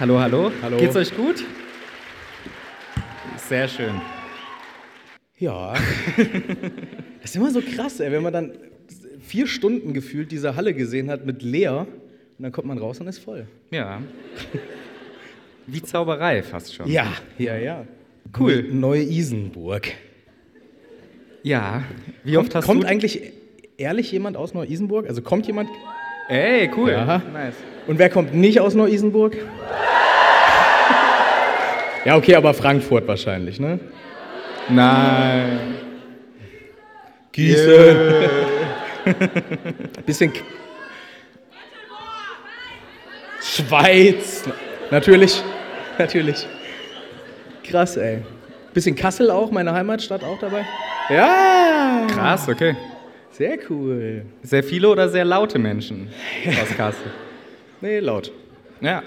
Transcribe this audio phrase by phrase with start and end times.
[0.00, 0.50] Hallo, hallo.
[0.62, 0.78] Hallo.
[0.78, 1.44] Geht's euch gut?
[3.36, 4.00] Sehr schön.
[5.36, 5.74] Ja.
[7.20, 8.52] Das ist immer so krass, ey, wenn man dann
[9.20, 11.80] vier Stunden gefühlt diese Halle gesehen hat mit leer
[12.38, 13.46] und dann kommt man raus und ist voll.
[13.70, 14.00] Ja.
[15.66, 16.90] Wie Zauberei fast schon.
[16.90, 17.84] Ja, ja, ja.
[18.38, 18.70] Cool.
[18.72, 19.88] Neue Isenburg.
[21.42, 21.84] Ja.
[22.24, 22.88] Wie Kommt, oft hast kommt du...
[22.88, 23.34] eigentlich
[23.76, 25.06] ehrlich jemand aus Neu-Isenburg?
[25.06, 25.68] Also kommt jemand?
[26.30, 26.90] Ey, cool.
[26.90, 27.18] Ja.
[27.18, 27.56] Nice.
[27.86, 29.36] Und wer kommt nicht aus Neu-Isenburg?
[32.04, 33.78] Ja, okay, aber Frankfurt wahrscheinlich, ne?
[34.68, 35.58] Nein.
[37.32, 37.96] Gießen.
[40.06, 40.32] Bisschen.
[40.32, 40.40] K-
[43.42, 44.44] Schweiz.
[44.90, 45.42] Natürlich.
[45.98, 46.46] Natürlich.
[47.64, 48.18] Krass, ey.
[48.74, 50.64] Bisschen Kassel auch, meine Heimatstadt auch dabei.
[51.08, 52.06] Ja.
[52.10, 52.76] Krass, okay.
[53.32, 54.24] Sehr cool.
[54.42, 56.08] Sehr viele oder sehr laute Menschen
[56.46, 57.10] aus Kassel?
[57.80, 58.30] Nee, laut.
[58.80, 59.02] Ja.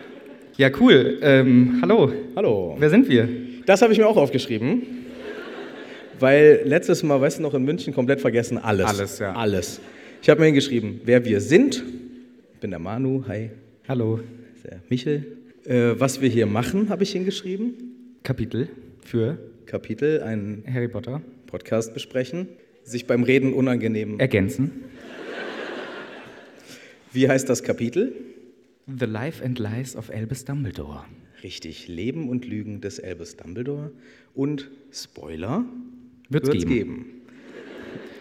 [0.55, 1.17] Ja, cool.
[1.23, 2.13] Ähm, hallo.
[2.35, 2.75] Hallo.
[2.77, 3.27] Wer sind wir?
[3.65, 4.83] Das habe ich mir auch aufgeschrieben.
[6.19, 8.85] Weil letztes Mal, weißt du noch, in München komplett vergessen, alles.
[8.85, 9.33] Alles, ja.
[9.33, 9.81] Alles.
[10.21, 11.83] Ich habe mir hingeschrieben, wer wir sind.
[12.53, 13.49] Ich bin der Manu, hi.
[13.87, 14.19] Hallo.
[14.63, 15.25] Der Michel.
[15.65, 17.73] Äh, was wir hier machen, habe ich hingeschrieben.
[18.21, 18.69] Kapitel
[19.03, 21.23] für Kapitel, einen Harry Potter.
[21.47, 22.47] Podcast besprechen.
[22.83, 24.19] Sich beim Reden unangenehm.
[24.19, 24.83] Ergänzen.
[27.11, 28.13] Wie heißt das Kapitel?
[28.85, 31.05] The Life and Lies of Albus Dumbledore.
[31.41, 33.91] Richtig, Leben und Lügen des Albus Dumbledore.
[34.33, 35.63] Und Spoiler,
[36.27, 37.21] Wird's wird's geben.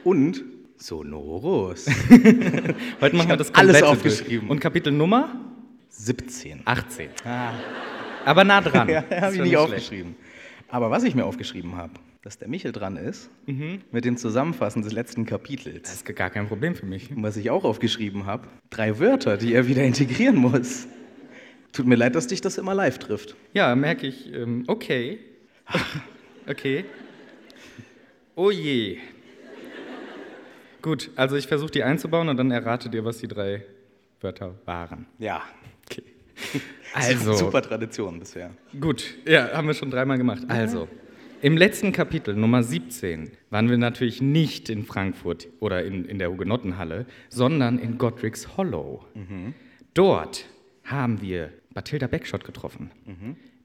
[0.05, 0.45] Und
[0.77, 1.87] Sonorus.
[3.01, 4.49] Heute machen wir das alles aufgeschrieben.
[4.51, 5.35] Und Kapitel Nummer
[5.89, 6.63] 17.
[6.65, 7.11] 18.
[8.25, 8.89] Aber nah dran.
[8.89, 10.15] Ja, habe ich nicht aufgeschrieben.
[10.69, 14.93] Aber was ich mir aufgeschrieben habe, dass der Michel dran ist mit dem Zusammenfassen des
[14.93, 15.93] letzten Das Kapitels.
[15.93, 17.11] ist gar kein Problem für mich.
[17.11, 20.87] Und was ich auch aufgeschrieben habe, drei Wörter, die er wieder integrieren muss.
[21.73, 23.35] Tut mir leid, dass dich das immer live trifft.
[23.55, 24.33] Ja, merke ich.
[24.33, 25.19] Ähm, okay.
[26.47, 26.85] okay.
[28.37, 28.99] Oh je.
[30.81, 33.65] Gut, also ich versuche die einzubauen und dann erratet ihr, was die drei
[34.21, 35.07] Wörter waren.
[35.19, 35.43] Ja.
[35.87, 36.03] Okay.
[36.95, 38.51] Also, Super Tradition bisher.
[38.81, 40.43] gut, ja, haben wir schon dreimal gemacht.
[40.49, 40.89] Also,
[41.43, 46.31] im letzten Kapitel, Nummer 17, waren wir natürlich nicht in Frankfurt oder in, in der
[46.31, 49.05] Hugenottenhalle, sondern in Godric's Hollow.
[49.95, 50.47] Dort
[50.85, 52.91] haben wir Bathilda Beckschott getroffen.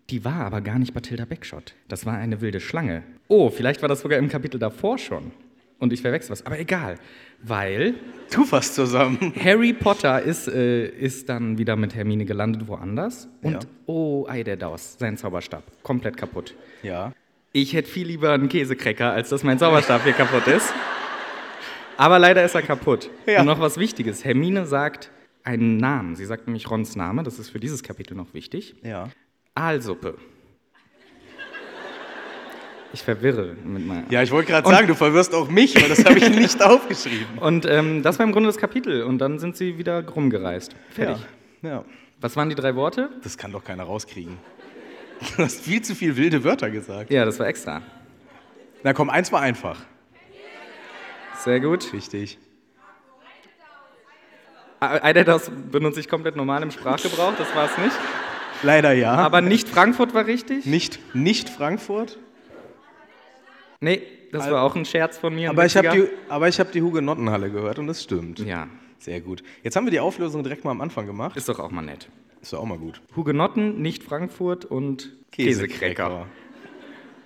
[0.09, 1.75] Die war aber gar nicht Bathilda Beckschott.
[1.87, 3.03] Das war eine wilde Schlange.
[3.27, 5.31] Oh, vielleicht war das sogar im Kapitel davor schon.
[5.79, 6.43] Und ich verwechsel was.
[6.45, 6.95] Aber egal,
[7.43, 7.93] weil
[8.31, 9.31] Tu fast zusammen.
[9.39, 13.29] Harry Potter ist, äh, ist dann wieder mit Hermine gelandet woanders.
[13.43, 13.59] Und Ja.
[13.85, 16.55] oh, Ei der Daus, sein Zauberstab, komplett kaputt.
[16.81, 17.13] Ja.
[17.59, 20.71] Ich hätte viel lieber einen Käsekrecker, als dass mein Zauberstab hier kaputt ist.
[21.97, 23.09] Aber leider ist er kaputt.
[23.25, 23.39] Ja.
[23.39, 24.23] Und noch was Wichtiges.
[24.23, 25.09] Hermine sagt
[25.43, 26.15] einen Namen.
[26.15, 27.23] Sie sagt nämlich Rons Name.
[27.23, 28.75] Das ist für dieses Kapitel noch wichtig.
[28.83, 29.09] Ja.
[29.55, 30.19] Aalsuppe.
[32.93, 34.03] Ich verwirre mit meiner.
[34.11, 37.39] Ja, ich wollte gerade sagen, du verwirrst auch mich, weil das habe ich nicht aufgeschrieben.
[37.39, 39.01] Und ähm, das war im Grunde das Kapitel.
[39.01, 40.75] Und dann sind sie wieder rumgereist.
[40.91, 41.25] Fertig.
[41.63, 41.69] Ja.
[41.69, 41.85] ja.
[42.21, 43.09] Was waren die drei Worte?
[43.23, 44.37] Das kann doch keiner rauskriegen.
[45.19, 47.11] Du hast viel zu viel wilde Wörter gesagt.
[47.11, 47.81] Ja, das war extra.
[48.83, 49.79] Na komm, eins war einfach.
[51.39, 51.91] Sehr gut.
[51.93, 52.37] Richtig.
[54.79, 57.95] Einer das benutze ich komplett normal im Sprachgebrauch, das war es nicht.
[58.61, 59.13] Leider ja.
[59.13, 60.65] Aber nicht Frankfurt war richtig?
[60.65, 62.17] nicht, nicht Frankfurt.
[63.79, 65.49] Nee, das war auch ein Scherz von mir.
[65.49, 68.39] Aber ich habe die, aber ich hab die Hugenottenhalle gehört und das stimmt.
[68.39, 68.67] Ja,
[68.99, 69.43] Sehr gut.
[69.63, 71.37] Jetzt haben wir die Auflösung direkt mal am Anfang gemacht.
[71.37, 72.07] ist doch auch mal nett.
[72.47, 73.01] Ist doch auch mal gut.
[73.13, 76.27] Hugenotten, nicht Frankfurt und Käsekräcker.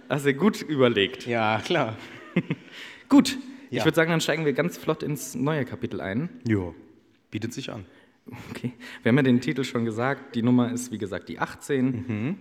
[0.09, 1.27] Hast du gut überlegt.
[1.27, 1.95] Ja, klar.
[3.07, 3.37] Gut,
[3.69, 3.85] ich Ja.
[3.85, 6.29] würde sagen, dann steigen wir ganz flott ins neue Kapitel ein.
[6.47, 6.73] Jo.
[7.29, 7.85] Bietet sich an.
[8.49, 8.73] Okay.
[9.03, 10.33] Wir haben ja den Titel schon gesagt.
[10.33, 11.85] Die Nummer ist, wie gesagt, die 18.
[12.07, 12.35] Mhm.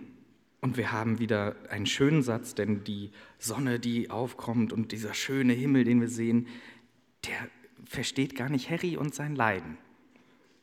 [0.61, 5.53] Und wir haben wieder einen schönen Satz, denn die Sonne, die aufkommt und dieser schöne
[5.53, 6.47] Himmel, den wir sehen,
[7.27, 7.47] der
[7.85, 9.77] versteht gar nicht Harry und sein Leiden.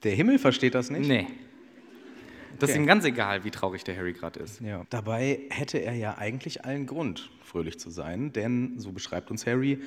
[0.02, 1.06] Der Himmel versteht das nicht?
[1.06, 1.28] Nee.
[2.58, 4.60] Das ist ihm ganz egal, wie traurig der Harry gerade ist.
[4.60, 4.84] Ja.
[4.90, 9.80] Dabei hätte er ja eigentlich allen Grund, fröhlich zu sein, denn, so beschreibt uns Harry,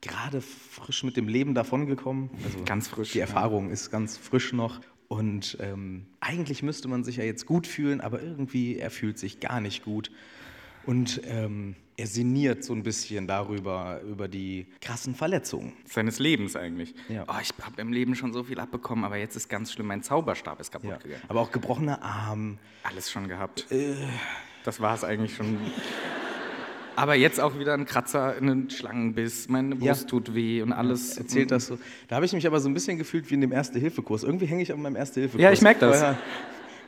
[0.00, 2.30] gerade frisch mit dem Leben davongekommen.
[2.44, 3.24] Also Ganz frisch, Die ja.
[3.24, 4.80] Erfahrung ist ganz frisch noch.
[5.08, 9.40] Und ähm, eigentlich müsste man sich ja jetzt gut fühlen, aber irgendwie, er fühlt sich
[9.40, 10.10] gar nicht gut.
[10.86, 15.72] Und ähm, er sinniert so ein bisschen darüber, über die krassen Verletzungen.
[15.84, 16.94] Seines Lebens eigentlich.
[17.08, 17.24] Ja.
[17.28, 20.02] Oh, ich habe im Leben schon so viel abbekommen, aber jetzt ist ganz schlimm, mein
[20.02, 20.96] Zauberstab ist kaputt Ja.
[20.96, 21.22] gegangen.
[21.28, 23.66] Aber auch gebrochener Arm, Alles schon gehabt.
[24.64, 25.58] Das war es eigentlich schon.
[26.94, 30.08] Aber jetzt auch wieder ein Kratzer, einen Schlangenbiss, meine Brust Ja.
[30.08, 31.16] tut weh und alles.
[31.16, 31.78] Erzählt das so.
[32.08, 34.24] Da habe ich mich aber so ein bisschen gefühlt wie in dem Erste-Hilfe-Kurs.
[34.24, 35.42] Irgendwie hänge ich an meinem Erste-Hilfe-Kurs.
[35.42, 36.16] Ja, ich merk das.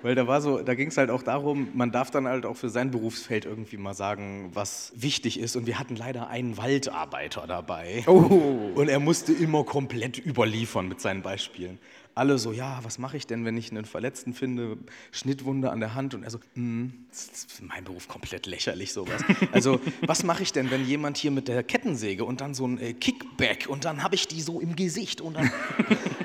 [0.04, 2.58] Weil, da war so, da ging es halt auch darum, man darf dann halt auch
[2.58, 5.56] für sein Berufsfeld irgendwie mal sagen, was wichtig ist.
[5.56, 8.04] Und wir hatten leider einen Waldarbeiter dabei.
[8.06, 8.70] Oh.
[8.74, 11.78] Und er musste immer komplett überliefern mit seinen Beispielen.
[12.14, 14.76] Alle so, ja, was mache ich denn, wenn ich einen Verletzten finde?
[15.10, 16.12] Schnittwunde an der Hand.
[16.12, 19.24] Und er so, hm, das ist mein Beruf komplett lächerlich, sowas.
[19.52, 22.78] Also, was mache ich denn, wenn jemand hier mit der Kettensäge und dann so ein
[22.78, 25.50] äh, Kickback und dann habe ich die so im Gesicht und dann.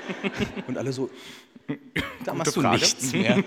[0.67, 1.09] und alle so,
[2.25, 2.77] da machst du Frage.
[2.81, 3.43] nichts mehr.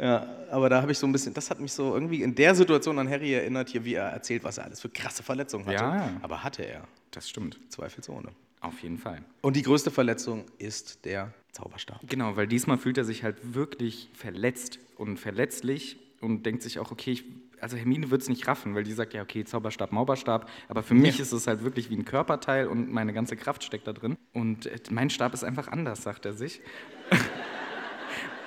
[0.00, 2.54] ja, aber da habe ich so ein bisschen, das hat mich so irgendwie in der
[2.54, 5.76] Situation an Harry erinnert, hier, wie er erzählt, was er alles für krasse Verletzungen hatte.
[5.76, 6.10] Ja.
[6.22, 7.58] Aber hatte er, Das stimmt.
[7.68, 8.28] zweifelsohne.
[8.60, 9.22] Auf jeden Fall.
[9.40, 12.00] Und die größte Verletzung ist der Zauberstab.
[12.08, 16.92] Genau, weil diesmal fühlt er sich halt wirklich verletzt und verletzlich und denkt sich auch,
[16.92, 17.24] okay, ich,
[17.62, 20.94] also Hermine wird es nicht raffen, weil die sagt, ja, okay, Zauberstab, Mauberstab, aber für
[20.94, 24.16] mich ist es halt wirklich wie ein Körperteil und meine ganze Kraft steckt da drin.
[24.32, 26.60] Und äh, mein Stab ist einfach anders, sagt er sich.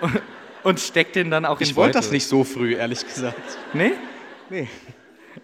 [0.01, 0.21] und,
[0.63, 3.39] und steckt den dann auch in Ich wollte das nicht so früh, ehrlich gesagt.
[3.73, 3.93] Nee?
[4.49, 4.67] Nee,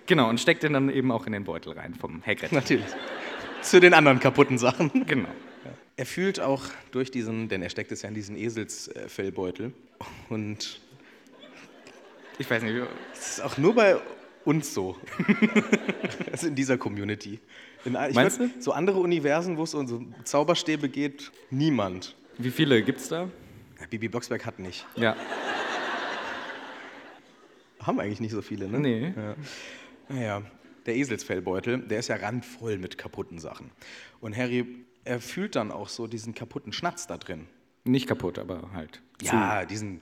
[0.06, 2.52] Genau, und steckt den dann eben auch in den Beutel rein vom Hagrid.
[2.52, 2.86] natürlich.
[3.62, 5.06] Zu den anderen kaputten Sachen.
[5.06, 5.30] Genau.
[5.98, 9.74] Er fühlt auch durch diesen, denn er steckt es ja in diesen Eselsfellbeutel.
[10.30, 10.82] Und
[12.42, 12.76] Ich weiß nicht,
[13.12, 13.98] das ist auch nur bei
[14.46, 14.98] uns so.
[16.32, 17.40] also in dieser Community.
[17.86, 22.16] In, ich Meinst würd- So andere Universen, wo es um so Zauberstäbe geht, niemand.
[22.40, 23.30] wie viele gibt's da?
[23.80, 24.88] Ja, Bibi Blocksberg hat nicht.
[24.96, 25.16] Ja.
[27.80, 28.80] Haben eigentlich nicht so viele, ne?
[28.80, 29.14] Nee.
[29.16, 29.36] Ja.
[30.10, 30.42] Naja,
[30.88, 33.70] der Eselsfellbeutel, der ist ja randvoll mit kaputten Sachen.
[34.20, 34.66] Und Harry,
[35.04, 37.48] er fühlt dann auch so diesen kaputten Schnatz da drin.
[37.84, 39.02] Nicht kaputt, aber halt.
[39.22, 40.02] Ja, diesen,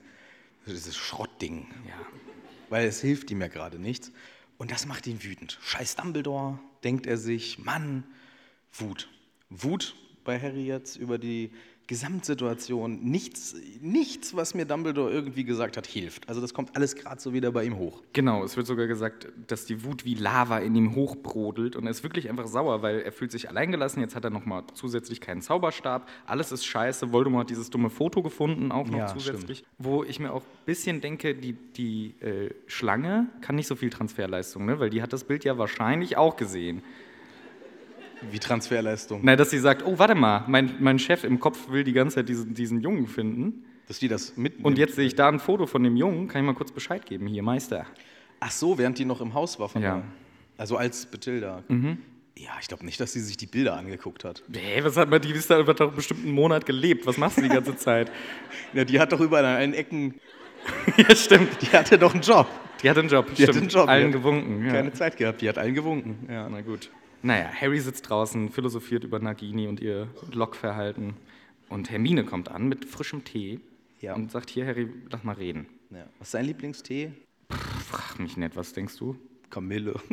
[0.66, 1.66] dieses Schrottding.
[1.86, 1.94] Ja.
[2.70, 4.12] Weil es hilft ihm ja gerade nichts.
[4.56, 5.58] Und das macht ihn wütend.
[5.62, 7.58] Scheiß Dumbledore, denkt er sich.
[7.58, 8.04] Mann,
[8.72, 9.10] Wut.
[9.50, 9.94] Wut
[10.24, 11.50] bei Harry jetzt über die
[11.90, 13.00] Gesamtsituation.
[13.02, 16.28] Nichts, nichts, was mir Dumbledore irgendwie gesagt hat, hilft.
[16.28, 18.00] Also das kommt alles gerade so wieder bei ihm hoch.
[18.12, 21.90] Genau, es wird sogar gesagt, dass die Wut wie Lava in ihm hochbrodelt und er
[21.90, 24.00] ist wirklich einfach sauer, weil er fühlt sich alleingelassen.
[24.00, 26.08] Jetzt hat er nochmal zusätzlich keinen Zauberstab.
[26.26, 27.10] Alles ist scheiße.
[27.10, 29.64] Voldemort hat dieses dumme Foto gefunden, auch noch Ja, zusätzlich.
[29.76, 33.90] Wo ich mir auch ein bisschen denke, die, die äh, Schlange kann nicht so viel
[33.90, 34.78] Transferleistung, ne?
[34.78, 36.84] weil die hat das Bild ja wahrscheinlich auch gesehen.
[38.30, 39.20] Wie Transferleistung.
[39.22, 42.16] Na, dass sie sagt, oh, warte mal, mein, mein Chef im Kopf will die ganze
[42.16, 43.64] Zeit diesen, diesen Jungen finden.
[43.88, 44.66] Dass die das mitnehmen.
[44.66, 47.04] Und jetzt sehe ich da ein Foto von dem Jungen, kann ich mal kurz Bescheid
[47.06, 47.86] geben, hier, Meister.
[48.38, 49.96] Ach so, während die noch im Haus war von Ja.
[49.96, 50.04] der-
[50.58, 51.64] Also als Bathilda.
[52.36, 54.42] Ja, ich glaube nicht, dass sie sich die Bilder angeguckt hat.
[54.48, 57.06] Nee, was hat man, die ist da über doch bestimmt einen Monat gelebt.
[57.06, 58.10] Was machst du die ganze Zeit?
[58.72, 60.14] Ja, die hat doch überall an allen Ecken,
[60.96, 61.48] ja, stimmt.
[61.60, 62.46] die hatte doch einen Job.
[62.82, 63.26] Die hat einen Job.
[63.34, 63.48] Die stimmt.
[63.48, 63.88] hat einen Job.
[63.88, 64.64] Allen gewunken.
[64.66, 64.72] Ja.
[64.72, 66.28] Keine Zeit gehabt, die hat allen gewunken.
[66.30, 66.48] Ja.
[66.48, 66.90] Na gut.
[67.22, 71.14] Naja, Harry sitzt draußen, philosophiert über Nagini und ihr Lockverhalten.
[71.68, 73.60] Und Hermine kommt an mit frischem Tee
[74.00, 74.14] Ja.
[74.14, 75.66] und sagt, hier, Harry, lass mal reden.
[75.90, 76.06] Ja.
[76.18, 77.12] Was ist dein Lieblingstee?
[77.88, 79.16] Frag mich nicht, was denkst du?
[79.50, 79.94] Kamille.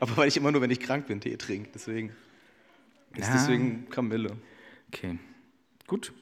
[0.00, 1.70] Aber weil ich immer nur, wenn ich krank bin, Tee trinke.
[1.74, 2.08] Deswegen
[3.14, 3.34] ist Ja.
[3.34, 4.36] deswegen Kamille.
[4.88, 5.18] Okay,
[5.86, 6.12] gut.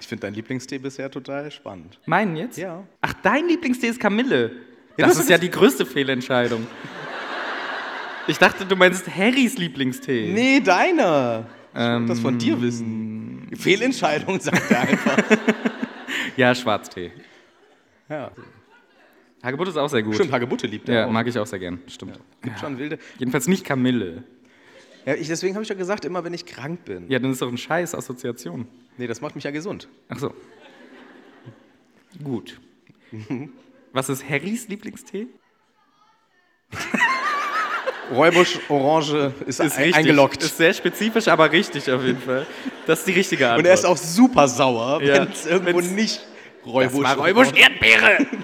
[0.00, 1.98] Ich finde deinen Lieblingstee bisher total spannend.
[2.06, 2.58] Meinen jetzt?
[2.58, 2.86] Ja.
[3.00, 4.52] Ach, dein Lieblingstee ist Kamille.
[4.98, 6.66] Ja, das du hast ist ja die größte Fehlentscheidung.
[8.26, 10.30] Ich dachte, du meinst Harrys Lieblingstee.
[10.32, 11.46] Nee, deiner.
[11.74, 13.48] Ich Ähm, das von dir wissen.
[13.56, 15.16] Fehlentscheidung, sagt er einfach.
[16.36, 17.10] Ja, Schwarztee.
[18.08, 18.30] ja.
[19.42, 20.14] Hagebutte ist auch sehr gut.
[20.14, 21.10] Stimmt, Hagebutte liebt er Ja, auch.
[21.10, 21.80] mag ich auch sehr gern.
[21.88, 22.18] Stimmt.
[22.42, 22.98] Gibt schon wilde.
[23.18, 24.22] Jedenfalls nicht Kamille.
[25.04, 27.10] Ja, ich, deswegen habe ich ja gesagt, immer wenn ich krank bin.
[27.10, 28.66] Ja, dann ist doch ein scheiß Assoziation.
[28.98, 29.88] Nee, das macht mich ja gesund.
[30.08, 30.32] Ach so.
[32.22, 32.60] Gut.
[33.92, 35.26] Was ist Harrys Lieblingstee?
[38.10, 40.42] Räubusch Orange ist, ein, eingeloggt.
[40.42, 42.46] Ist sehr spezifisch, aber richtig auf jeden Fall.
[42.86, 43.60] Das ist die richtige Antwort.
[43.60, 46.26] Und er ist auch super sauer, Ja, wenn es irgendwo wenn's- nicht
[46.64, 48.26] das Räubusch war Räubusch Erdbeere.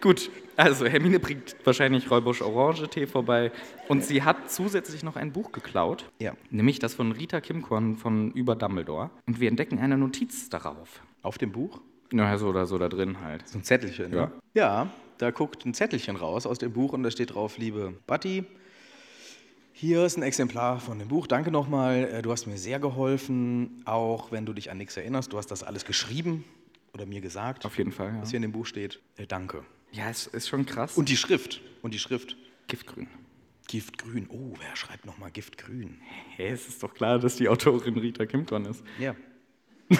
[0.00, 3.52] Gut, also Hermine bringt wahrscheinlich Räubusch Orange-Tee vorbei
[3.88, 6.32] und sie hat zusätzlich noch ein Buch geklaut, Ja.
[6.50, 9.10] nämlich das von Rita Kimkorn von Über Dumbledore.
[9.26, 11.00] Und wir entdecken eine Notiz darauf.
[11.22, 11.80] Auf dem Buch?
[12.12, 13.46] Naja, so oder so da drin halt.
[13.48, 14.26] So ein Zettelchen, Ja.
[14.26, 14.32] ne?
[14.54, 18.44] Ja, da guckt ein Zettelchen raus aus dem Buch und da steht drauf, liebe Buddy,
[19.72, 21.26] hier ist ein Exemplar von dem Buch.
[21.26, 25.32] Danke nochmal, äh, du hast mir sehr geholfen, auch wenn du dich an nichts erinnerst.
[25.32, 26.44] Du hast das alles geschrieben
[26.92, 28.20] oder mir gesagt, Auf jeden Fall, ja.
[28.22, 29.00] was hier in dem Buch steht.
[29.16, 29.62] Äh, danke.
[29.92, 30.96] Ja, es ist schon krass.
[30.96, 31.60] Und die Schrift.
[31.82, 32.36] Und die Schrift.
[32.66, 33.08] Giftgrün.
[33.68, 34.28] Giftgrün.
[34.30, 35.98] Oh, wer schreibt nochmal Giftgrün?
[36.36, 38.82] Hä, es ist doch klar, dass die Autorin Rita Kimkorn ist.
[38.98, 39.14] Ja.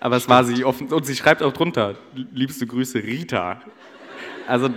[0.00, 0.88] Aber es war sie offen.
[0.92, 1.96] Und sie schreibt auch drunter,
[2.32, 3.60] liebste Grüße, Rita.
[4.46, 4.68] Also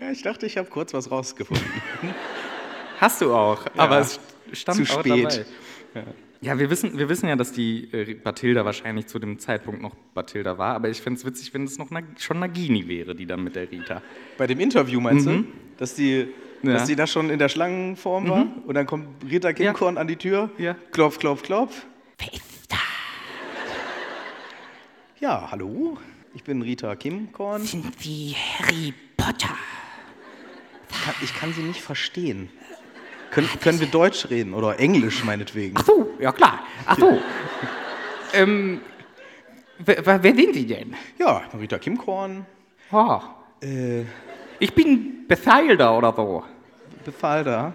[0.00, 1.64] Ja, ich dachte, ich habe kurz was rausgefunden.
[3.00, 4.18] hast du auch, aber es
[4.52, 5.44] stand zu spät.
[5.94, 6.04] dabei.
[6.42, 9.94] Ja, wir wissen, wir wissen ja, dass die äh, Bathilda wahrscheinlich zu dem Zeitpunkt noch
[10.14, 13.26] Bathilda war, aber ich fände es witzig, wenn es noch Nag schon Nagini wäre, die
[13.26, 14.00] dann mit der Rita.
[14.38, 15.44] Bei dem Interview meinst du,
[15.76, 16.28] dass die,
[16.62, 16.72] Ja.
[16.72, 18.46] dass die da schon in der Schlangenform war?
[18.66, 20.76] Und dann kommt Rita Kimkorn an die Tür, Ja.
[20.92, 21.84] klopf, klopf, klopf.
[25.20, 25.98] Ja, hallo,
[26.34, 27.62] ich bin Rita Kimkorn.
[27.64, 29.54] Sind Sie Harry Potter?
[31.04, 32.48] Kann- Ich kann Sie nicht verstehen.
[33.30, 35.76] Können, können wir Deutsch reden oder Englisch meinetwegen?
[35.78, 36.60] Ach so, ja klar.
[36.86, 37.20] Ach so.
[38.32, 38.80] ähm,
[39.78, 40.94] wer, wer sind Sie denn?
[41.18, 42.46] Ja, Rita Kimkorn,
[42.92, 43.20] Oh,
[43.62, 44.02] äh,
[44.58, 46.42] ich bin Bethilda oder so.
[47.04, 47.72] Befahl da.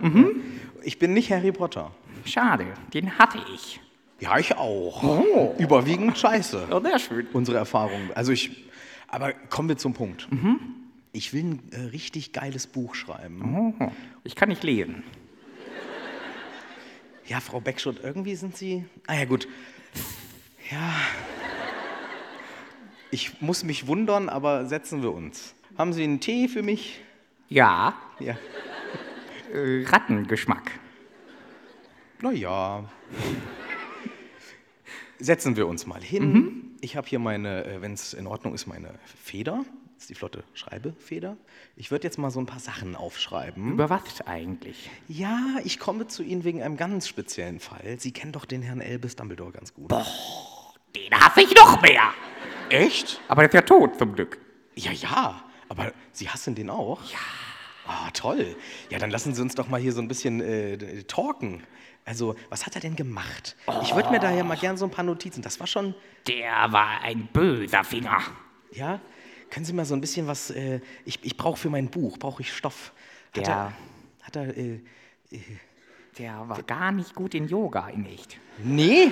[0.83, 1.89] Ich bin nicht Harry Potter.
[2.25, 3.79] Schade, den hatte ich.
[4.19, 5.03] Ja, ich auch.
[5.03, 5.55] Oh.
[5.57, 6.67] Überwiegend scheiße.
[6.69, 7.27] Ja, sehr schön.
[7.34, 8.12] Unsere Erfahrung.
[8.15, 8.65] Also ich,
[9.07, 10.27] aber kommen wir zum Punkt.
[11.12, 13.75] Ich will ein äh, richtig geiles Buch schreiben.
[13.79, 13.89] Oh,
[14.24, 15.03] ich kann nicht lesen.
[17.27, 18.86] Ja, Frau Beckschott, irgendwie sind Sie.
[19.07, 19.48] Ah ja, gut.
[20.72, 20.93] Ja.
[23.12, 25.55] Ich muss mich wundern, aber setzen wir uns.
[25.77, 27.01] Haben Sie einen Tee für mich?
[27.50, 28.36] Ja, Ja.
[29.53, 30.72] äh, Rattengeschmack.
[32.22, 32.86] Naja.
[35.25, 36.75] Setzen wir uns mal hin.
[36.82, 39.65] Ich habe hier meine, wenn es in Ordnung ist, meine Feder.
[39.96, 41.36] Das ist die flotte Schreibefeder.
[41.75, 43.72] Ich würde jetzt mal so ein paar Sachen aufschreiben.
[43.72, 44.91] Über was eigentlich?
[45.08, 47.96] Ja, ich komme zu Ihnen wegen einem ganz speziellen Fall.
[47.98, 49.89] Sie kennen doch den Herrn Albus Dumbledore ganz gut.
[49.89, 52.13] Den hasse ich noch mehr.
[52.70, 53.20] Echt?
[53.27, 54.38] Aber der ist ja tot, zum Glück.
[54.75, 55.44] Ja, ja.
[55.70, 57.01] Aber Sie hassen den auch?
[57.12, 57.17] Ja.
[57.88, 58.55] Ah, toll.
[58.91, 61.63] Ja, dann lassen Sie uns doch mal hier so ein bisschen äh, talken.
[62.05, 63.55] Also, was hat er denn gemacht?
[63.81, 65.41] Ich würde mir da ja mal gern so ein paar Notizen.
[65.41, 65.95] Das war schon,
[66.27, 68.19] Der war ein böser Finger.
[68.71, 69.01] ja?
[69.50, 72.41] Können Sie mal so ein bisschen was, äh, ich, ich brauche für mein Buch, brauche
[72.41, 72.93] ich Stoff.
[73.35, 73.74] Hat Der- er,
[74.24, 74.79] hat er, äh,
[76.17, 78.38] Der war gar nicht gut in Yoga, in echt.
[78.63, 79.12] nee,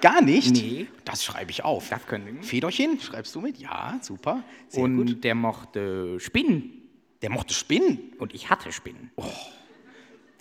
[0.00, 0.52] gar nicht?
[0.52, 0.86] Nee.
[1.04, 1.88] Das schreibe ich auf.
[1.90, 2.42] Das können wir.
[2.42, 3.58] Federchen, schreibst du mit?
[3.58, 4.42] Ja, super.
[4.68, 5.24] Sehr Und gut.
[5.24, 6.82] der mochte Spinnen.
[7.22, 8.12] Der mochte Spinnen.
[8.18, 9.10] Und ich hatte Spinnen.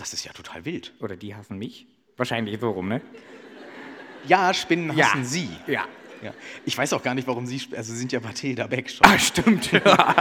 [0.02, 0.94] Das ist ja total wild.
[1.00, 1.86] Oder die hassen mich.
[2.18, 3.02] Wahrscheinlich so rum, ne?
[4.26, 5.06] Ja, Spinnen Ja.
[5.12, 5.48] hassen Sie.
[5.68, 5.86] Ja.
[6.24, 6.34] Ja.
[6.66, 9.06] Ich weiß auch gar nicht, warum Sie, also Sie sind ja Mathilda Beck schon.
[9.06, 9.72] Ah, stimmt.
[9.72, 10.16] Ja.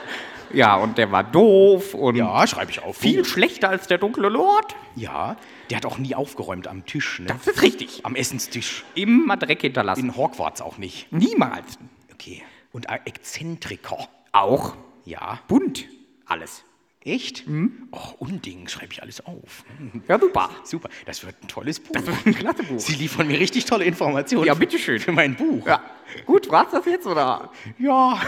[0.52, 2.98] ja, und der war doof und Ja, schreibe ich auf.
[2.98, 4.76] viel schlechter als der dunkle Lord.
[4.96, 5.36] Ja,
[5.70, 7.26] der hat auch nie aufgeräumt am Tisch, ne?
[7.28, 8.04] Das ist richtig.
[8.04, 8.84] Am Essenstisch.
[8.94, 10.00] Immer Dreck hinterlassen.
[10.10, 11.10] In Hogwarts auch nicht.
[11.10, 11.78] Niemals.
[12.12, 12.42] Okay.
[12.70, 14.08] Und Exzentriker.
[14.32, 15.40] Auch Ja.
[15.48, 15.86] bunt.
[16.26, 16.64] Alles.
[17.04, 17.48] Echt?
[17.48, 17.88] Mhm.
[17.90, 19.64] Oh, Unding, schreibe ich alles auf.
[19.78, 20.50] Hm, Ja, super.
[20.62, 21.92] Super, das wird ein tolles Buch.
[21.94, 22.78] Das ist ein klasse Buch.
[22.78, 24.46] Sie liefern mir richtig tolle Informationen.
[24.46, 25.00] Ja, bitteschön.
[25.00, 25.66] Für mein Buch.
[25.66, 25.80] Ja.
[26.26, 27.50] Gut, war's das jetzt, oder?
[27.78, 28.20] Ja.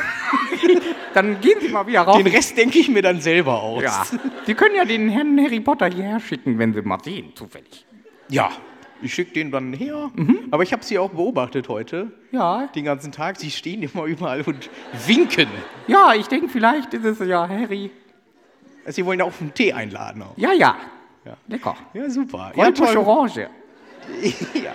[1.14, 2.16] Dann gehen Sie mal wieder raus.
[2.16, 3.82] Den Rest denke ich mir dann selber aus.
[3.82, 4.04] Ja.
[4.46, 7.86] Sie können ja den Herrn Harry Potter hierher schicken, wenn Sie mal sehen, zufällig.
[8.28, 8.50] Ja.
[9.02, 10.10] Ich schicke den dann her.
[10.50, 12.10] Aber ich habe sie auch beobachtet heute.
[12.32, 12.68] Ja.
[12.74, 13.38] Den ganzen Tag.
[13.38, 14.70] Sie stehen immer überall und
[15.06, 15.48] winken.
[15.86, 17.90] Ja, ich denke, vielleicht ist es ja Harry.
[18.86, 20.22] Sie wollen ja auch einen Tee einladen.
[20.22, 20.36] Auch.
[20.36, 20.76] Ja, ja.
[21.24, 21.36] Ja.
[21.48, 21.76] Lecker.
[21.94, 22.52] Ja, super.
[22.54, 22.96] Ja, Goldbusch toll.
[23.04, 23.38] Orange.
[24.54, 24.72] ja.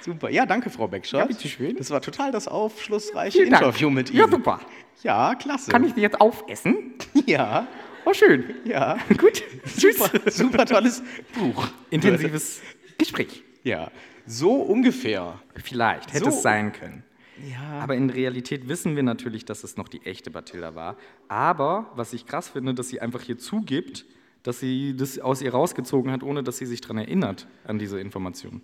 [0.00, 0.30] Super.
[0.30, 1.20] Ja, danke, Frau Beckschott.
[1.20, 1.76] Ja, bitteschön.
[1.76, 3.62] Das war total das aufschlussreiche Dank.
[3.62, 4.20] Interview mit Ihnen.
[4.20, 4.60] Ja, super.
[5.02, 5.70] Ja, klasse.
[5.70, 6.94] Kann ich die jetzt aufessen?
[7.26, 7.66] Ja,
[8.06, 8.54] Oh, schön.
[8.64, 8.98] ja.
[9.18, 9.42] Gut.
[9.78, 9.96] Tschüss.
[9.96, 11.68] Super, super tolles Buch.
[11.88, 12.60] Intensives
[12.98, 13.42] Gespräch.
[13.62, 13.90] Ja,
[14.26, 15.38] so ungefähr.
[15.62, 16.30] Vielleicht, hätte So.
[16.36, 17.02] es sein können.
[17.50, 17.80] Ja.
[17.80, 20.96] Aber in Realität wissen wir natürlich, dass es noch die echte Bathilda war.
[21.28, 24.04] Aber was ich krass finde, dass sie einfach hier zugibt,
[24.42, 27.98] dass sie das aus ihr rausgezogen hat, ohne dass sie sich daran erinnert, an diese
[27.98, 28.60] Information.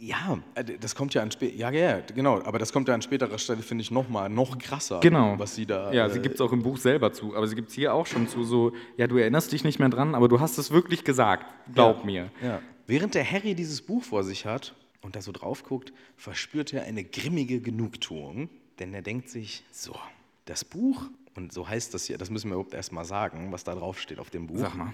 [0.00, 3.02] Ja, äh, das kommt ja an später, ja, ja, genau, aber das kommt ja an
[3.02, 5.38] späterer Stelle, finde ich, noch mal, noch krasser, Genau.
[5.38, 5.92] was sie da...
[5.92, 7.92] Ja, sie äh, gibt es auch im Buch selber zu, aber sie gibt es hier
[7.92, 10.70] auch schon zu, so, ja, du erinnerst dich nicht mehr dran, aber du hast es
[10.70, 12.30] wirklich gesagt, glaub ja, mir.
[12.42, 12.62] Ja.
[12.86, 16.84] Während der Harry dieses Buch vor sich hat und da so drauf guckt, verspürt er
[16.84, 19.96] eine grimmige Genugtuung, denn er denkt sich, so,
[20.44, 23.64] das Buch, und so heißt das hier, das müssen wir überhaupt erst mal sagen, was
[23.64, 24.58] da drauf steht auf dem Buch.
[24.58, 24.92] Sag mal.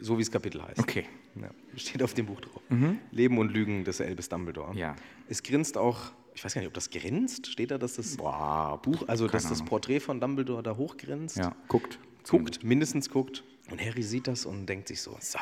[0.00, 0.78] So wie das Kapitel heißt.
[0.78, 1.04] Okay.
[1.34, 2.62] Ja, steht auf dem Buch drauf.
[3.10, 4.76] Leben und Lügen des Albus Dumbledore.
[4.76, 4.94] Ja.
[5.28, 9.08] Es grinst auch, ich weiß gar nicht, ob das grinst, steht da, dass das Buch,
[9.08, 11.36] also dass das Porträt von Dumbledore da hochgrinst.
[11.36, 11.98] Ja, guckt.
[12.26, 13.42] Guckt, mindestens guckt.
[13.70, 15.38] Und Harry sieht das und denkt sich so, so,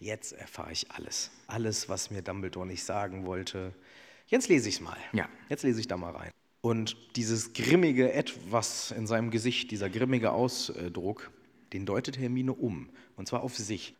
[0.00, 1.30] jetzt erfahre ich alles.
[1.46, 3.72] Alles, was mir Dumbledore nicht sagen wollte.
[4.26, 4.96] Jetzt lese ich es mal.
[5.12, 5.28] Ja.
[5.48, 6.30] Jetzt lese ich da mal rein.
[6.62, 11.30] Und dieses grimmige Etwas in seinem Gesicht, dieser grimmige Ausdruck,
[11.72, 12.90] den deutet Hermine um.
[13.16, 13.94] Und zwar auf sich.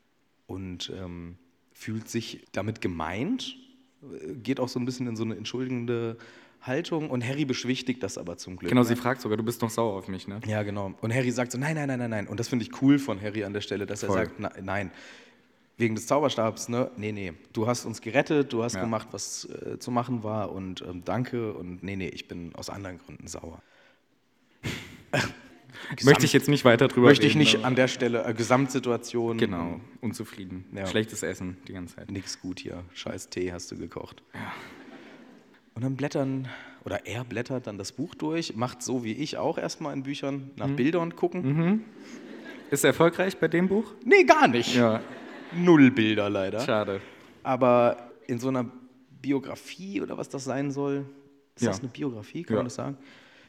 [0.47, 1.37] Und ähm,
[1.73, 3.57] fühlt sich damit gemeint,
[4.02, 6.19] äh, geht auch so ein bisschen in so eine entschuldigende
[6.62, 8.69] Haltung und Harry beschwichtigt das aber zum Glück.
[8.69, 8.87] Genau, ne?
[8.87, 10.40] sie fragt sogar, du bist noch sauer auf mich, ne?
[10.47, 10.92] Ja, genau.
[11.00, 12.26] Und Harry sagt so, nein, nein, nein, nein, nein.
[12.26, 14.11] Und das finde ich cool von Harry an der Stelle, dass Voll.
[14.11, 14.90] er sagt, na, nein,
[15.81, 16.91] wegen des Zauberstabs, ne?
[16.97, 17.33] Nee, nee.
[17.53, 18.81] Du hast uns gerettet, du hast Ja.
[18.83, 21.53] gemacht, was äh, zu machen war und ähm, danke.
[21.55, 23.63] Und nee, nee, ich bin aus anderen Gründen sauer.
[26.05, 28.35] Möchte ich jetzt nicht weiter drüber Möchte ich reden, nicht aber- an der Stelle, äh,
[28.35, 29.39] Gesamtsituation.
[29.39, 30.65] Genau, unzufrieden.
[30.75, 30.87] Ja.
[30.87, 32.11] Schlechtes Essen die ganze Zeit.
[32.11, 32.85] Nix gut hier.
[32.93, 34.23] Scheiß Tee hast du gekocht.
[35.75, 36.49] Und dann blättern,
[36.85, 40.51] oder er blättert dann das Buch durch, macht so wie ich auch erstmal in Büchern
[40.57, 41.85] nach Bildern gucken.
[42.71, 43.93] Ist er erfolgreich bei dem Buch?
[44.05, 44.77] Nee, gar nicht.
[44.77, 45.01] Ja,
[45.52, 46.61] Null Bilder leider.
[46.61, 47.00] schade.
[47.42, 48.66] Aber in so einer
[49.23, 51.04] Biografie oder was das sein soll,
[51.57, 51.71] ist Ja.
[51.71, 52.59] das eine Biografie, kann Ja.
[52.61, 52.97] man das sagen?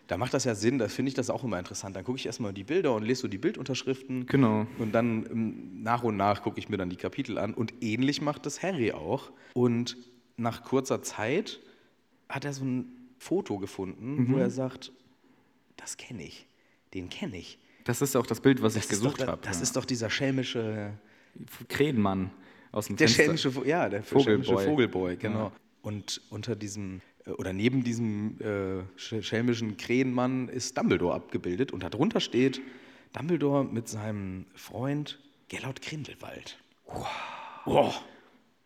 [0.08, 1.96] Da macht das ja Sinn, da finde ich das auch immer interessant.
[1.96, 4.26] Dann gucke ich erstmal die Bilder und lese so die Bildunterschriften.
[4.26, 4.68] Genau.
[4.78, 7.54] Und dann ähm, nach und nach gucke ich mir dann die Kapitel an.
[7.54, 9.32] Und ähnlich macht das Harry auch.
[9.54, 9.96] Und
[10.36, 11.60] nach kurzer Zeit
[12.28, 12.86] hat er so ein
[13.20, 14.34] Foto gefunden, Mhm.
[14.34, 14.92] wo er sagt,
[15.78, 16.48] das kenne ich,
[16.94, 17.58] den kenne ich.
[17.86, 19.42] Das ist auch das Bild, was ich Das ist gesucht habe.
[19.44, 19.64] Das ja.
[19.64, 20.94] ist doch dieser schelmische
[21.70, 22.32] Krähenmann
[22.72, 23.24] aus dem Der Fenster.
[23.24, 24.46] schelmische, Vo- ja, der Vogelboy.
[24.46, 25.52] schelmische Vogelboy, genau.
[25.82, 31.84] Und unter diesem, äh, oder neben diesem äh, sch- schelmischen Krähenmann ist Dumbledore abgebildet und
[31.84, 32.62] darunter steht
[33.14, 36.58] Dumbledore mit seinem Freund Gellert Grindelwald.
[37.66, 38.02] Wow.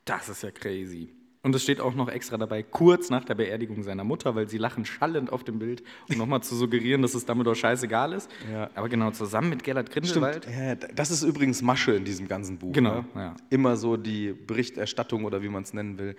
[0.05, 1.09] Das ist ja crazy.
[1.45, 4.57] Und es steht auch noch extra dabei, kurz nach der Beerdigung seiner Mutter, weil sie
[4.57, 8.31] lachen schallend auf dem Bild, um nochmal zu suggerieren, dass es Dumbledore scheißegal ist.
[8.51, 8.71] Ja.
[8.73, 10.47] Aber genau, zusammen mit Gellert Grindelwald.
[10.49, 12.73] Ja, das ist übrigens Masche in diesem ganzen Buch.
[12.73, 13.05] Genau, Ne?
[13.13, 13.35] ja.
[13.51, 16.15] Immer so die Berichterstattung oder wie man es nennen will,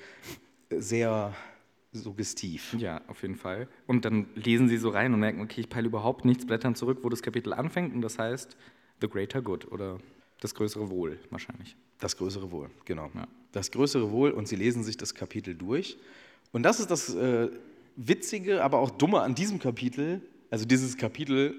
[0.70, 1.34] sehr
[1.90, 2.76] suggestiv.
[2.78, 3.66] Ja, auf jeden Fall.
[3.88, 6.98] Und dann lesen sie so rein und merken, okay, ich peile überhaupt nichts, blättern zurück,
[7.02, 7.92] wo das Kapitel anfängt.
[7.92, 8.56] Und das heißt
[9.00, 9.98] The Greater Good oder
[10.40, 11.76] das größere Wohl wahrscheinlich.
[11.98, 13.10] Das größere Wohl, genau.
[13.14, 13.26] Ja.
[13.52, 15.96] Das größere Wohl und sie lesen sich das Kapitel durch.
[16.52, 17.48] Und das ist das äh,
[17.96, 20.20] Witzige, aber auch Dumme an diesem Kapitel.
[20.50, 21.54] Also dieses Kapitel,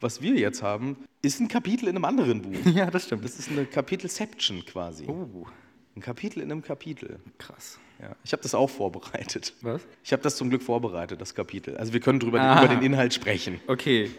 [0.00, 2.56] was wir jetzt haben, ist ein Kapitel in einem anderen Buch.
[2.74, 3.24] Ja, das stimmt.
[3.24, 5.04] Das ist eine Kapitelception quasi.
[5.06, 5.46] Oh,
[5.96, 7.20] Ein Kapitel in einem Kapitel.
[7.38, 7.78] krass.
[8.00, 8.14] Ja.
[8.24, 9.54] Ich habe das auch vorbereitet.
[9.62, 9.82] Was?
[10.04, 11.76] Ich habe das zum Glück vorbereitet, das Kapitel.
[11.76, 12.64] Also wir können drüber, Ah.
[12.64, 13.60] über den Inhalt sprechen.
[13.66, 14.10] Okay.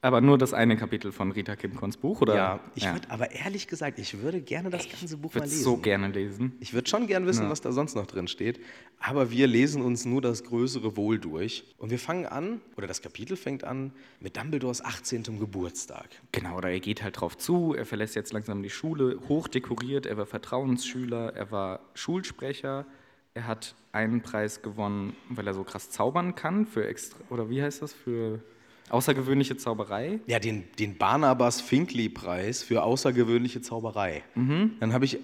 [0.00, 2.36] Aber nur das eine Kapitel von Rita Kimkons Buch, oder?
[2.36, 5.50] Ja, ich würde aber ehrlich gesagt, ich würde gerne das ganze Buch Ich mal würde
[5.50, 5.64] lesen.
[5.64, 6.52] so gerne lesen.
[6.60, 8.60] Ich würde schon gern wissen, was da sonst noch drin steht,
[9.00, 11.64] aber wir lesen uns nur das größere Wohl durch.
[11.78, 15.24] Und wir fangen an, oder das Kapitel fängt an, mit Dumbledores 18.
[15.40, 16.08] Geburtstag.
[16.30, 20.16] Genau, oder er geht halt drauf zu, er verlässt jetzt langsam die Schule, hochdekoriert, er
[20.16, 22.86] war Vertrauensschüler, er war Schulsprecher,
[23.34, 27.60] er hat einen Preis gewonnen, weil er so krass zaubern kann, für extra, oder wie
[27.60, 28.40] heißt das, für
[28.90, 30.20] außergewöhnliche Zauberei.
[30.26, 34.22] Ja, den, den Barnabas Finkley-Preis für außergewöhnliche Zauberei.
[34.34, 35.18] Dann habe ich,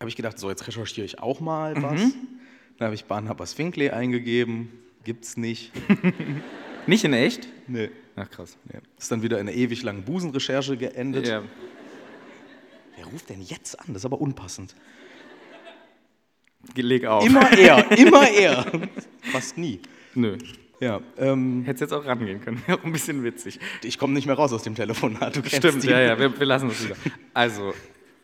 [0.00, 2.00] hab ich gedacht, so, jetzt recherchiere ich auch mal was.
[2.78, 4.70] Dann habe ich Barnabas Finkley eingegeben.
[5.04, 5.72] Gibt's nicht.
[6.86, 7.46] Nicht in echt?
[7.66, 7.90] Nee.
[8.16, 8.56] Ach krass.
[8.72, 8.80] Ja.
[8.98, 11.28] Ist dann wieder in einer ewig langen Busenrecherche geendet.
[11.28, 11.42] Ja.
[12.96, 13.88] Wer ruft denn jetzt an?
[13.88, 14.74] Das ist aber unpassend.
[16.74, 17.24] Leg auf.
[17.26, 18.66] Immer er, immer er.
[19.20, 19.80] Fast nie.
[20.14, 20.38] Nö.
[20.80, 22.62] Ja, ähm, Hättest jetzt auch rangehen können.
[22.66, 23.58] Wäre auch ein bisschen witzig.
[23.82, 25.36] ich komme nicht mehr raus aus dem Telefonat.
[25.36, 25.90] Du kennst Stimmt, ihn.
[25.90, 26.96] ja, ja, wir, wir lassen das wieder.
[27.34, 27.72] Also,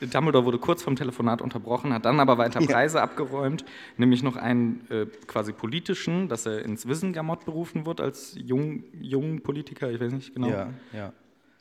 [0.00, 3.64] Dumbledore wurde kurz vom Telefonat unterbrochen, hat dann aber weiter Preise abgeräumt,
[3.96, 9.40] nämlich noch einen äh, quasi politischen, dass er ins Wissengamott berufen wird als jung, jung
[9.40, 10.48] Politiker, ich weiß nicht genau.
[10.48, 11.12] Ja, ja.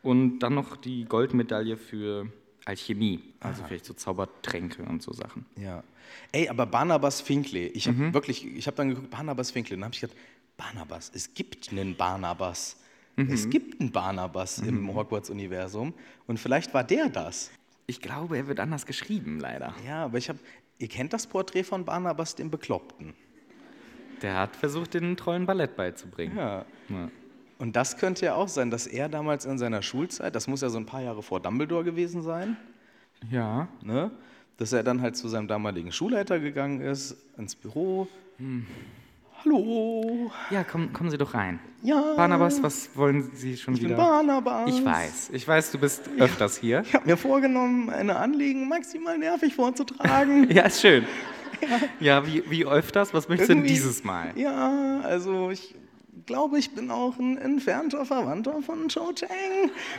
[0.01, 2.27] Und dann noch die Goldmedaille für
[2.65, 5.45] Alchemie, also vielleicht so Zaubertränke und so Sachen.
[5.55, 5.83] Ja.
[6.31, 8.13] Ey, aber Barnabas Finkley, ich habe Mhm.
[8.13, 10.17] wirklich, ich habe dann geguckt, Barnabas Finkley, dann habe ich gedacht,
[10.57, 12.77] Barnabas, es gibt einen Barnabas.
[13.15, 13.31] Mhm.
[13.31, 15.93] Es gibt einen Barnabas im Hogwarts-Universum
[16.25, 17.51] und vielleicht war der das.
[17.85, 19.73] Ich glaube, er wird anders geschrieben, leider.
[19.85, 20.39] Ja, aber ich habe,
[20.79, 23.13] ihr kennt das Porträt von Barnabas, dem Bekloppten.
[24.21, 26.37] Der hat versucht, den Trollen Ballett beizubringen.
[26.37, 26.65] Ja.
[26.89, 27.11] Ja.
[27.59, 30.69] Und das könnte ja auch sein, dass er damals in seiner Schulzeit, das muss ja
[30.69, 32.57] so ein paar Jahre vor Dumbledore gewesen sein,
[33.29, 33.67] ja.
[33.81, 34.11] ne?
[34.57, 38.07] dass er dann halt zu seinem damaligen Schulleiter gegangen ist, ins Büro.
[39.45, 41.59] Hallo, Ja, kommen, kommen Sie doch rein.
[41.81, 43.97] ja, Barnabas, was wollen Sie schon ich bin wieder?
[43.97, 44.69] Barnabas.
[44.69, 45.29] Ich weiß.
[45.33, 46.83] Ich weiß, du bist öfters hier.
[46.85, 50.49] Ich habe mir vorgenommen, eine Anliegen maximal nervig vorzutragen.
[50.53, 51.05] Ja, ist schön.
[52.01, 53.13] Ja, wie, wie öfters?
[53.13, 54.31] Was möchtest du denn dieses Mal?
[54.35, 55.73] Ja, also ich
[56.25, 59.29] glaube, ich bin auch ein entfernter Verwandter von Cho Chang.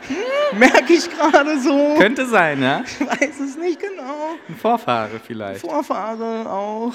[0.09, 1.95] Hm, Merke ich gerade so.
[1.99, 2.83] Könnte sein, ja?
[2.87, 4.37] Ich weiß es nicht genau.
[4.49, 5.61] Ein Vorfahre vielleicht.
[5.63, 6.93] Vorfahre auch.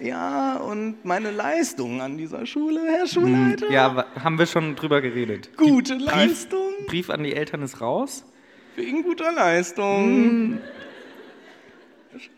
[0.00, 3.70] Ja, und meine Leistung an dieser Schule, Herr Schulleiter.
[3.70, 5.50] Ja, haben wir schon drüber geredet.
[5.56, 6.72] Gute Brief, Leistung.
[6.86, 8.24] Brief an die Eltern ist raus.
[8.76, 10.58] Wegen guter Leistung.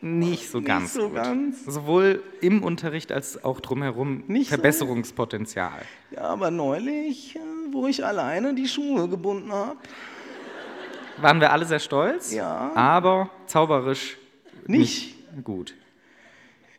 [0.00, 1.14] nicht so ganz so gut.
[1.16, 1.64] ganz.
[1.66, 4.56] Sowohl im Unterricht als auch drumherum Nicht so?
[4.56, 5.82] Verbesserungspotenzial.
[6.12, 7.40] Ja, aber neulich, äh,
[7.72, 9.76] wo ich alleine die Schuhe gebunden habe,
[11.18, 12.72] Waren wir alle sehr stolz, Ja.
[12.74, 14.16] aber zauberisch
[14.66, 15.14] nicht.
[15.34, 15.74] nicht gut.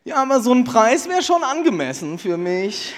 [0.04, 2.94] Ja, aber so ein Preis wäre schon angemessen für mich.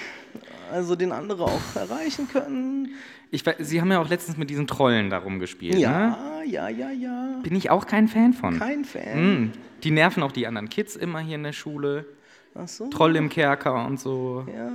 [0.72, 2.88] Also den andere auch erreichen können.
[3.30, 5.74] Ich, Sie haben ja auch letztens mit diesen Trollen darum gespielt.
[5.74, 5.80] Ne?
[5.80, 7.38] Ja, ja, ja, ja.
[7.42, 8.58] Bin ich auch kein Fan von.
[8.58, 9.42] Kein Fan.
[9.44, 12.06] Mm, Die nerven auch die anderen Kids immer hier in der Schule.
[12.54, 12.86] Ach so.
[12.88, 14.46] Troll im Kerker und so.
[14.56, 14.70] Ja,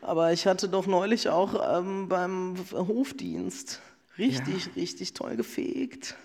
[0.00, 3.82] aber ich hatte doch neulich auch ähm, beim Hofdienst
[4.18, 6.16] richtig, richtig toll gefegt.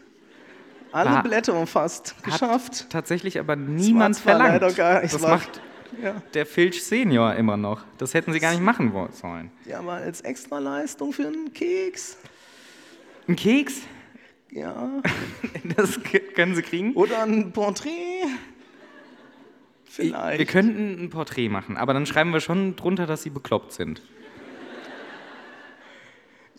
[0.92, 2.88] Alle War- Blätter Hat geschafft.
[2.90, 4.62] tatsächlich aber niemand zwar verlangt.
[4.62, 5.62] leider gar- ich das war- macht
[6.04, 6.22] Ja.
[6.34, 7.84] der Filch Senior immer noch.
[7.98, 9.52] Das hätten sie gar nicht machen sollen.
[9.66, 12.18] ja, aber als Extraleistung für einen Keks.
[13.28, 13.82] Ein Keks?
[14.52, 14.90] Ja.
[15.76, 16.00] Das
[16.36, 16.94] können sie kriegen.
[16.94, 17.90] Oder ein Porträt.
[19.96, 20.50] Wir Vielleicht.
[20.50, 24.02] könnten ein Porträt machen, aber dann schreiben wir schon drunter, dass sie bekloppt sind.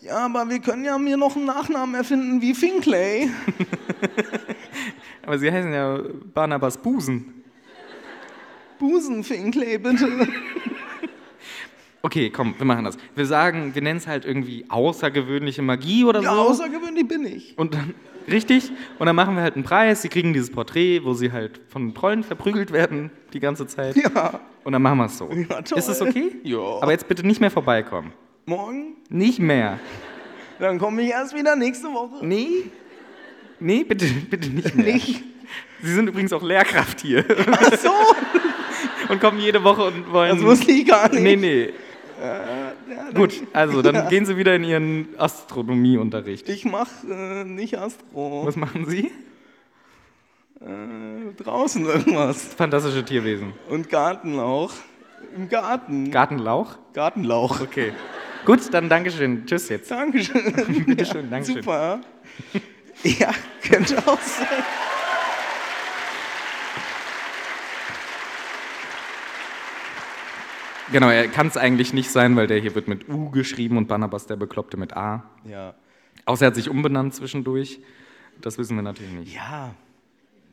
[0.01, 3.29] Ja, aber wir können ja mir noch einen Nachnamen erfinden wie Finklay.
[5.23, 5.99] Aber sie heißen ja
[6.33, 7.43] Barnabas Busen.
[8.79, 10.27] Busen Finklay, bitte.
[12.01, 12.97] Okay, komm, wir machen das.
[13.13, 16.41] Wir sagen, wir nennen es halt irgendwie außergewöhnliche Magie oder Ja, so.
[16.41, 17.55] außergewöhnlich bin ich.
[17.59, 17.93] Und dann,
[18.27, 18.71] richtig?
[18.97, 20.01] Und dann machen wir halt einen Preis.
[20.01, 23.95] Sie kriegen dieses Porträt, wo sie halt von Trollen verprügelt werden die ganze Zeit.
[23.95, 24.39] Ja.
[24.63, 25.29] Und dann machen wir es so.
[25.31, 25.77] Ja, toll.
[25.77, 26.35] Ist es okay?
[26.41, 26.57] Ja.
[26.57, 28.13] Aber jetzt bitte nicht mehr vorbeikommen.
[28.45, 28.95] Morgen?
[29.09, 29.79] Nicht mehr.
[30.59, 32.25] Dann komme ich erst wieder nächste Woche.
[32.25, 32.69] Nee?
[33.59, 34.93] Nee, bitte, bitte nicht mehr.
[34.93, 35.23] Nicht.
[35.81, 37.89] Sie sind übrigens auch Lehrkraft hier Ach so,
[39.09, 40.35] und kommen jede Woche und wollen.
[40.37, 41.21] das wusste ich gar nicht.
[41.21, 41.69] Nee, nee.
[42.21, 46.47] Ja, dann- Gut, also dann gehen Sie wieder in Ihren Astronomieunterricht.
[46.49, 48.45] Ich mach äh, nicht Astro.
[48.45, 49.11] Was machen Sie?
[50.61, 52.43] Äh, draußen irgendwas.
[52.53, 53.53] Fantastische Tierwesen.
[53.69, 54.71] Und Garten auch.
[55.35, 56.11] Im Garten.
[56.11, 56.77] Gartenlauch?
[56.93, 57.61] Gartenlauch.
[57.61, 57.93] Okay.
[58.45, 59.45] Gut, dann Dankeschön.
[59.45, 59.91] Tschüss jetzt.
[59.91, 60.85] Dankeschön.
[60.85, 61.61] Bitteschön, Dankeschön.
[61.61, 62.01] Super.
[63.03, 64.47] Ja, könnte auch sein.
[70.91, 73.87] Genau, er kann es eigentlich nicht sein, weil der hier wird mit U geschrieben und
[73.87, 75.23] Barnabas der Bekloppte mit A.
[75.45, 75.75] Ja.
[76.25, 77.79] Außer er hat sich umbenannt zwischendurch.
[78.41, 79.35] Das wissen wir natürlich nicht.
[79.35, 79.73] Ja.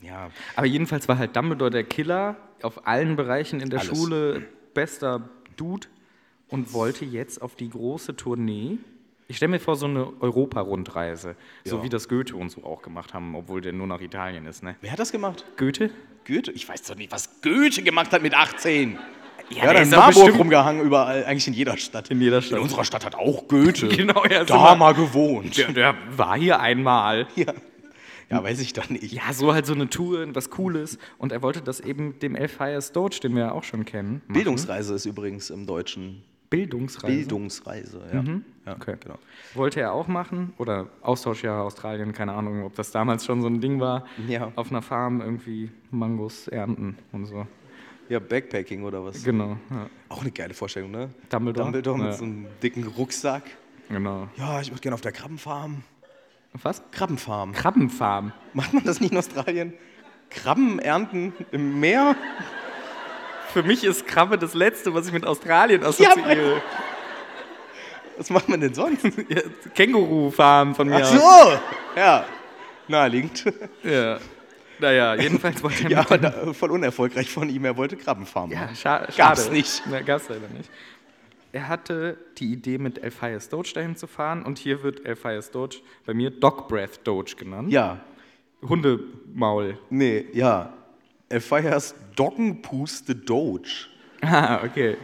[0.01, 0.31] Ja.
[0.55, 3.91] Aber jedenfalls war halt Dumbledore der Killer auf allen Bereichen in der Alles.
[3.91, 5.89] Schule, bester Dude
[6.49, 8.79] und wollte jetzt auf die große Tournee.
[9.31, 11.83] Ich stelle mir vor, so eine Europa-Rundreise, so Ja.
[11.83, 14.63] wie das Goethe und so auch gemacht haben, obwohl der nur nach Italien ist.
[14.63, 14.77] Ne?
[14.81, 15.45] Wer hat das gemacht?
[15.57, 15.91] Goethe?
[16.27, 16.51] Goethe?
[16.53, 18.99] Ich weiß doch nicht, was Goethe gemacht hat mit 18.
[19.51, 22.11] Ja, der der ist in Marburg bestimmt- rumgehangen, überall, eigentlich in jeder Stadt.
[22.11, 22.59] In jeder Stadt.
[22.59, 23.89] In unserer Stadt hat auch Goethe.
[23.89, 25.57] Genau, ja, Da mal gewohnt.
[25.57, 27.27] Der, der war hier einmal.
[27.35, 27.53] Ja.
[28.31, 29.11] ja, weiß ich doch nicht.
[29.13, 30.99] Ja, so halt so eine Tour, was Cooles.
[31.17, 34.21] Und er wollte das eben mit dem Elfires Doge, den wir ja auch schon kennen.
[34.27, 34.35] machen.
[34.35, 37.07] Bildungsreise ist übrigens im Deutschen Bildungsreise.
[37.15, 38.01] Bildungsreise.
[38.13, 38.23] Ja.
[38.67, 38.97] ja Okay.
[39.01, 39.19] genau.
[39.55, 40.53] Wollte er auch machen.
[40.59, 44.05] Oder Austauschjahr Australien, keine Ahnung, ob das damals schon so ein Ding war.
[44.27, 44.53] Ja.
[44.57, 47.47] Auf einer Farm irgendwie Mangos ernten und so.
[48.09, 49.23] Ja, Backpacking oder was?
[49.23, 49.59] Genau.
[49.71, 49.87] Ja.
[50.09, 51.11] Auch eine geile Vorstellung, ne?
[51.29, 51.65] Dumbledore?
[51.67, 52.13] Dumbledore mit Ja.
[52.15, 53.43] so einem dicken Rucksack.
[53.91, 54.29] Genau.
[54.37, 55.83] Ja, ich würde gerne auf der Krabbenfarm.
[56.63, 56.83] Was?
[56.91, 57.53] Krabbenfarm.
[57.53, 58.33] Krabbenfarm.
[58.55, 59.75] Macht man das nicht in Australien?
[60.31, 62.17] Krabben ernten im Meer?
[63.53, 66.61] Für mich ist Krabbe das Letzte, was ich mit Australien Ja, assoziiere.
[68.17, 69.05] Was macht man denn sonst?
[69.29, 69.41] Ja,
[69.75, 71.13] Känguru-Farm von mir Ach aus.
[71.13, 71.59] so!
[71.97, 72.25] Ja,
[72.89, 73.45] naheliegend.
[73.83, 74.19] Ja.
[74.81, 77.65] Naja, jedenfalls wollte er Ja, aber da, voll unerfolgreich von ihm.
[77.65, 78.77] Er wollte Krabbenfarm Ja, machen.
[78.77, 79.13] scha schade.
[79.17, 79.83] Gab's nicht.
[79.91, 80.71] Ja, gab's leider nicht.
[81.51, 85.77] Er hatte die Idee, mit Elphias Doge dahin zu fahren und hier wird Elphias Doge
[86.07, 87.73] bei mir Dog Breath Doge genannt.
[87.73, 87.99] Ja,
[88.63, 89.79] Hundemaul.
[89.91, 90.73] nee, ja.
[91.29, 93.87] Elfias Doggenpuste Doge.
[94.21, 94.97] Ah, okay.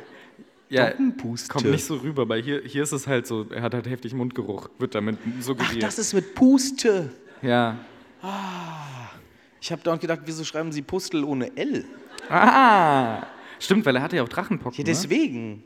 [0.69, 1.49] Ja, Doggenpuste.
[1.49, 4.13] kommt nicht so rüber, weil hier, hier ist es halt so, er hat halt heftig
[4.13, 5.83] Mundgeruch, wird damit Ach, suggeriert.
[5.85, 7.11] das ist mit Puste.
[7.43, 7.79] ja.
[9.61, 11.85] Ich habe dauernd gedacht, wieso schreiben Sie Pustel ohne L?
[12.29, 13.25] Ah,
[13.61, 14.77] stimmt, weil er hatte ja auch Drachenpocken.
[14.79, 14.85] Ja, ne?
[14.85, 15.63] deswegen.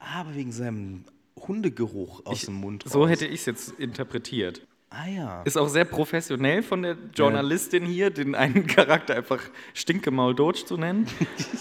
[0.00, 1.04] Aber wegen seinem
[1.38, 3.10] Hundegeruch aus dem Mund So raus.
[3.10, 4.66] hätte ich es jetzt interpretiert.
[4.90, 5.42] Ah ja.
[5.42, 9.40] Ist auch sehr professionell von der Journalistin hier, den einen Charakter einfach
[9.72, 11.06] Stinkemaul Doge zu nennen.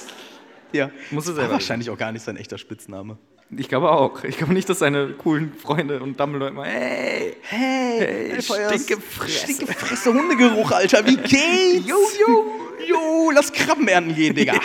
[0.71, 0.91] ja.
[1.09, 3.17] Muss War selber wahrscheinlich auch gar nicht sein echter Spitzname.
[3.55, 4.23] Ich glaube auch.
[4.23, 9.53] Ich glaube nicht, dass seine coolen Freunde und Dumbledore immer, hey, Hey, Hey, Stinkefresse.
[9.53, 11.05] Stinkefresse Hundegeruch, Alter.
[11.05, 11.87] Wie geht's?
[11.87, 12.45] Jo, jo.
[12.87, 14.59] Jo, lass Krabben ernten gehen, Digga.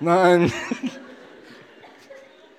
[0.00, 0.52] Nein.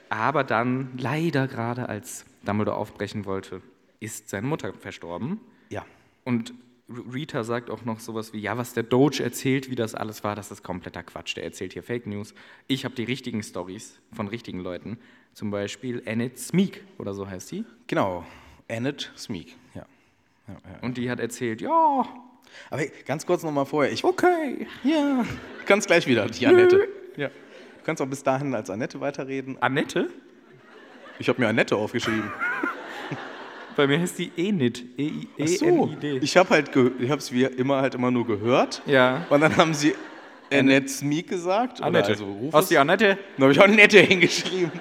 [0.09, 3.61] Aber dann, leider gerade als Dumbledore aufbrechen wollte,
[3.99, 5.39] ist seine Mutter verstorben.
[5.69, 5.85] Ja.
[6.23, 6.53] Und
[6.89, 10.35] Rita sagt auch noch sowas wie, ja, was der Doge erzählt, wie das alles war,
[10.35, 11.35] das ist kompletter Quatsch.
[11.35, 12.33] Der erzählt hier Fake News.
[12.67, 14.97] Ich habe die richtigen Stories von richtigen Leuten.
[15.33, 17.65] Zum Beispiel Annette Smeek oder so heißt die.
[17.87, 18.25] Genau,
[18.69, 19.85] Annette Smeek, ja.
[20.47, 20.79] ja, ja.
[20.81, 21.69] Und die hat erzählt, ja,
[22.69, 24.65] Aber hey, ganz kurz nochmal vorher, ich okay.
[24.83, 26.87] Ja, du kannst gleich wieder, die Annette.
[27.17, 27.27] Ja.
[27.27, 29.61] Du kannst auch bis dahin als Annette weiterreden.
[29.61, 30.09] Annette?
[31.19, 32.31] Ich habe mir Annette aufgeschrieben.
[33.77, 34.83] Bei mir heißt die Enid.
[34.97, 35.11] E
[35.41, 36.17] Ach so, E-N-I-D.
[36.21, 38.81] ich habe halt, ich habe es wie immer halt immer nur gehört.
[38.85, 39.25] Ja.
[39.29, 39.93] Und dann haben sie
[40.51, 41.81] Annette Smeek gesagt.
[41.81, 42.09] Annette.
[42.09, 42.53] Also Rufus.
[42.53, 43.17] Aus die Annette.
[43.37, 44.71] Dann habe ich auch Annette hingeschrieben.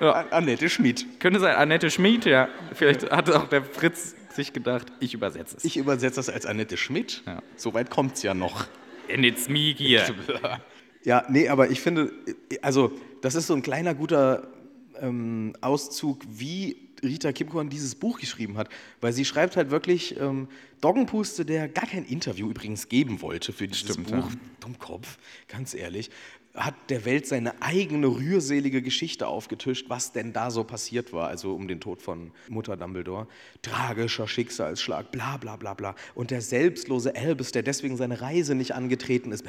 [0.00, 0.12] Ja.
[0.12, 1.06] An- Annette Schmid.
[1.20, 2.48] Könnte sein, Annette Schmid, ja.
[2.74, 5.64] Vielleicht hat auch der Fritz sich gedacht, ich übersetze es.
[5.64, 7.22] Ich übersetze das als Annette Schmidt.
[7.26, 7.40] Ja.
[7.56, 8.66] Soweit kommt es ja noch.
[9.08, 10.02] Enid Smeek hier.
[11.04, 12.12] Ja, nee, aber ich finde,
[12.62, 14.46] also das ist so ein kleiner guter
[15.00, 18.68] ähm, Auszug, wie Rita Kimkorn dieses Buch geschrieben hat.
[19.00, 20.48] Weil sie schreibt halt wirklich ähm,
[20.80, 24.30] Doggenpuste, der gar kein Interview übrigens geben wollte für dieses Stimmt, Buch.
[24.30, 24.36] ja.
[24.60, 26.10] Dummkopf, ganz ehrlich.
[26.54, 31.54] Hat der Welt seine eigene rührselige Geschichte aufgetischt, was denn da so passiert war, also
[31.54, 33.26] um den Tod von Mutter Dumbledore.
[33.62, 35.94] Tragischer Schicksalsschlag, bla bla bla bla.
[36.14, 39.44] Und der selbstlose Albus, der deswegen seine Reise nicht angetreten ist.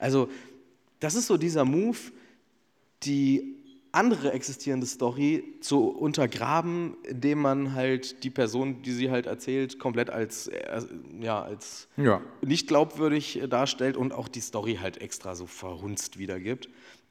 [0.00, 0.28] Also,
[0.98, 1.98] das ist so dieser Move,
[3.04, 3.56] die
[3.96, 10.10] andere existierende Story zu untergraben, indem man halt die Person, die sie halt erzählt, komplett
[10.10, 10.82] als, äh,
[11.20, 12.20] ja, als Ja.
[12.42, 16.68] nicht glaubwürdig äh, darstellt und auch die Story halt extra so verhunzt wiedergibt.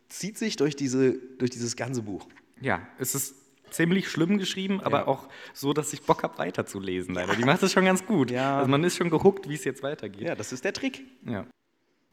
[0.09, 2.27] Zieht sich durch, diese, durch dieses ganze Buch.
[2.61, 3.35] Ja, es ist
[3.71, 7.35] ziemlich schlimm geschrieben, aber auch so, dass ich Bock habe, weiterzulesen, leider.
[7.35, 8.31] Die macht es schon ganz gut.
[8.31, 8.59] Ja.
[8.59, 10.21] Also man ist schon gehuckt, wie es jetzt weitergeht.
[10.21, 11.03] Ja, das ist der Trick.
[11.25, 11.45] Ja.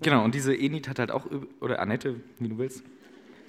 [0.00, 1.26] Genau, und diese Enid hat halt auch,
[1.60, 2.82] oder Annette, wie du willst,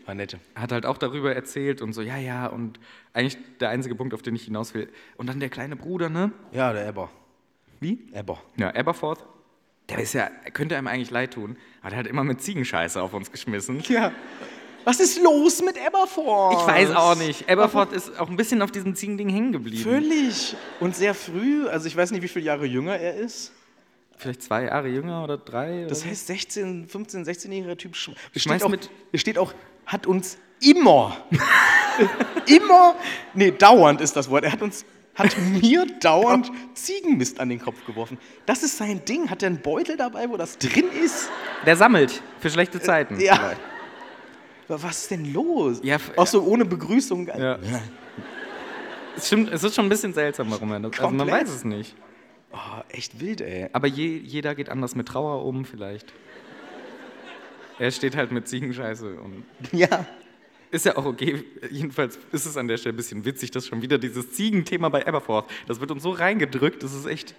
[0.06, 0.40] Annette.
[0.56, 2.80] hat halt auch darüber erzählt und so, ja, ja, und
[3.14, 4.90] eigentlich der einzige Punkt, auf den ich hinaus will.
[5.18, 6.32] Und dann der kleine Bruder, ne?
[6.52, 7.10] Ja, der Eber.
[7.80, 8.00] Wie?
[8.14, 8.42] Eber.
[8.58, 9.26] Ja, Aberforth.
[9.90, 13.32] Der ist ja, könnte einem eigentlich leid tun, hat halt immer mit Ziegenscheiße auf uns
[13.32, 13.82] geschmissen.
[13.90, 14.12] Ja.
[14.86, 16.62] Was ist los mit Eberforth?
[16.62, 17.50] Ich weiß auch nicht.
[17.50, 19.84] Aberforth ist auch ein bisschen auf diesem Ziegending hängen geblieben.
[19.84, 20.56] Völlig.
[20.80, 23.54] Und sehr früh, also ich weiß nicht, wie viele Jahre jünger er ist.
[24.18, 25.86] Vielleicht zwei Jahre jünger oder drei.
[25.88, 29.54] Das oder heißt, 16, 15, 16-jähriger Typ sch- steht auch, mit- steht auch,
[29.86, 31.18] hat uns immer,
[32.48, 32.96] immer,
[33.34, 34.44] nee, dauernd ist das Wort.
[34.44, 38.18] Er hat uns, hat mir dauernd Ziegenmist an den Kopf geworfen.
[38.46, 39.30] Das ist sein Ding.
[39.30, 41.30] Hat er einen Beutel dabei, wo das drin ist?
[41.66, 43.20] Der sammelt für schlechte Zeiten.
[43.20, 43.36] Ja.
[43.36, 43.62] vielleicht.
[44.68, 45.82] Was ist denn los?
[45.84, 47.28] Ja, auch so ohne Begrüßung.
[47.28, 47.60] Ja.
[49.16, 51.00] Es stimmt, es ist schon ein bisschen seltsam, warum er das.
[51.00, 51.96] Also man weiß es nicht.
[52.52, 53.70] Oh, echt wild, ey.
[53.74, 56.14] Aber je, jeder geht anders mit Trauer um, vielleicht.
[57.80, 60.06] Er steht halt mit Ziegenscheiße und Ja.
[60.72, 61.44] ist ja auch okay.
[61.70, 65.06] Jedenfalls ist es an der Stelle ein bisschen witzig, dass schon wieder dieses Ziegenthema bei
[65.08, 67.36] Aberforth, das wird uns so reingedrückt, das ist echt.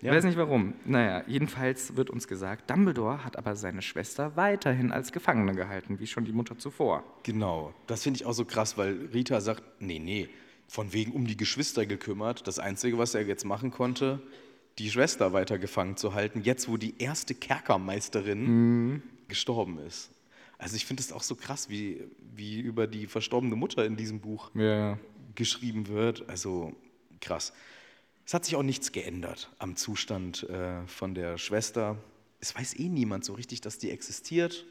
[0.00, 0.12] Ich Ja.
[0.14, 0.74] weiß nicht warum.
[0.84, 6.06] Naja, jedenfalls wird uns gesagt, Dumbledore hat aber seine Schwester weiterhin als Gefangene gehalten, wie
[6.06, 7.02] schon die Mutter zuvor.
[7.24, 7.74] Genau.
[7.88, 10.28] Das finde ich auch so krass, weil Rita sagt, nee, nee,
[10.68, 12.46] von wegen um die Geschwister gekümmert.
[12.46, 14.20] Das Einzige, was er jetzt machen konnte,
[14.78, 20.10] die Schwester weiter gefangen zu halten, jetzt wo die erste Kerkermeisterin gestorben ist.
[20.58, 22.02] Also ich finde es auch so krass, wie,
[22.34, 24.98] wie über die verstorbene Mutter in diesem Buch Ja,
[25.34, 26.28] geschrieben wird.
[26.28, 26.74] Also
[27.20, 27.52] krass.
[28.26, 31.96] Es hat sich auch nichts geändert am Zustand äh, von der Schwester.
[32.40, 34.66] Es weiß eh niemand so richtig, dass die existiert.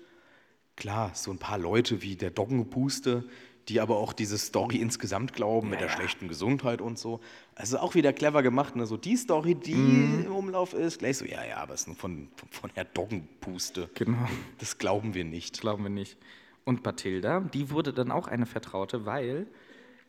[0.75, 3.27] Klar, so ein paar Leute wie der Doggenpuste,
[3.69, 7.19] die aber auch diese Story insgesamt glauben mit der schlechten Gesundheit und so.
[7.55, 8.85] Also auch wieder clever gemacht, ne?
[8.85, 11.95] So die Story, die im Umlauf ist, gleich so, ja, ja, aber es ist nur
[11.97, 13.89] von, von, von Herr Doggenpuste.
[13.93, 14.27] genau.
[14.59, 15.59] Das glauben wir nicht.
[15.59, 16.17] Glauben wir nicht.
[16.63, 19.47] Und Bathilda, die wurde dann auch eine Vertraute, weil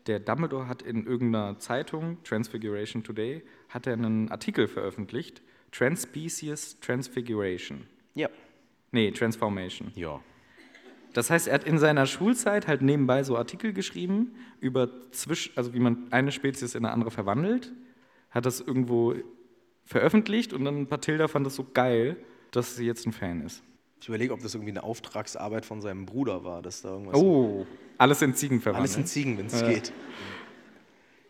[0.07, 7.87] der Dumbledore hat in irgendeiner Zeitung, Transfiguration Today, hat er einen Artikel veröffentlicht, Transspecies Transfiguration.
[8.15, 8.29] Ja.
[8.91, 9.93] Nee, Transformation.
[9.95, 10.21] Ja.
[11.19, 15.75] Das heißt, er hat in seiner Schulzeit halt nebenbei so Artikel geschrieben über Zwisch, also
[15.75, 17.73] wie man eine Spezies in eine andere verwandelt,
[18.31, 19.17] hat das irgendwo
[19.85, 22.17] veröffentlicht und dann Bathilda fand das so geil,
[22.53, 23.65] dass sie jetzt ein Fan ist.
[24.01, 27.21] Ich überlege, ob das irgendwie eine Auftragsarbeit von seinem Bruder war, dass da irgendwas.
[27.21, 27.67] Oh,
[27.99, 28.89] alles in Ziegen verwandelt.
[28.89, 29.93] Alles in Ziegen, wenn es geht.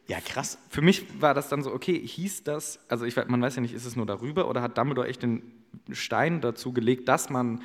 [0.07, 0.59] Ja, krass.
[0.69, 3.73] Für mich war das dann so, okay, hieß das, also ich, man weiß ja nicht,
[3.73, 5.51] ist es nur darüber oder hat Dumbledore echt den
[5.93, 7.63] Stein dazu gelegt, dass man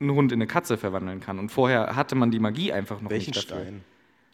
[0.00, 1.38] einen Hund in eine Katze verwandeln kann?
[1.38, 3.64] Und vorher hatte man die Magie einfach noch Welchen nicht dafür.
[3.64, 3.84] Stein?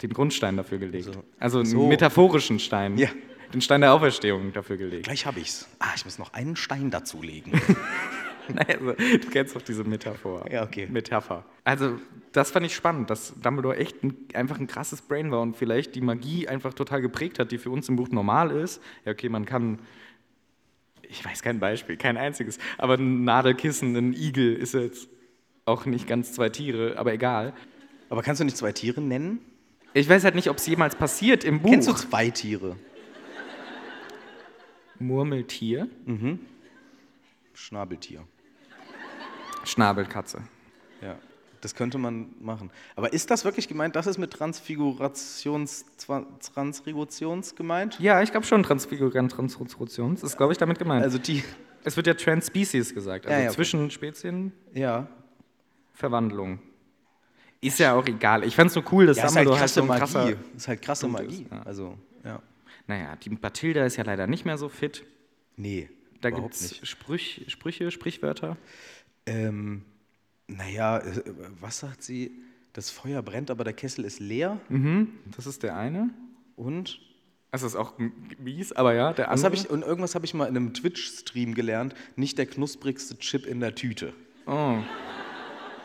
[0.03, 1.05] Den Grundstein dafür gelegt.
[1.05, 1.25] So.
[1.39, 1.87] Also einen So.
[1.89, 2.97] metaphorischen Stein.
[2.97, 3.09] Ja.
[3.53, 5.05] Den Stein der Auferstehung dafür gelegt.
[5.05, 5.69] Gleich habe ich's.
[5.79, 7.61] Ah, ich muss noch einen Stein dazulegen.
[8.57, 10.45] Also, du kennst doch diese Metaphor.
[10.51, 10.89] Ja, okay.
[10.91, 11.45] Metapher.
[11.63, 12.01] Also,
[12.33, 15.95] das fand ich spannend, dass Dumbledore echt ein, einfach ein krasses Brain war und vielleicht
[15.95, 18.83] die Magie einfach total geprägt hat, die für uns im Buch normal ist.
[19.05, 19.79] Ja, okay, man kann
[21.11, 22.59] ich weiß kein Beispiel, kein einziges.
[22.79, 25.09] Aber ein Nadelkissen, ein Igel ist jetzt
[25.71, 27.53] auch nicht ganz zwei Tiere, aber egal.
[28.09, 29.41] Aber kannst du nicht zwei Tiere nennen?
[29.95, 31.71] Ich weiß halt nicht, ob es jemals passiert im Buch.
[31.71, 32.77] Kennst du zwei Tiere?
[34.99, 35.89] Murmeltier,
[37.55, 38.23] Schnabeltier.
[39.65, 40.43] Schnabelkatze.
[41.03, 41.17] Ja,
[41.61, 42.71] das könnte man machen.
[42.97, 43.97] Aber ist das wirklich gemeint?
[43.97, 45.87] Das ist mit Transfigurations,
[46.55, 47.99] Transributions gemeint?
[47.99, 50.15] Ja, ich glaube schon, Transfigurant, Transrotation.
[50.15, 51.03] Das ist, glaube ich, damit gemeint.
[51.03, 51.43] Also die,
[51.85, 53.57] es wird ja Transspecies gesagt, also Ja, ja, okay.
[53.57, 55.09] zwischen Spezien ja.
[56.01, 56.59] Verwandlung.
[57.61, 58.43] Ist ja auch egal.
[58.45, 59.87] Ich fand es so cool, dass Ja, ist halt Dumbledore krasse so ein
[60.29, 60.37] Magie.
[60.57, 61.43] ist halt krasse Punkt Magie.
[61.43, 61.63] ist, ja.
[61.63, 62.43] Also, ja.
[62.87, 65.05] Naja, die Bathilda ist ja leider nicht mehr so fit.
[65.57, 65.89] Nee,
[66.23, 68.57] Da gibt es Sprüch, Sprüche, Sprichwörter.
[69.27, 69.83] Ähm,
[70.49, 71.23] naja, äh,
[71.61, 72.33] was sagt sie?
[72.73, 74.59] Das Feuer brennt, aber der Kessel ist leer.
[74.69, 76.11] Mhm, das ist der eine.
[76.57, 77.01] Und
[77.51, 77.95] Das ist auch
[78.39, 79.55] mies, aber ja, der andere.
[79.55, 81.95] ich und irgendwas habe ich mal in einem Twitch-Stream gelernt.
[82.17, 84.15] Nicht der knusprigste Chip in der Tüte.
[84.47, 84.79] oh.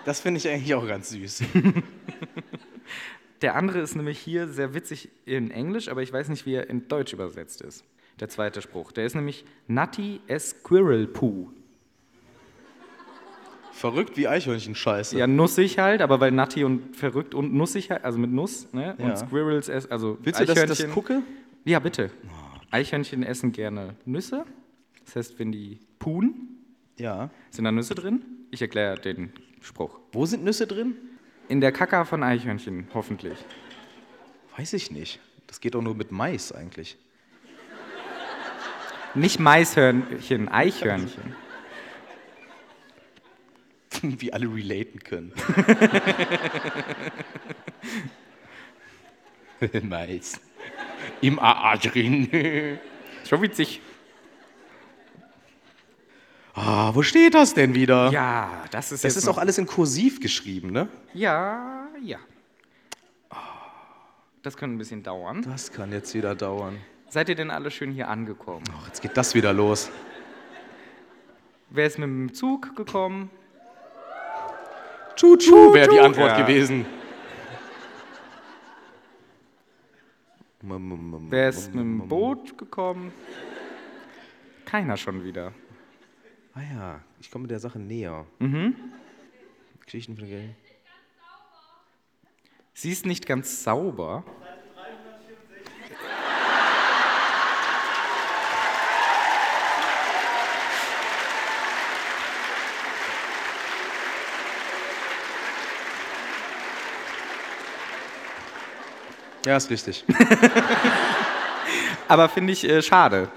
[0.06, 1.44] Das finde ich eigentlich auch ganz süß.
[3.42, 6.70] Der andere ist nämlich hier sehr witzig in Englisch, aber ich weiß nicht, wie er
[6.70, 7.84] in Deutsch übersetzt ist.
[8.20, 8.92] Der zweite Spruch.
[8.94, 11.50] Der ist nämlich Nutty as Squirrel Poo.
[13.74, 15.18] Verrückt wie Eichhörnchen-Scheiße.
[15.18, 18.96] Ja, nussig halt, aber weil Nutty und verrückt und nussig halt, also mit Nuss, ne?
[18.98, 19.06] Ja.
[19.06, 21.22] Und Squirrels essen, also Willst du, dass ich das Eichhörnchen- gucke?
[21.66, 22.10] Ja, bitte.
[22.72, 24.46] Eichhörnchen essen gerne Nüsse.
[25.04, 26.58] Das heißt, wenn die puhen,
[26.98, 27.30] Ja.
[27.50, 28.24] sind da Nüsse drin.
[28.50, 29.34] Ich erkläre den
[29.66, 30.00] Spruch.
[30.12, 30.96] Wo sind Nüsse drin?
[31.48, 33.38] In der Kaka von Eichhörnchen, hoffentlich.
[34.58, 35.20] Weiß ich nicht.
[35.48, 36.98] Das geht doch nur mit Mais eigentlich.
[39.16, 41.36] Nicht Maishörnchen, Eichhörnchen.
[44.02, 45.32] wie alle relaten können.
[49.84, 50.40] Mais.
[51.22, 52.80] Im AA drin.
[53.28, 53.82] Schon witzig.
[56.58, 58.10] Ah, wo steht das denn wieder?
[58.12, 60.88] Ja, das ist Das jetzt ist auch alles in Kursiv geschrieben, ne?
[61.14, 62.18] Ja, ja.
[64.42, 65.42] Das könnte ein bisschen dauern.
[65.42, 66.78] Das kann jetzt wieder dauern.
[67.10, 68.64] Seid ihr denn alle schön hier angekommen?
[68.78, 69.90] Ach, jetzt geht das wieder los.
[71.72, 73.30] Wer ist mit dem Zug gekommen?
[75.16, 76.42] Tschu-tschu wäre die Antwort Ja.
[76.46, 76.86] gewesen.
[80.62, 83.12] Wer ist mit dem Boot gekommen?
[84.66, 85.52] Keiner schon wieder.
[86.58, 88.26] Ah ja, ich komme der Sache näher.
[88.40, 88.76] Mhm.
[89.84, 90.56] Geschichten von Geld.
[92.74, 94.24] Sie ist nicht ganz sauber.
[109.46, 110.06] Ja, ist richtig.
[112.08, 113.30] Aber finde ich äh, schade,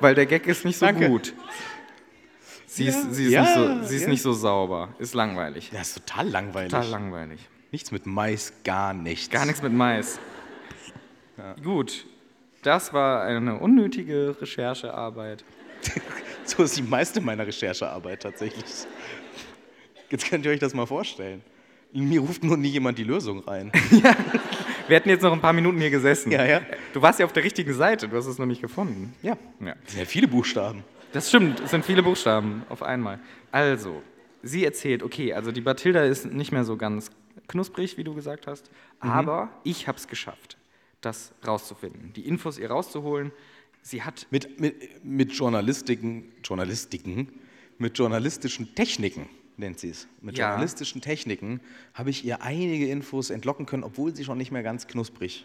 [0.00, 1.08] weil der Gag ist nicht so Danke.
[1.08, 1.32] gut.
[2.74, 4.08] Sie ist, sie ist, Ja, nicht, so, sie ist ja.
[4.08, 4.88] nicht so sauber.
[4.98, 5.70] Ist langweilig.
[5.72, 6.70] Ja, ist total langweilig.
[6.72, 7.40] Total langweilig.
[7.70, 9.28] Nichts mit Mais, gar nichts.
[9.28, 10.18] Gar nichts mit Mais.
[11.62, 12.06] Gut,
[12.62, 15.44] das war eine unnötige Recherchearbeit.
[16.44, 18.64] So ist die meiste meiner Recherchearbeit tatsächlich.
[20.10, 21.40] Jetzt könnt ihr euch das mal vorstellen.
[21.92, 23.70] Mir ruft nur nie jemand die Lösung rein.
[24.88, 26.32] Wir hätten jetzt noch ein paar Minuten hier gesessen.
[26.32, 26.60] Ja, ja.
[26.92, 29.14] Du warst ja auf der richtigen Seite, du hast es noch nicht gefunden.
[29.22, 29.36] Ja.
[29.60, 29.76] Ja.
[29.96, 30.82] Ja viele Buchstaben.
[31.12, 33.18] Das stimmt, es sind viele Buchstaben auf einmal.
[33.50, 34.02] Also,
[34.42, 37.10] sie erzählt, okay, also die Bathilda ist nicht mehr so ganz
[37.48, 40.56] knusprig, wie du gesagt hast, aber ich habe es geschafft,
[41.00, 43.32] das rauszufinden, die Infos ihr rauszuholen.
[43.82, 47.28] Sie hat, Mit, mit, mit Journalistiken, Journalistiken,
[47.78, 50.06] mit journalistischen Techniken nennt sie es.
[50.20, 50.48] Mit Ja.
[50.50, 51.60] journalistischen Techniken
[51.92, 55.44] habe ich ihr einige Infos entlocken können, obwohl sie schon nicht mehr ganz knusprig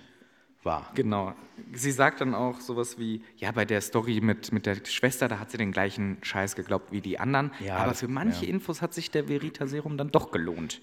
[0.68, 0.92] war.
[0.94, 1.34] genau,
[1.74, 5.40] sie sagt dann auch sowas wie, ja, bei der Story mit, mit der Schwester, da
[5.40, 8.52] hat sie den gleichen Scheiß geglaubt wie die anderen, Ja, aber das- für manche ja.
[8.52, 10.80] Infos hat sich der Veritaserum dann doch gelohnt.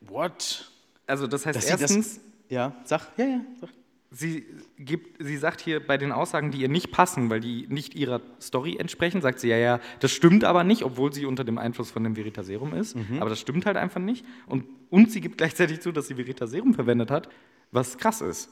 [0.00, 0.70] What?
[1.06, 3.70] Also das heißt Dass sie erstens, das, ja, sag, ja, ja, sag.
[4.16, 4.46] Sie,
[4.78, 8.20] gibt, sie sagt hier bei den Aussagen, die ihr nicht passen, weil die nicht ihrer
[8.40, 11.90] Story entsprechen, sagt sie, ja, ja, das stimmt aber nicht, obwohl sie unter dem Einfluss
[11.90, 12.94] von dem Veritaserum ist.
[13.18, 14.24] Aber das stimmt halt einfach nicht.
[14.46, 17.28] Und, und sie gibt gleichzeitig zu, dass sie Veritaserum verwendet hat,
[17.72, 18.50] was krass ist.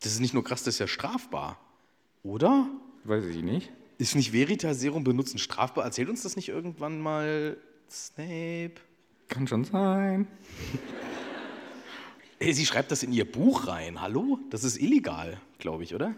[0.00, 1.58] Das ist nicht nur krass, das ist ja strafbar.
[2.22, 2.68] Oder?
[3.04, 3.72] Weiß ich nicht.
[3.98, 5.84] Ist nicht Veritaserum benutzen strafbar?
[5.84, 7.56] Erzählt uns das nicht irgendwann mal
[7.90, 8.74] Snape?
[9.28, 10.28] Kann schon sein.
[12.38, 14.00] Ey, sie schreibt das in ihr Buch rein.
[14.00, 14.38] Hallo?
[14.50, 16.14] Das ist illegal, glaube ich, oder?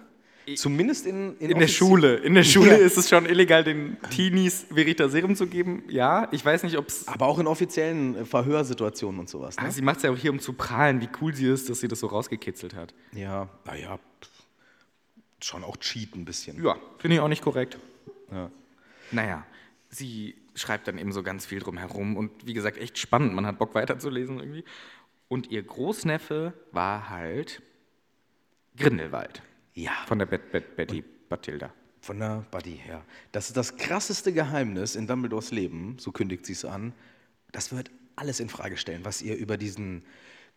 [0.56, 2.16] Zumindest in, In der offizie- Schule.
[2.16, 2.76] In der Schule Ja.
[2.84, 5.84] ist es schon illegal, den Teenies Veritaserum zu geben.
[5.88, 7.06] Ja, ich weiß nicht, ob es.
[7.06, 9.56] Aber auch in offiziellen äh, Verhörsituationen und sowas.
[9.60, 9.70] Ne?
[9.70, 11.88] Sie macht es ja auch hier, um zu prahlen, wie cool sie ist, dass sie
[11.88, 12.94] das so rausgekitzelt hat.
[13.12, 13.98] Ja, naja,
[15.42, 16.62] schon auch cheat ein bisschen.
[16.64, 17.78] Ja, finde ich auch nicht korrekt.
[18.32, 18.50] Ja.
[19.12, 19.46] Naja,
[19.88, 23.34] sie schreibt dann eben so ganz viel drum herum und wie gesagt, echt spannend.
[23.34, 24.64] Man hat Bock weiterzulesen irgendwie.
[25.28, 27.62] Und ihr Großneffe war halt
[28.76, 29.42] Grindelwald.
[29.82, 29.92] Ja.
[30.06, 31.72] Von der Bet Bet Betty Bathilda.
[32.00, 33.02] Von der Buddy her.
[33.32, 36.92] Das ist das krasseste Geheimnis in Dumbledores Leben, so kündigt sie es an.
[37.52, 40.02] Das wird alles in Frage stellen, was ihr über diesen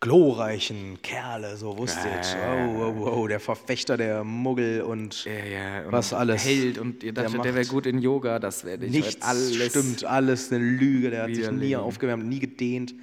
[0.00, 2.36] glorreichen Kerle so wusstet.
[2.76, 6.44] Oh, oh, oh, der Verfechter der Muggel und Ja, ja, und was alles.
[6.44, 9.22] Held und ihr Der dachtet, der, wäre macht gut in Yoga, das werde ich Nichts
[9.22, 9.54] alles.
[9.66, 11.10] stimmt, alles eine Lüge.
[11.10, 11.80] Der hat sich nie widerlegen.
[11.80, 12.94] aufgewärmt, nie gedehnt.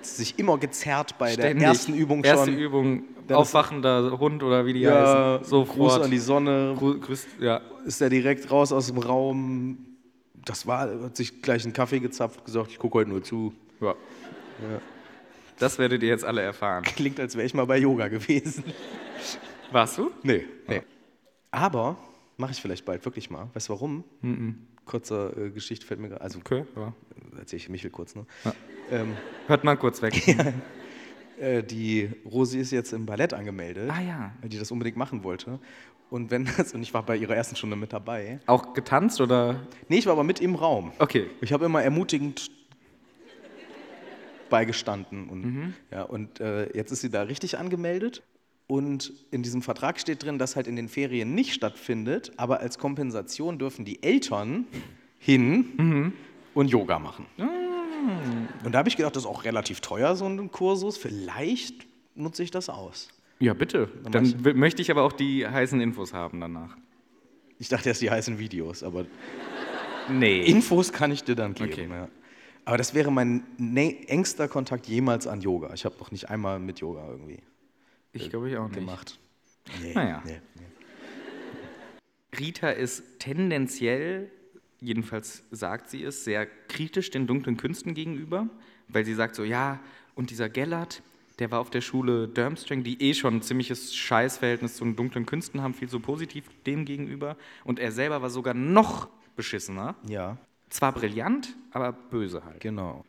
[0.00, 1.58] Sich immer gezerrt bei Ständig.
[1.58, 2.58] der ersten Übung Erste schon.
[2.58, 3.02] Übung,
[3.36, 5.44] Aufwachender Hund oder wie die ja, heißen.
[5.48, 5.76] Sofort.
[5.76, 6.74] Gruß an die Sonne.
[6.78, 7.60] Gru- Grüß, ja.
[7.84, 9.78] ist er direkt raus aus dem Raum.
[10.44, 13.52] Das war, hat sich gleich einen Kaffee gezapft, gesagt, ich gucke heute nur zu.
[13.80, 13.94] ja.
[15.58, 16.84] Das werdet ihr jetzt alle erfahren.
[16.84, 18.62] Klingt, als wäre ich mal bei Yoga gewesen.
[19.72, 20.10] Warst du?
[20.22, 20.44] Nee.
[20.68, 20.82] nee.
[21.50, 21.96] Aber
[22.36, 23.48] mache ich vielleicht bald wirklich mal.
[23.54, 24.04] Weißt du warum?
[24.84, 26.20] Kurze äh, Geschichte fällt mir gerade.
[26.22, 26.92] Also, Okay, ja.
[27.38, 28.14] erzähle ich Michel kurz.
[28.14, 28.24] Ne?
[28.90, 29.16] Ähm,
[29.48, 30.14] Hört mal kurz weg.
[31.40, 34.32] äh, die Rosi ist jetzt im Ballett angemeldet, Ah ja.
[34.40, 35.58] weil die das unbedingt machen wollte.
[36.10, 38.40] Und wenn das, und ich war bei ihrer ersten Stunde mit dabei.
[38.46, 39.60] Auch getanzt oder?
[39.88, 40.92] Nee, ich war aber mit im Raum.
[40.98, 41.26] Okay.
[41.40, 42.50] Ich habe immer ermutigend
[44.50, 45.28] beigestanden.
[45.28, 45.74] Und, Mhm.
[45.90, 48.22] ja, und äh, jetzt ist sie da richtig angemeldet.
[48.66, 52.78] Und in diesem Vertrag steht drin, dass halt in den Ferien nicht stattfindet, aber als
[52.78, 54.66] Kompensation dürfen die Eltern
[55.18, 56.12] hin Mhm.
[56.54, 57.26] und Yoga machen.
[57.38, 57.46] Ah.
[58.64, 60.96] Und da habe ich gedacht, das ist auch relativ teuer, so ein Kursus.
[60.96, 63.08] Vielleicht nutze ich das aus.
[63.40, 63.88] Ja, bitte.
[64.10, 66.76] Dann w- möchte ich aber auch die heißen Infos haben danach.
[67.58, 69.06] Ich dachte erst, die heißen Videos, aber
[70.10, 70.40] Nee.
[70.40, 71.70] Infos kann ich dir dann geben.
[71.72, 71.88] Okay.
[71.90, 72.08] Ja.
[72.64, 75.72] Aber das wäre mein ne engster Kontakt jemals an Yoga.
[75.74, 77.38] Ich habe noch nicht einmal mit Yoga irgendwie
[78.12, 78.74] ich glaube ich auch nicht.
[78.74, 79.18] gemacht.
[79.82, 80.22] Nee, Naja.
[80.24, 82.38] nee, nee.
[82.38, 84.30] Rita ist tendenziell,
[84.80, 88.48] jedenfalls sagt sie es, sehr kritisch den dunklen Künsten gegenüber,
[88.88, 89.80] weil sie sagt so, ja,
[90.14, 91.02] und dieser Gellert,
[91.38, 95.26] der war auf der Schule Durmstrang, die eh schon ein ziemliches Scheißverhältnis zu den dunklen
[95.26, 97.36] Künsten haben, viel zu positiv dem gegenüber.
[97.64, 99.94] Und er selber war sogar noch beschissener.
[100.08, 100.36] Ja,
[100.70, 102.60] Zwar brillant, aber böse halt.
[102.60, 103.04] genau.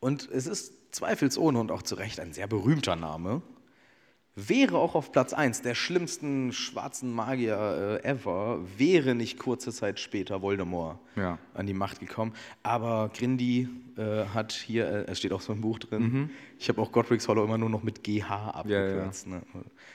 [0.00, 3.42] Und es ist zweifelsohne und auch zu Recht ein sehr berühmter Name.
[4.36, 10.00] Wäre auch auf Platz 1 der schlimmsten schwarzen Magier äh, ever, wäre nicht kurze Zeit
[10.00, 11.38] später Voldemort Ja.
[11.54, 12.32] an die Macht gekommen.
[12.64, 16.80] Aber Grindy äh, hat hier, äh, es steht auch so im Buch drin, ich habe
[16.82, 19.42] auch Godric's Hollow immer nur noch mit GH abgekürzt, Ne?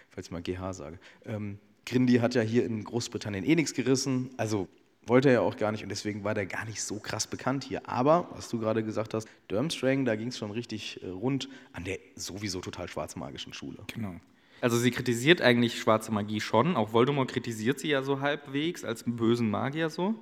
[0.10, 1.00] falls ich mal GH sage.
[1.26, 4.70] Ähm, Grindy hat ja hier in Großbritannien eh nichts gerissen, also
[5.06, 7.64] wollte er ja auch gar nicht und deswegen war der gar nicht so krass bekannt
[7.66, 7.90] hier.
[7.90, 11.84] Aber, was du gerade gesagt hast, Durmstrang, da ging es schon richtig äh, rund an
[11.84, 13.80] der sowieso total schwarzmagischen Schule.
[13.94, 14.16] Genau.
[14.62, 19.04] Also sie kritisiert eigentlich schwarze Magie schon, auch Voldemort kritisiert sie ja so halbwegs als
[19.06, 20.16] bösen Magier so.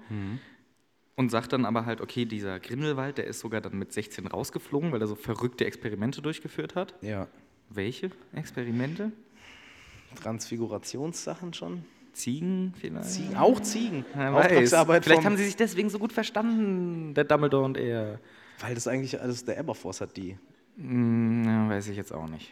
[1.15, 4.91] Und sagt dann aber halt, okay, dieser Grindelwald, der ist sogar dann mit 16 rausgeflogen,
[4.91, 6.93] weil er so verrückte Experimente durchgeführt hat.
[7.01, 7.27] Ja.
[7.69, 9.11] Welche Experimente?
[10.21, 11.83] Transfigurationssachen schon?
[12.13, 13.09] Ziegen vielleicht?
[13.09, 14.05] Ziegen, auch Ziegen.
[14.13, 14.35] Weiß.
[14.35, 18.19] Auftragsarbeit Vielleicht haben sie sich deswegen so gut verstanden, der Dumbledore und er.
[18.59, 20.37] Weil das eigentlich alles der Aberforce hat, die.
[20.77, 22.51] Hm, ja, weiß ich jetzt auch nicht.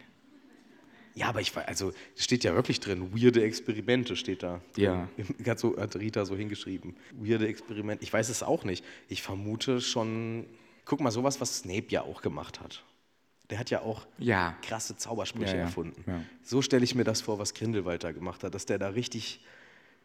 [1.16, 4.62] Ja, aber ich weiß, also steht ja wirklich drin, weirde Experimente steht da.
[4.76, 5.08] Ja.
[5.48, 6.96] Hat, so, hat Rita so hingeschrieben.
[7.14, 8.04] Weirde Experimente.
[8.04, 8.84] Ich weiß es auch nicht.
[9.08, 10.46] Ich vermute schon,
[10.84, 12.84] guck mal, sowas, was Snape ja auch gemacht hat.
[13.50, 14.58] Der hat ja auch Ja.
[14.62, 15.62] krasse Zaubersprüche Ja, ja.
[15.64, 16.04] erfunden.
[16.44, 19.40] So stelle ich mir das vor, was Grindelwald da gemacht hat, dass der da richtig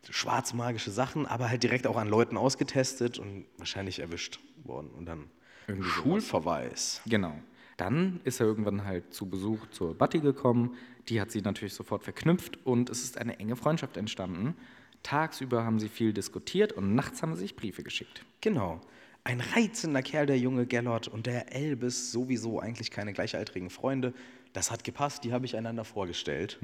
[0.09, 4.91] schwarzmagische Sachen, aber halt direkt auch an Leuten ausgetestet und wahrscheinlich erwischt worden.
[4.97, 5.25] Und dann
[5.67, 5.89] Irgendwie.
[5.89, 7.01] Schulverweis.
[7.07, 7.35] Genau.
[7.77, 10.77] Dann ist er irgendwann halt zu Besuch zur Batti gekommen.
[11.09, 14.55] Die hat sie natürlich sofort verknüpft und es ist eine enge Freundschaft entstanden.
[15.03, 18.25] Tagsüber haben sie viel diskutiert und nachts haben sie sich Briefe geschickt.
[18.41, 18.81] Genau.
[19.25, 24.15] Ein reizender Kerl, der junge Gellert und der Elbis, sowieso eigentlich keine gleichaltrigen Freunde.
[24.53, 26.59] Das hat gepasst, die habe ich einander vorgestellt.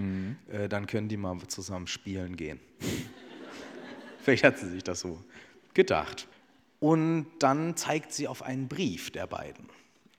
[0.49, 2.61] Äh, dann können die mal zusammen spielen gehen.
[4.22, 5.22] Vielleicht hat sie sich das so
[5.74, 6.26] gedacht.
[6.80, 9.68] Und dann zeigt sie auf einen Brief der beiden.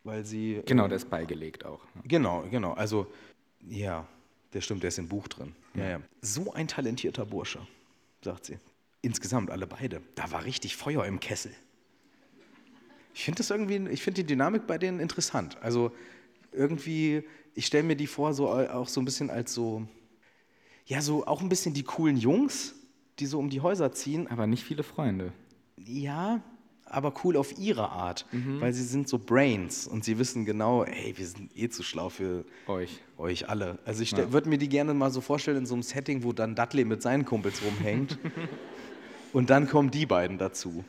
[0.03, 0.61] Weil sie.
[0.65, 1.81] Genau, äh, der ist beigelegt auch.
[2.05, 2.73] Genau, genau.
[2.73, 3.07] Also,
[3.61, 4.07] ja,
[4.53, 5.55] der stimmt, der ist im Buch drin.
[5.73, 6.01] Ja, ja.
[6.21, 7.65] So ein talentierter Bursche,
[8.23, 8.59] sagt sie.
[9.01, 10.01] Insgesamt alle beide.
[10.15, 11.51] Da war richtig Feuer im Kessel.
[13.13, 15.57] Ich finde das irgendwie, ich finde die Dynamik bei denen interessant.
[15.61, 15.91] Also
[16.51, 17.23] irgendwie,
[17.55, 19.87] ich stelle mir die vor, so auch so ein bisschen als so,
[20.85, 22.75] ja, so auch ein bisschen die coolen Jungs,
[23.19, 24.27] die so um die Häuser ziehen.
[24.27, 25.33] Aber nicht viele Freunde.
[25.77, 26.41] Ja,
[26.89, 28.25] aber cool auf ihre Art,
[28.59, 32.09] weil sie sind so Brains und sie wissen genau, ey, wir sind eh zu schlau
[32.09, 32.99] für Euch.
[33.17, 33.79] euch alle.
[33.85, 36.55] Also ich würde mir die gerne mal so vorstellen in so einem Setting, wo dann
[36.55, 38.17] Dudley mit seinen Kumpels rumhängt
[39.33, 40.83] und dann kommen die beiden dazu.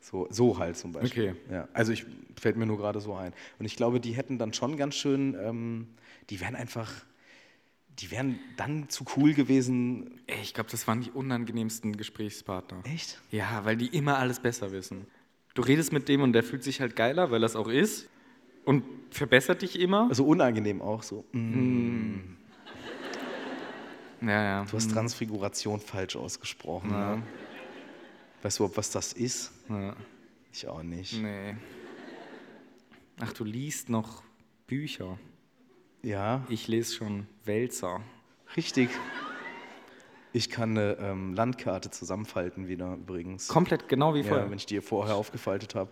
[0.00, 1.30] So, so halt zum Beispiel.
[1.30, 1.54] Okay.
[1.54, 2.06] Ja, also ich
[2.40, 3.32] fällt mir nur gerade so ein.
[3.58, 5.88] Und ich glaube, die hätten dann schon ganz schön, ähm,
[6.30, 6.90] die wären einfach,
[7.98, 10.20] die wären dann zu cool gewesen.
[10.40, 12.82] Ich glaube, das waren die unangenehmsten Gesprächspartner.
[12.84, 13.20] Echt?
[13.30, 15.06] Ja, weil die immer alles besser wissen.
[15.54, 18.08] Du redest mit dem und der fühlt sich halt geiler, weil das auch ist.
[18.64, 20.06] Und verbessert dich immer.
[20.08, 21.24] Also unangenehm auch so.
[21.32, 22.36] Mm,
[24.20, 24.64] Ja, ja.
[24.64, 26.90] Du hast Transfiguration falsch ausgesprochen.
[26.90, 27.16] Ja.
[27.16, 27.22] Ne?
[28.42, 29.52] Weißt du überhaupt, was das ist?
[29.68, 29.94] ja.
[30.52, 31.20] Ich auch nicht.
[31.20, 31.54] Nee.
[33.20, 34.22] Ach, du liest noch
[34.66, 35.18] Bücher.
[36.02, 38.00] Ja, Ich lese schon Wälzer.
[38.56, 38.88] richtig.
[40.38, 43.48] Ich kann eine ähm, Landkarte zusammenfalten wieder übrigens.
[43.48, 44.48] Komplett genau wie ja, vorher.
[44.48, 45.90] wenn ich die vorher aufgefaltet habe,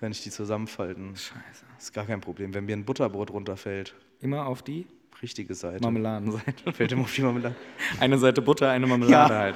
[0.00, 1.14] kann ich die zusammenfalten.
[1.14, 1.64] Scheiße.
[1.78, 2.52] Ist gar kein Problem.
[2.54, 4.88] Wenn mir ein Butterbrot runterfällt, Immer auf die
[5.22, 5.80] richtige Seite.
[5.80, 6.72] Marmeladenseite.
[6.72, 7.54] Fällt immer auf die Marmelade.
[8.00, 9.38] Eine Seite Butter, eine Marmelade Ja.
[9.38, 9.54] halt.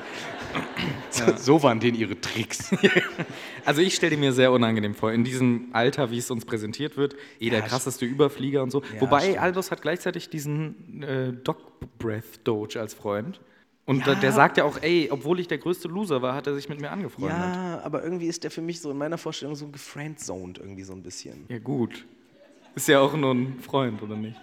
[1.10, 2.70] So, so waren denen ihre Tricks.
[3.64, 6.96] Also ich stelle dir mir sehr unangenehm vor, in diesem Alter, wie es uns präsentiert
[6.96, 8.82] wird, eh der Ja, krasseste Überflieger und so.
[8.94, 9.38] Ja, Wobei stimmt.
[9.40, 11.58] Aldous hat gleichzeitig diesen äh, Dog
[11.98, 13.40] Breath Doge als Freund.
[13.88, 14.14] Und Ja.
[14.14, 16.78] der sagt ja auch, ey, obwohl ich der größte Loser war, hat er sich mit
[16.80, 17.38] mir angefreundet.
[17.38, 20.92] Ja, aber irgendwie ist der für mich so in meiner Vorstellung so gefriendzoned irgendwie so
[20.92, 21.46] ein bisschen.
[21.48, 22.04] Ja, gut.
[22.74, 24.36] Ist ja auch nur ein Freund, oder nicht?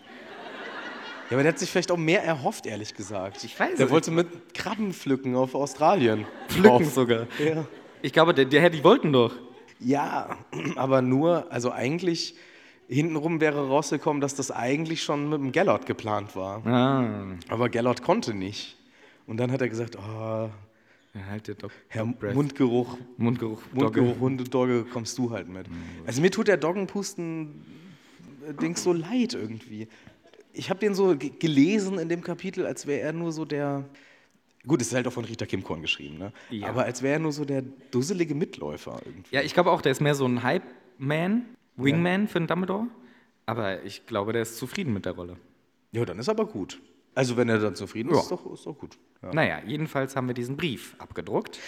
[1.29, 3.43] Ja, aber der hat sich vielleicht auch mehr erhofft, ehrlich gesagt.
[3.43, 6.25] Ich weiß Der wollte mit Krabben pflücken auf Australien.
[6.49, 7.27] Pflücken sogar.
[7.37, 7.65] Ja.
[8.01, 9.33] Ich glaube, der, der, die wollten doch.
[9.79, 10.37] ja,
[10.75, 12.35] aber nur, also eigentlich,
[12.87, 16.65] hintenrum wäre rausgekommen, dass das eigentlich schon mit dem Gellert geplant war.
[16.65, 17.07] Ah.
[17.49, 18.75] Aber Gellert konnte nicht.
[19.28, 20.51] Und dann hat er gesagt, oh, Ja,
[21.30, 22.36] halt der Dog, Herr Breath.
[22.36, 23.61] Mundgeruch, Mundgeruch.
[23.73, 24.19] Mundgeruch, Dogge.
[24.19, 25.67] Hundedogge, kommst du halt mit.
[26.05, 29.88] Also mir tut der Doggenpusten-Dings so leid irgendwie.
[30.53, 33.86] Ich habe den so ge- gelesen in dem Kapitel, als wäre er nur so der.
[34.67, 36.32] Gut, es ist halt auch von Rita Kimkorn geschrieben, ne?
[36.49, 36.69] Ja.
[36.69, 37.61] Aber als wäre er nur so der
[37.91, 39.36] dusselige Mitläufer irgendwie.
[39.36, 41.45] Ja, ich glaube auch, der ist mehr so ein Hype-Man,
[41.78, 42.88] Wingman für einen Dumbledore.
[43.45, 45.38] Aber ich glaube, der ist zufrieden mit der Rolle.
[45.91, 46.82] Ja, dann ist aber gut.
[47.16, 48.22] Also wenn er dann zufrieden ist, Ja.
[48.22, 48.97] ist doch, ist doch gut.
[49.24, 49.34] Ja.
[49.34, 51.59] Naja, jedenfalls haben wir diesen Brief abgedruckt.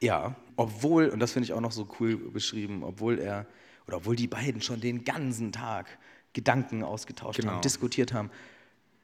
[0.00, 3.46] Ja, obwohl, und das finde ich auch noch so cool beschrieben, obwohl er,
[3.86, 5.86] oder obwohl die beiden schon den ganzen Tag
[6.32, 7.52] Gedanken ausgetauscht Genau.
[7.52, 8.30] haben, diskutiert haben,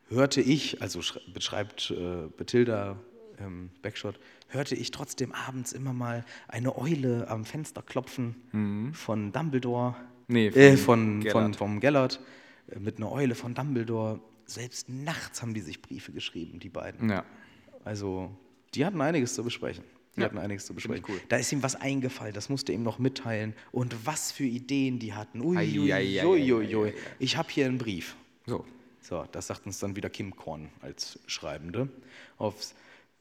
[0.09, 2.97] hörte ich, also schrei- beschreibt äh, Betilda
[3.39, 9.95] ähm, Backshot, hörte ich trotzdem abends immer mal eine Eule am Fenster klopfen von Dumbledore,
[10.29, 10.35] Mhm.
[10.35, 11.33] Nee, äh, von von, Gellert.
[11.33, 12.21] von, vom Gellert,
[12.69, 14.21] äh, mit einer Eule von Dumbledore.
[14.51, 17.09] Selbst nachts haben die sich Briefe geschrieben, die beiden.
[17.09, 17.25] Ja.
[17.85, 18.31] Also,
[18.75, 19.85] die hatten einiges zu besprechen.
[20.17, 21.05] Die Ja, hatten einiges zu besprechen.
[21.09, 21.21] cool.
[21.29, 23.55] Da ist ihm was eingefallen, das musste ihm noch mitteilen.
[23.71, 25.41] Und was für Ideen die hatten.
[25.41, 26.89] Ui, Ei, ui, ei, ei, ui, ei, ui, ei, ui.
[26.89, 26.95] ei.
[27.21, 28.17] Ich habe hier einen Brief.
[28.47, 28.65] So.
[29.03, 31.89] So, das sagt uns dann wieder Kim Korn als Schreibende.
[32.39, 32.75] Auf,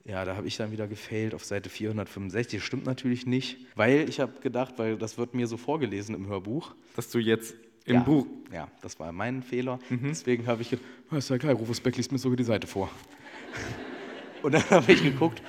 [0.03, 2.59] ja, da habe ich dann wieder gefailt auf Seite 465.
[2.59, 6.27] Das stimmt natürlich nicht, weil ich habe gedacht, weil das wird mir so vorgelesen im
[6.27, 6.75] Hörbuch.
[6.95, 7.55] Dass du jetzt
[7.89, 8.25] im ja, Buch.
[8.51, 9.79] Ja, das war mein Fehler.
[9.89, 10.07] Mhm.
[10.09, 12.67] Deswegen habe ich gedacht, "Ah, ist ja geil, Rufus Beck liest mir sogar die Seite
[12.67, 12.89] vor.
[14.43, 15.41] Und dann habe ich geguckt,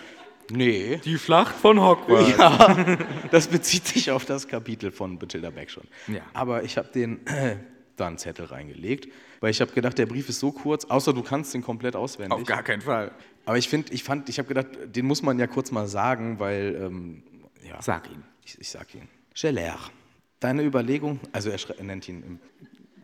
[0.51, 2.37] nee, Die Schlacht von Hogwarts.
[2.37, 2.87] ja,
[3.31, 5.85] das bezieht sich auf das Kapitel von Bathilda Beck schon.
[6.09, 6.23] Ja.
[6.33, 7.21] Aber ich habe den
[7.97, 9.09] da einen Zettel reingelegt,
[9.41, 12.33] weil ich habe gedacht, der Brief ist so kurz, außer du kannst den komplett auswendig.
[12.39, 13.13] Auf gar keinen Fall.
[13.47, 16.39] Aber ich finde, ich fand, ich habe gedacht, den muss man ja kurz mal sagen,
[16.39, 17.23] weil, ähm,
[17.67, 18.23] ja, Sag ihn.
[18.45, 19.09] ich, ich sag ihn.
[19.35, 19.79] Geller.
[20.41, 22.41] Deine Überlegung, also er, er nennt ihn,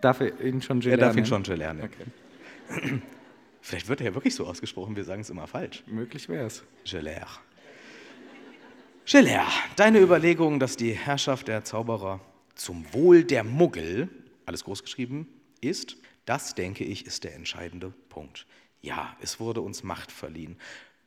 [0.01, 1.83] Darf er ihn schon er Geller darf ihn schon nennen.
[1.83, 3.01] Okay.
[3.61, 5.83] Vielleicht wird er ja wirklich so ausgesprochen, wir sagen es immer falsch.
[5.87, 6.63] Möglich wäre es.
[6.85, 7.27] Geller.
[9.05, 12.21] Geller, deine Überlegung, dass die Herrschaft der Zauberer
[12.55, 14.09] zum Wohl der Muggel,
[14.47, 15.29] alles groß geschrieben,
[15.61, 18.47] ist, das denke ich, ist der entscheidende Punkt.
[18.83, 20.57] Ja, es wurde uns Macht verliehen.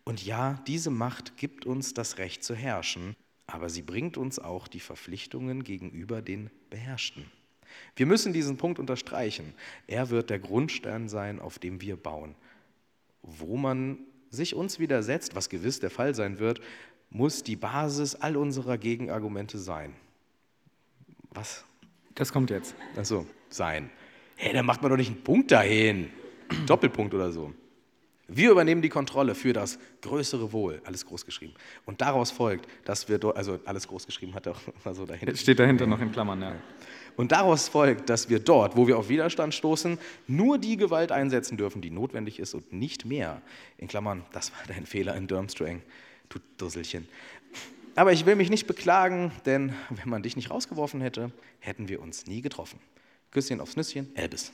[0.03, 3.15] Und ja, diese Macht gibt uns das Recht zu herrschen,
[3.53, 7.25] aber sie bringt uns auch die Verpflichtungen gegenüber den Beherrschten.
[7.95, 9.53] Wir müssen diesen Punkt unterstreichen.
[9.87, 12.35] Er wird der Grundstein sein, auf dem wir bauen
[13.21, 16.61] wo man sich uns widersetzt, was gewiss der Fall sein wird,
[17.09, 19.93] muss die Basis all unserer Gegenargumente sein.
[21.31, 21.65] Was?
[22.15, 22.75] Das kommt jetzt.
[22.95, 23.89] Achso, sein.
[24.35, 26.09] Hey, dann macht man doch nicht einen Punkt dahin.
[26.65, 27.53] Doppelpunkt oder so.
[28.29, 31.53] Wir übernehmen die Kontrolle für das größere Wohl, alles groß geschrieben.
[31.85, 35.05] Und daraus folgt, dass wir dort, also alles groß geschrieben hat er auch mal so
[35.05, 35.35] dahinter.
[35.35, 36.55] Steht dahinter noch in Klammern, ja.
[37.15, 41.57] Und daraus folgt, dass wir dort, wo wir auf Widerstand stoßen, nur die Gewalt einsetzen
[41.57, 43.41] dürfen, die notwendig ist und nicht mehr.
[43.77, 45.81] In Klammern, das war dein Fehler in Durmstrang,
[46.29, 47.09] du Dusselchen.
[47.95, 52.01] Aber ich will mich nicht beklagen, denn wenn man dich nicht rausgeworfen hätte, hätten wir
[52.01, 52.79] uns nie getroffen.
[53.31, 54.53] Küsschen aufs Nüsschen, Elbis.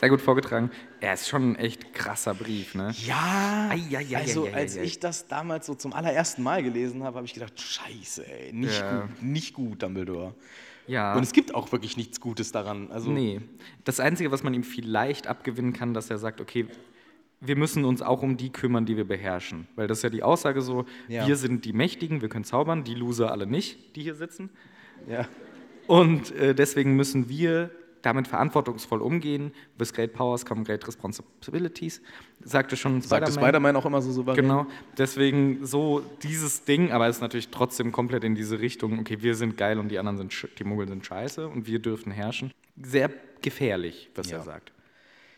[0.00, 0.70] Sehr gut vorgetragen.
[1.00, 2.94] Er ist schon ein echt krasser Brief, ne?
[3.06, 7.16] Ja, Ei, ei, ei, also als ich das damals so zum allerersten Mal gelesen habe,
[7.16, 9.02] habe ich gedacht, scheiße, ey, nicht Ja.
[9.02, 10.34] gut, nicht gut, Dumbledore.
[10.86, 11.14] Ja.
[11.14, 12.90] Und es gibt auch wirklich nichts Gutes daran.
[12.90, 13.42] Also, Nee.
[13.84, 16.66] Das Einzige, was man ihm vielleicht abgewinnen kann, dass er sagt, okay,
[17.42, 19.66] wir müssen uns auch um die kümmern, die wir beherrschen.
[19.76, 21.26] Weil das ist ja die Aussage so, Ja.
[21.26, 24.48] wir sind die Mächtigen, wir können zaubern, die Loser alle nicht, die hier sitzen.
[25.06, 25.28] ja.
[25.86, 27.70] Und äh, deswegen müssen wir
[28.02, 29.52] damit verantwortungsvoll umgehen.
[29.78, 32.00] With great powers come great responsibilities,
[32.42, 33.44] sagte schon Sagt Spider-Man.
[33.44, 34.42] Spider-Man auch immer so souverän?
[34.42, 34.66] Genau,
[34.98, 39.34] deswegen so dieses Ding, aber es ist natürlich trotzdem komplett in diese Richtung, okay, wir
[39.34, 42.52] sind geil und die anderen sind, die Muggel sind scheiße und wir dürfen herrschen.
[42.82, 43.10] Sehr
[43.42, 44.38] gefährlich, was Ja.
[44.38, 44.72] er sagt.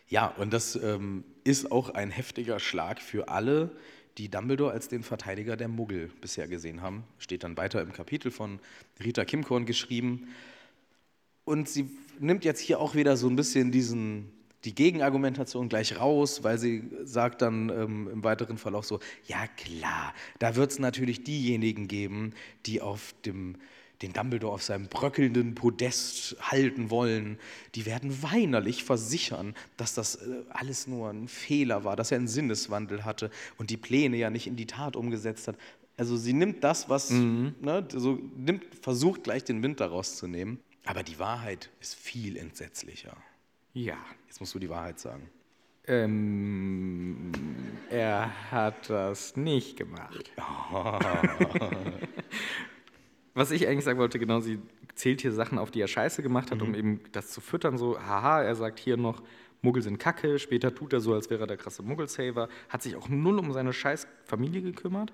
[0.08, 3.70] Ja, und das ähm, ist auch ein heftiger Schlag für alle,
[4.18, 7.04] die Dumbledore als den Verteidiger der Muggel bisher gesehen haben.
[7.18, 8.58] Steht dann weiter im Kapitel von
[9.02, 10.28] Rita Kimkorn geschrieben.
[11.44, 11.88] Und sie
[12.22, 14.30] nimmt jetzt hier auch wieder so ein bisschen diesen,
[14.64, 20.14] die Gegenargumentation gleich raus, weil sie sagt dann ähm, im weiteren Verlauf so, ja klar,
[20.38, 22.32] da wird es natürlich diejenigen geben,
[22.64, 23.56] die auf dem,
[24.02, 27.38] den Dumbledore auf seinem bröckelnden Podest halten wollen,
[27.74, 32.28] die werden weinerlich versichern, dass das äh, alles nur ein Fehler war, dass er einen
[32.28, 35.56] Sinneswandel hatte und die Pläne ja nicht in die Tat umgesetzt hat.
[35.96, 40.58] Also sie nimmt das, was, ne, so nimmt, versucht gleich den Wind daraus zu nehmen.
[40.84, 43.16] Aber die Wahrheit ist viel entsetzlicher.
[43.72, 43.96] Ja.
[44.26, 45.30] Jetzt musst du die Wahrheit sagen.
[45.86, 47.32] Ähm,
[47.90, 50.30] er hat das nicht gemacht.
[53.34, 54.60] Was ich eigentlich sagen wollte, genau, sie
[54.94, 57.78] zählt hier Sachen auf, die er scheiße gemacht hat, um eben das zu füttern.
[57.78, 59.22] So, haha, er sagt hier noch,
[59.62, 60.38] Muggel sind Kacke.
[60.38, 62.48] Später tut er so, als wäre er der krasse Muggel-Saver.
[62.68, 65.12] Hat sich auch null um seine scheiß Familie gekümmert.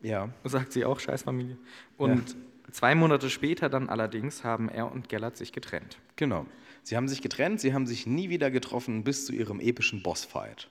[0.00, 0.30] Ja.
[0.44, 1.58] Sagt sie auch, scheiß Familie.
[1.96, 2.36] Und
[2.70, 5.98] zwei Monate später dann allerdings haben er und Gellert sich getrennt.
[6.16, 6.46] Genau.
[6.82, 10.70] Sie haben sich getrennt, sie haben sich nie wieder getroffen bis zu ihrem epischen Bossfight.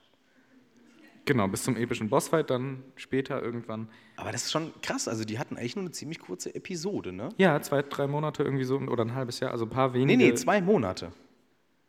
[1.28, 3.88] Genau, bis zum epischen Bossfight dann später irgendwann.
[4.16, 5.08] Aber das ist schon krass.
[5.08, 7.28] Also die hatten eigentlich nur eine ziemlich kurze Episode, ne?
[7.36, 10.16] Ja, zwei, drei Monate irgendwie so oder ein halbes Jahr, also ein paar wenige.
[10.16, 11.12] Nee, nee, zwei Monate.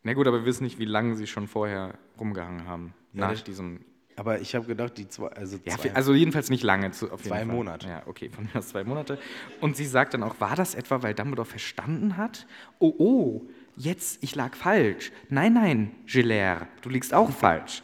[0.04, 2.94] Na gut, aber wir wissen nicht, wie lange sie schon vorher rumgehangen haben.
[3.14, 3.80] Ja, nach diesem.
[4.20, 6.92] Aber ich habe gedacht, die zwei, also Ja, zwei, also jedenfalls nicht lange.
[6.92, 7.46] Zu, auf jeden Zwei.
[7.46, 7.88] Monate.
[7.88, 9.18] Ja, okay, von mir aus zwei Monate.
[9.62, 12.46] Und sie sagt dann auch, war das etwa, weil Dumbledore verstanden hat?
[12.80, 13.42] Oh, oh,
[13.78, 15.12] jetzt, ich lag falsch.
[15.30, 17.82] Nein, nein, Gilère, du liegst auch falsch.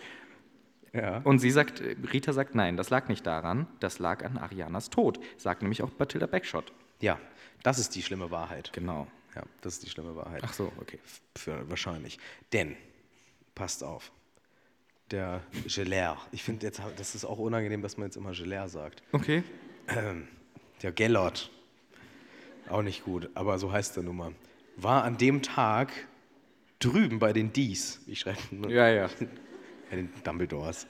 [0.91, 1.19] ja.
[1.23, 1.81] Und sie sagt,
[2.11, 5.19] Rita sagt, nein, das lag nicht daran, das lag an Arianas Tod.
[5.37, 6.73] Sagt nämlich auch Bathilda Backshot.
[6.99, 7.17] ja,
[7.63, 8.71] das ist die schlimme Wahrheit.
[8.73, 9.07] Genau.
[9.35, 10.41] Ja, das ist die schlimme Wahrheit.
[10.45, 10.99] Ach so, okay.
[11.35, 12.19] Für, wahrscheinlich.
[12.53, 12.75] Denn,
[13.53, 14.11] passt auf,
[15.11, 19.03] der Gelär, ich finde jetzt, das ist auch unangenehm, dass man jetzt immer Gelär sagt.
[19.11, 19.43] Okay.
[19.87, 20.27] Ähm,
[20.81, 21.51] der Gellert,
[22.69, 24.31] auch nicht gut, aber so heißt der nun mal,
[24.77, 25.91] war an dem Tag
[26.79, 28.01] drüben bei den Dies.
[28.07, 29.09] Ich schreibe Ja, ja.
[29.89, 30.87] bei den Dumbledores.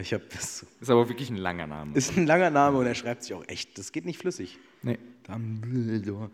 [0.00, 1.96] Ich habe das Ist aber wirklich ein langer Name.
[1.96, 3.78] ist ein langer Name und er schreibt sich auch echt.
[3.78, 4.58] Das geht nicht flüssig.
[4.82, 4.98] Nee.
[5.28, 6.30] Dumbledore.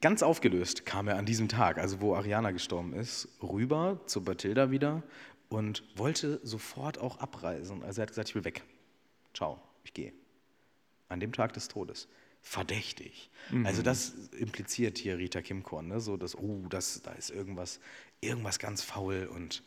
[0.00, 4.70] Ganz aufgelöst kam er an diesem Tag, also wo Ariana gestorben ist, rüber zu Bathilda
[4.70, 5.02] wieder
[5.50, 7.82] und wollte sofort auch abreisen.
[7.82, 8.62] Also er hat gesagt, ich will weg.
[9.34, 10.14] Ciao, ich gehe.
[11.08, 12.08] An dem Tag des Todes.
[12.40, 13.30] Verdächtig.
[13.64, 16.00] Also das impliziert hier Rita Kimkorn, ne?
[16.00, 17.80] so dass, oh, das, da ist irgendwas,
[18.22, 19.62] irgendwas ganz faul und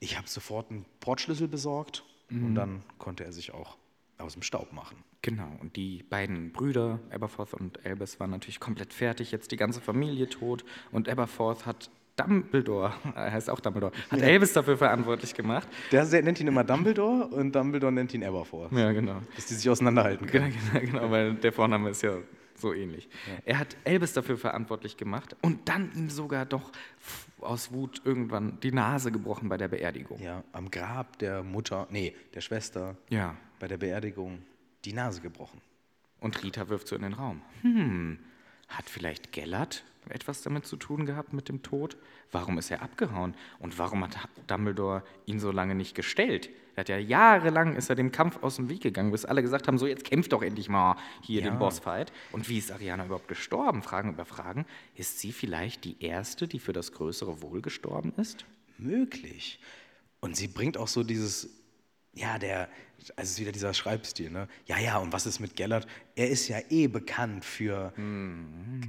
[0.00, 3.78] ich habe sofort einen Portschlüssel besorgt und dann konnte er sich auch
[4.18, 4.96] aus dem Staub machen.
[5.22, 9.80] Genau, und die beiden Brüder, Aberforth und Albus, waren natürlich komplett fertig, jetzt die ganze
[9.80, 10.64] Familie tot.
[10.92, 15.66] Und Aberforth hat Dumbledore, er heißt auch Dumbledore, hat Albus dafür verantwortlich gemacht.
[15.90, 18.70] Der nennt ihn immer Dumbledore und Dumbledore nennt ihn Everforth.
[18.72, 19.20] Ja, genau.
[19.34, 20.82] Dass die sich auseinanderhalten Genau, können.
[20.82, 22.16] genau, genau, weil der Vorname ist ja
[22.56, 23.08] so ähnlich.
[23.44, 26.70] Er hat Elvis dafür verantwortlich gemacht und dann ihm sogar doch
[27.40, 30.20] aus Wut irgendwann die Nase gebrochen bei der Beerdigung.
[30.22, 33.34] Ja, am Grab der Mutter, nee, der Schwester, Ja.
[33.64, 34.42] Bei der Beerdigung
[34.84, 35.62] die Nase gebrochen.
[36.20, 37.40] Und Rita wirft so in den Raum.
[37.62, 38.18] Hm,
[38.68, 41.96] hat vielleicht Gellert etwas damit zu tun gehabt mit dem Tod?
[42.30, 43.34] Warum ist er abgehauen?
[43.60, 46.50] Und warum hat Dumbledore ihn so lange nicht gestellt?
[46.76, 49.66] Er hat ja jahrelang ist er dem Kampf aus dem Weg gegangen, bis alle gesagt
[49.66, 51.48] haben, so jetzt kämpft doch endlich mal hier Ja.
[51.48, 52.12] den Bossfight.
[52.32, 53.82] Und wie ist Ariana überhaupt gestorben?
[53.82, 54.66] Fragen über Fragen.
[54.94, 58.44] Ist sie vielleicht die Erste, die für das größere Wohl gestorben ist?
[58.76, 59.58] Möglich.
[60.20, 61.63] Und sie bringt auch so dieses,
[62.14, 62.68] ja, der,
[63.16, 64.48] also es ist wieder dieser Schreibstil, ne?
[64.66, 65.86] Ja, ja, und was ist mit Gellert?
[66.16, 67.92] Er ist ja eh bekannt für,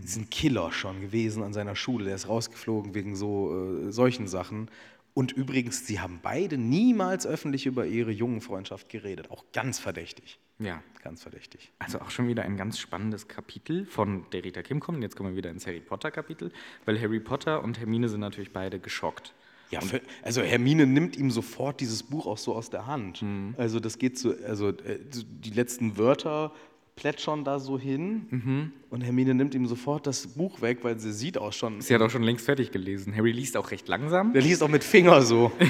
[0.03, 2.05] ist ein Killer schon gewesen an seiner Schule.
[2.05, 4.69] Der ist rausgeflogen wegen so äh, solchen Sachen.
[5.13, 9.31] Und übrigens, sie haben beide niemals öffentlich über ihre jungen Freundschaft geredet.
[9.31, 10.39] Auch ganz verdächtig.
[10.59, 10.83] Ja.
[11.05, 11.71] Ganz verdächtig.
[11.77, 15.03] Also auch schon wieder ein ganz spannendes Kapitel von der Rita Kim kommen.
[15.03, 16.51] Jetzt kommen wir wieder ins Harry Potter Kapitel,
[16.85, 19.35] weil Harry Potter und Hermine sind natürlich beide geschockt.
[19.71, 19.79] Ja,
[20.21, 23.23] also Hermine nimmt ihm sofort dieses Buch auch so aus der Hand.
[23.57, 24.99] Also das geht so, also äh,
[25.43, 26.51] die letzten Wörter
[26.95, 31.37] plätschern da so hin und Hermine nimmt ihm sofort das Buch weg, weil sie sieht
[31.37, 31.81] auch schon.
[31.81, 33.13] Sie hat auch schon längst fertig gelesen.
[33.15, 34.31] Harry liest auch recht langsam.
[34.33, 35.51] Der liest auch mit Finger so.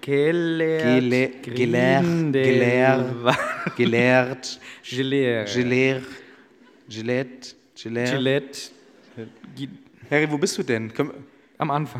[0.00, 2.32] Gelehrt, Gele gelehrt,
[3.76, 5.46] gelehrt, gelehrt,
[6.88, 8.10] Gillette, Gillette.
[8.12, 8.58] Gillette.
[9.56, 9.68] Gi-
[10.10, 10.92] Harry, wo bist du denn?
[10.92, 11.16] Können, wir-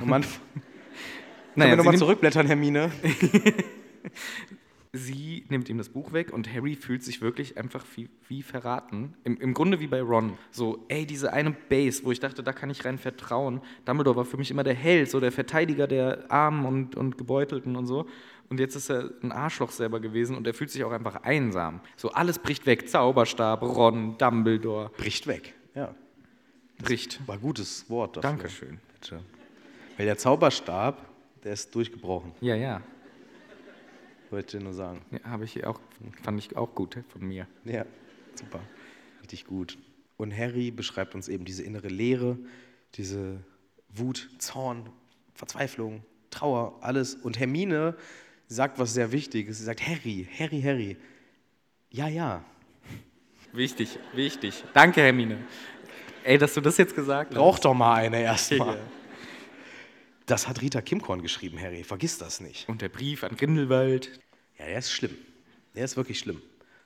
[0.02, 0.34] Am Anfang.
[1.56, 2.90] Mann, können Naja, wir nochmal zurückblättern, Hermine?
[4.94, 9.14] sie nimmt ihm das Buch weg und Harry fühlt sich wirklich einfach wie, wie verraten.
[9.24, 10.38] Im, Im Grunde wie bei Ron.
[10.50, 13.60] So, ey, diese eine Base, wo ich dachte, da kann ich rein vertrauen.
[13.84, 17.76] Dumbledore war für mich immer der Held, so der Verteidiger der Armen und, und Gebeutelten
[17.76, 18.06] und so.
[18.48, 21.80] Und jetzt ist er ein Arschloch selber gewesen und er fühlt sich auch einfach einsam.
[21.96, 22.88] So, alles bricht weg.
[22.88, 24.90] Zauberstab, Ron, Dumbledore.
[24.96, 25.54] Bricht weg.
[25.74, 25.94] Ja,
[26.78, 27.20] Bricht.
[27.26, 28.30] war ein gutes Wort dafür.
[28.30, 28.78] Dankeschön.
[29.00, 29.20] Bitte.
[29.96, 31.04] Weil der Zauberstab,
[31.44, 32.82] der ist durchgebrochen, Ja, ja.
[34.30, 35.02] wollte ich nur sagen.
[35.10, 35.78] ja Habe ich auch,
[36.22, 37.46] fand ich auch gut von mir.
[37.64, 37.84] Ja,
[38.34, 38.60] super.
[39.22, 39.78] Richtig gut.
[40.16, 42.38] Und Harry beschreibt uns eben diese innere Leere,
[42.94, 43.40] diese
[43.88, 44.88] Wut, Zorn,
[45.34, 47.14] Verzweiflung, Trauer, alles.
[47.14, 47.96] Und Hermine
[48.48, 49.58] sagt was sehr Wichtiges.
[49.58, 50.96] Sie sagt, Harry, Harry, Harry.
[51.90, 52.44] Ja, ja.
[53.52, 54.64] Wichtig, wichtig.
[54.72, 55.38] Danke, Hermine.
[56.24, 57.38] Ey, dass du das jetzt gesagt hast.
[57.38, 58.78] Rauch doch mal eine erstmal.
[60.26, 61.84] Das hat Rita Kimkorn geschrieben, Harry.
[61.84, 62.68] Vergiss das nicht.
[62.68, 64.20] Und der Brief an Grindelwald.
[64.58, 65.16] Ja, der ist schlimm.
[65.74, 66.40] Der ist wirklich schlimm,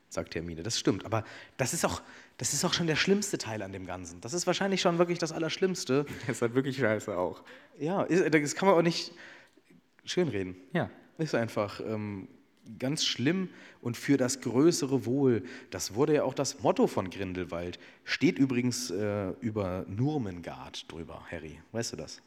[0.09, 0.63] sagt Hermine.
[0.63, 1.05] Das stimmt.
[1.05, 1.25] Aber
[1.57, 2.03] das ist auch,
[2.39, 4.21] das ist auch schon der schlimmste Teil an dem Ganzen.
[4.21, 6.07] Das ist wahrscheinlich schon wirklich das Allerschlimmste.
[6.27, 7.43] Das ist halt wirklich scheiße auch.
[7.79, 9.13] Ja, das kann man auch nicht
[10.05, 10.57] schönreden.
[10.73, 10.91] Ja.
[11.19, 12.29] Ist einfach ähm,
[12.79, 15.45] ganz schlimm und für das größere Wohl.
[15.71, 17.79] Das wurde ja auch das Motto von Grindelwald.
[18.05, 21.61] Steht übrigens äh, über Nurmengard drüber, Harry.
[21.73, 22.21] Weißt du das?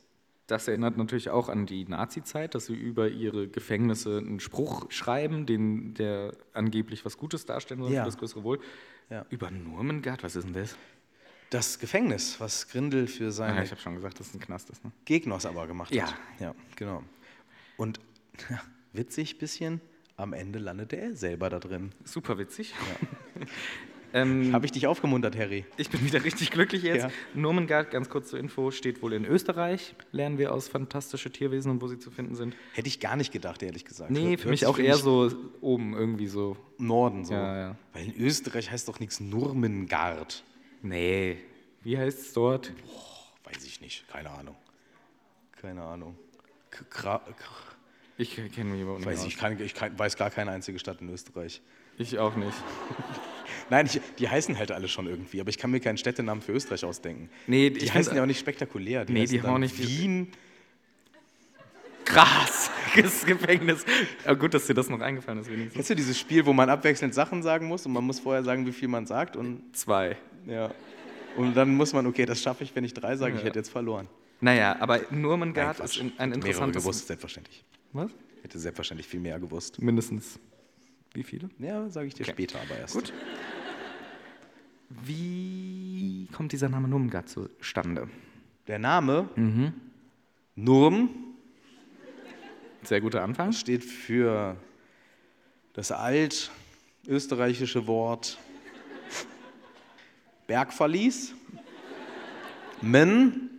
[0.52, 5.46] Das erinnert natürlich auch an die Nazi-Zeit, dass sie über ihre Gefängnisse einen Spruch schreiben,
[5.46, 8.02] den, der angeblich was Gutes darstellen soll Ja.
[8.04, 8.60] für das größere Wohl.
[9.10, 9.26] Ja.
[9.30, 10.76] Über Nurmengard, was ist denn das?
[11.52, 14.70] Das Gefängnis, was Grindel für Ah, seine ich habe schon gesagt, dass es ein Knast
[14.72, 14.84] ist.
[14.84, 14.92] Ne?
[15.06, 16.08] Gegnos aber gemacht Ja.
[16.08, 16.16] hat.
[16.42, 17.02] Ja, genau.
[17.78, 18.02] Und
[18.50, 19.80] ja, witzig bisschen,
[20.18, 21.94] am Ende landete er selber da drin.
[22.04, 22.74] Super witzig.
[24.14, 25.66] ähm, Habe ich dich aufgemuntert, Harry?
[25.78, 27.04] ich bin wieder richtig glücklich jetzt.
[27.04, 27.12] Ja.
[27.34, 29.96] Nurmengard, ganz kurz zur Info, steht wohl in Österreich.
[30.12, 32.56] Lernen wir aus fantastische Tierwesen und wo sie zu finden sind.
[32.74, 34.12] Hätte ich gar nicht gedacht, ehrlich gesagt.
[34.12, 35.32] Nee, für hört mich auch eher so
[35.62, 36.58] oben irgendwie so.
[36.78, 37.34] Norden so.
[37.34, 37.76] Ja, ja.
[37.94, 40.44] Weil in Österreich heißt doch nichts Nurmengard.
[40.82, 41.38] Nee,
[41.84, 42.74] wie heißt es dort?
[43.44, 44.56] Weiß ich nicht, keine Ahnung.
[45.62, 46.18] Keine Ahnung.
[46.70, 47.34] K Kra K
[48.18, 49.28] Ich kenne mich überhaupt nicht weiß aus.
[49.28, 51.62] ich, kann, ich kann, weiß gar keine einzige Stadt in Österreich.
[51.98, 52.54] Ich auch nicht.
[53.70, 56.52] Nein, ich, die heißen halt alle schon irgendwie, aber ich kann mir keinen Städtenamen für
[56.52, 57.30] Österreich ausdenken.
[57.48, 59.06] Nee, Die ich heißen ja auch nicht spektakulär.
[59.08, 60.28] Nee, heißen die dann hauen nicht- Wien.
[62.04, 63.86] Krass, das Gefängnis.
[64.26, 65.74] Aber gut, dass dir das noch eingefallen ist, wenigstens.
[65.76, 68.66] Kennst du dieses Spiel, wo man abwechselnd Sachen sagen muss und man muss vorher sagen,
[68.66, 70.18] wie viel man sagt und Zwei.
[70.46, 70.72] ja.
[71.38, 73.46] Und dann muss man, okay, das schaffe ich, wenn ich drei sage, ich Ja.
[73.48, 74.10] hätte jetzt verloren.
[74.42, 76.84] Naja, aber Nurmengard Nein, ist ein, ein Hätte Mehrere interessantes...
[76.84, 77.64] gewusst, selbstverständlich.
[77.94, 78.12] Was?
[78.42, 79.82] Hätte selbstverständlich viel mehr gewusst.
[79.82, 80.40] Mindestens.
[81.14, 81.50] Wie viele?
[81.60, 82.32] Ja, sage ich dir Okay.
[82.32, 82.94] später aber erst.
[82.94, 83.12] Gut.
[84.90, 88.10] Wie kommt dieser Name Nurmengard zustande?
[88.68, 89.74] Der Name Mhm.
[90.56, 91.10] Nurm
[92.84, 93.52] Sehr guter Anfang.
[93.54, 94.58] steht für
[95.74, 98.38] das altösterreichische Wort
[100.48, 101.34] Bergverlies.
[102.82, 103.50] Men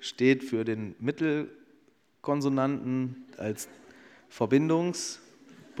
[0.00, 3.68] steht für den Mittelkonsonanten als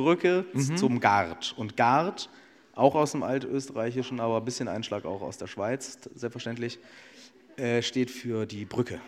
[0.02, 1.54] Verbindungsbrücke zum Gard.
[1.56, 2.28] Und Gard,
[2.74, 6.78] auch aus dem altösterreichischen, aber ein bisschen Einschlag auch aus der Schweiz, selbstverständlich,
[7.56, 9.00] äh, steht für die Brücke.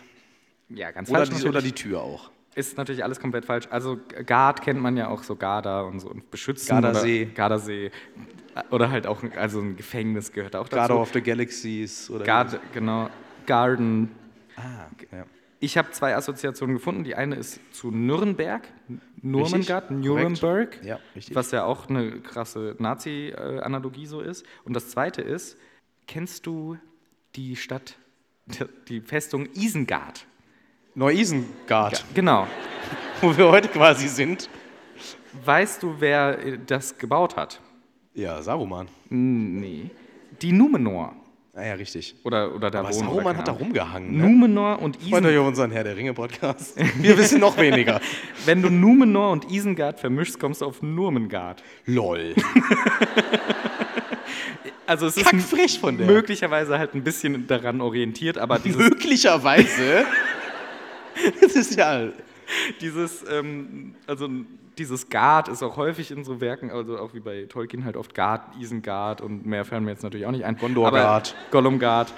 [0.68, 2.30] Ja, ganz Oder falsch die, oder die Tür auch.
[2.54, 3.66] Ist natürlich alles komplett falsch.
[3.70, 6.68] Also Gard kennt man ja auch so Garda und so und beschützen.
[6.68, 7.24] Gardasee.
[7.24, 7.90] Oder, Gardasee.
[8.70, 10.76] Oder halt auch, ein- also ein Gefängnis gehört auch dazu.
[10.76, 13.10] Garden of the Galaxies oder Gard, genau.
[13.46, 14.10] Garden.
[14.56, 15.24] Ah, ja.
[15.64, 17.04] Ich habe zwei Assoziationen gefunden.
[17.04, 18.62] Die eine ist zu Nürnberg,
[19.22, 19.88] Nuremberg,
[20.40, 20.84] korrekt.
[20.84, 20.98] Ja,
[21.32, 24.44] was ja auch eine krasse Nazi-Analogie so ist.
[24.64, 25.56] Und das zweite ist,
[26.06, 26.76] kennst du
[27.34, 27.96] die Stadt,
[28.88, 30.26] die Festung Isengard?
[30.94, 32.46] Neu-Isengard, Genau.
[33.22, 34.50] wo wir heute quasi sind.
[35.44, 37.58] Weißt du, wer das gebaut hat?
[38.12, 38.88] Ja, Saruman.
[39.08, 39.90] Nee.
[40.42, 41.16] Die Numenor.
[41.56, 42.16] Ah ja, richtig.
[42.24, 44.16] Oder, oder da Aber keine hat da rumgehangen.
[44.16, 44.24] Ne?
[44.24, 45.26] Numenor und Freut Isengard.
[45.26, 46.76] euch auf unseren Herr der Ringe-Podcast.
[46.96, 48.00] Wir wissen noch weniger.
[48.44, 51.62] Wenn du Numenor und Isengard vermischst, kommst du auf Nurmengard.
[51.86, 52.34] Lol.
[54.86, 56.06] Also es ist Kackfrech von der.
[56.06, 60.04] möglicherweise halt ein bisschen daran orientiert, aber dieses, Möglicherweise.
[61.40, 62.08] das ist ja.
[62.82, 64.28] dieses, ähm, also
[64.78, 68.14] dieses Gard ist auch häufig in so Werken, also auch wie bei Tolkien halt oft
[68.14, 70.56] Gard, Isengard und mehr fallen mir jetzt natürlich auch nicht ein.
[70.56, 71.34] Gondor-Gard.
[71.50, 72.12] Gollum-Gard,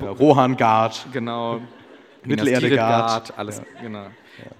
[0.00, 1.60] Rohan-Gard, genau.
[2.24, 3.38] Mittelerde-Gard.
[3.38, 4.06] Alles, genau.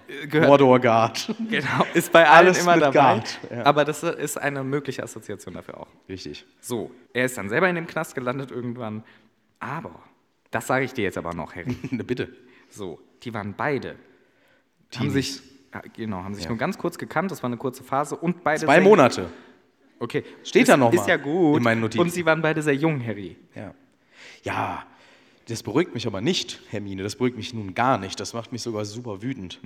[0.08, 1.34] Äh, Gehört, Mordor-Gard.
[1.50, 2.92] genau, ist bei allen Alles immer dabei.
[2.92, 3.66] Gard, ja.
[3.66, 5.88] Aber das ist eine mögliche Assoziation dafür auch.
[6.08, 6.46] Richtig.
[6.60, 9.04] So, er ist dann selber in dem Knast gelandet irgendwann.
[9.60, 9.94] Aber,
[10.50, 11.72] das sage ich dir jetzt aber noch, Harry.
[11.90, 12.28] Bitte.
[12.70, 13.90] So, die waren beide.
[13.90, 13.98] Haben
[14.90, 15.12] Teenies.
[15.12, 15.57] sich, ja,
[15.94, 18.80] genau, haben sich nur ganz kurz gekannt, das war eine kurze Phase und beide Zwei
[18.80, 19.28] Monate.
[20.00, 20.24] Okay.
[20.44, 21.58] Steht ist, da noch Ist ja gut.
[21.58, 22.00] in meinen Notizen.
[22.00, 23.36] Und sie waren beide sehr jung, Harry.
[23.54, 23.74] Ja.
[24.44, 24.86] Ja,
[25.48, 27.02] das beruhigt mich aber nicht, Hermine.
[27.02, 28.20] Das beruhigt mich nun gar nicht.
[28.20, 29.60] Das macht mich sogar super wütend,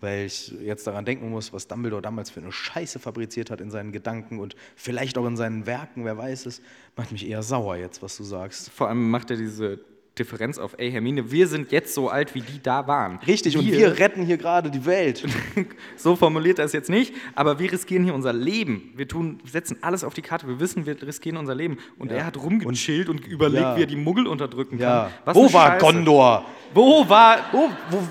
[0.00, 3.70] weil ich jetzt daran denken muss, was Dumbledore damals für eine Scheiße fabriziert hat in
[3.70, 6.60] seinen Gedanken und vielleicht auch in seinen Werken, wer weiß es.
[6.96, 8.70] Macht mich eher sauer jetzt, was du sagst.
[8.70, 9.78] Vor allem macht er diese
[10.18, 13.18] Differenz auf, ey Hermine, wir sind jetzt so alt, wie die da waren.
[13.26, 15.24] Richtig, und wir retten hier gerade die Welt.
[15.96, 18.92] so formuliert er es jetzt nicht, aber wir riskieren hier unser Leben.
[18.96, 20.46] Wir tun, setzen alles auf die Karte.
[20.48, 21.78] Wir wissen, wir riskieren unser Leben.
[21.98, 23.76] Und er hat rumgechillt und, überlegt, Ja.
[23.76, 25.04] wie er die Muggel unterdrücken Ja.
[25.04, 25.12] kann.
[25.24, 25.84] Was Wo war Scheiße.
[25.84, 26.44] Gondor?
[26.74, 28.02] Wo war, wo, wo,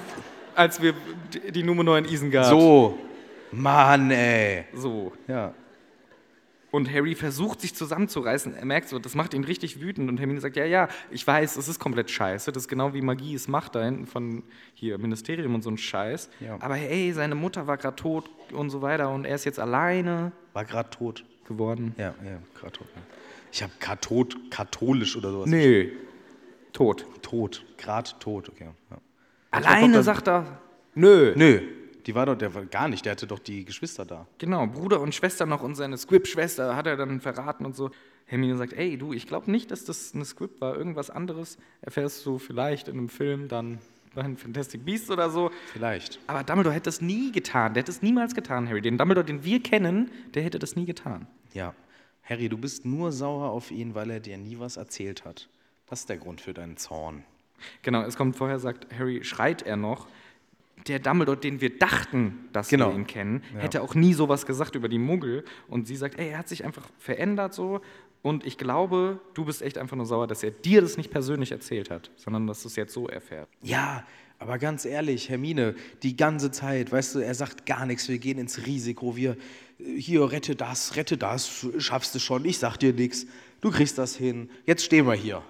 [0.56, 0.94] als wir
[1.54, 2.48] die- Numenor in Isengard.
[2.48, 2.98] So.
[3.52, 4.66] Mann, ey.
[4.74, 5.12] So.
[5.28, 5.54] Ja.
[6.70, 8.54] Und Harry versucht sich zusammenzureißen.
[8.56, 10.10] Er merkt so, das macht ihn richtig wütend.
[10.10, 12.52] Und Hermine sagt, ja, ja, ich weiß, es ist komplett scheiße.
[12.52, 14.44] Das ist genau wie Magie es macht da hinten von
[14.74, 16.30] hier Ministerium und so ein Scheiß.
[16.42, 16.58] Ja.
[16.60, 20.34] Aber hey, seine Mutter war gerade tot und so weiter und er ist jetzt alleine
[20.54, 21.24] War gerade tot.
[21.48, 21.96] geworden.
[21.98, 22.88] Ja, ja, gerade tot.
[22.96, 23.02] ne.
[23.54, 25.48] Ich habe gerade tot, katholisch oder sowas.
[25.50, 25.94] Nee,
[26.74, 27.06] tot.
[27.22, 27.64] Tot.
[27.78, 28.68] Gerade tot, okay.
[28.92, 28.98] Ja.
[29.52, 30.60] Alleine, kommt dann- sagt er.
[30.96, 31.34] Nö.
[31.38, 31.62] Nö,
[32.08, 34.26] die war doch, der war gar nicht, der hatte doch die Geschwister da.
[34.38, 37.92] Genau, Bruder und Schwester noch und seine Squib-Schwester hat er dann verraten und so.
[38.26, 42.26] Hermine sagt, ey, du, ich glaube nicht, dass das eine Squib war, irgendwas anderes erfährst
[42.26, 43.80] du vielleicht in einem Film dann
[44.16, 45.52] bei Fantastic Beasts oder so.
[45.74, 46.20] Vielleicht.
[46.28, 48.82] Aber Dumbledore hätte das nie getan, der hätte es niemals getan, Harry.
[48.82, 51.28] Den Dumbledore, den wir kennen, der hätte das nie getan.
[51.54, 51.74] Ja.
[52.24, 55.50] Harry, du bist nur sauer auf ihn, weil er dir nie was erzählt hat.
[55.88, 57.24] Das ist der Grund für deinen Zorn.
[57.82, 60.08] Genau, es kommt vorher, sagt Harry, schreit er noch.
[60.88, 62.90] Der Dumbledore, den wir dachten, dass Genau.
[62.90, 65.44] wir ihn kennen, hätte auch nie sowas gesagt über die Muggel.
[65.68, 67.82] Und sie sagt, ey, er hat sich einfach verändert so.
[68.22, 71.52] Und ich glaube, du bist echt einfach nur sauer, dass er dir das nicht persönlich
[71.52, 73.52] erzählt hat, sondern dass du es jetzt so erfährst.
[73.62, 74.06] Ja,
[74.40, 78.38] aber ganz ehrlich, Hermine, die ganze Zeit, weißt du, er sagt gar nichts, wir gehen
[78.38, 79.36] ins Risiko, wir,
[79.78, 83.26] hier, rette das, rette das, schaffst du schon, ich sag dir nichts,
[83.62, 85.42] du kriegst das hin, jetzt stehen wir hier.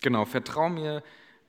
[0.00, 1.02] Genau, vertrau mir,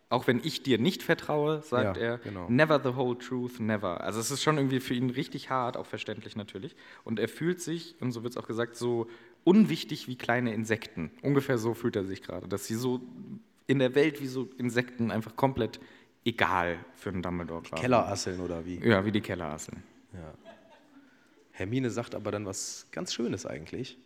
[0.09, 2.17] auch wenn ich dir nicht vertraue, sagt Ja, er.
[2.19, 2.47] genau.
[2.49, 4.01] Never the whole truth, never.
[4.01, 6.75] Also es ist schon irgendwie für ihn richtig hart, auch verständlich natürlich.
[7.03, 9.07] Und er fühlt sich, und so wird es auch gesagt, so
[9.43, 11.11] unwichtig wie kleine Insekten.
[11.21, 13.01] Ungefähr so fühlt er sich gerade, dass sie so
[13.67, 15.79] in der Welt wie so Insekten einfach komplett
[16.23, 17.81] egal für einen Dumbledore gerade.
[17.81, 18.77] Kellerasseln oder wie?
[18.87, 19.83] Ja, wie die Kellerasseln.
[21.51, 23.97] Hermine sagt aber dann was ganz Schönes eigentlich.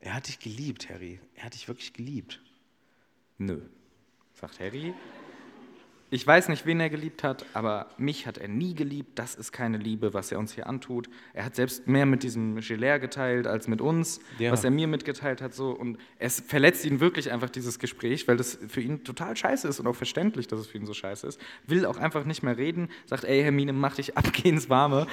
[0.00, 1.20] Er hat dich geliebt, Harry.
[1.34, 2.42] Er hat dich wirklich geliebt.
[3.38, 3.60] Nö,
[4.44, 4.92] sagt Harry.
[6.10, 9.18] Ich weiß nicht, wen er geliebt hat, aber mich hat er nie geliebt.
[9.18, 11.08] Das ist keine Liebe, was er uns hier antut.
[11.32, 14.52] Er hat selbst mehr mit diesem Gelaire geteilt als mit uns, Ja.
[14.52, 15.54] was er mir mitgeteilt hat.
[15.54, 15.70] So.
[15.70, 19.80] Und es verletzt ihn wirklich einfach, dieses Gespräch, weil das für ihn total scheiße ist
[19.80, 21.40] und auch verständlich, dass es für ihn so scheiße ist.
[21.66, 22.90] Will auch einfach nicht mehr reden.
[23.06, 25.08] Sagt, ey, Hermine, mach dich ab, geh ins Warme.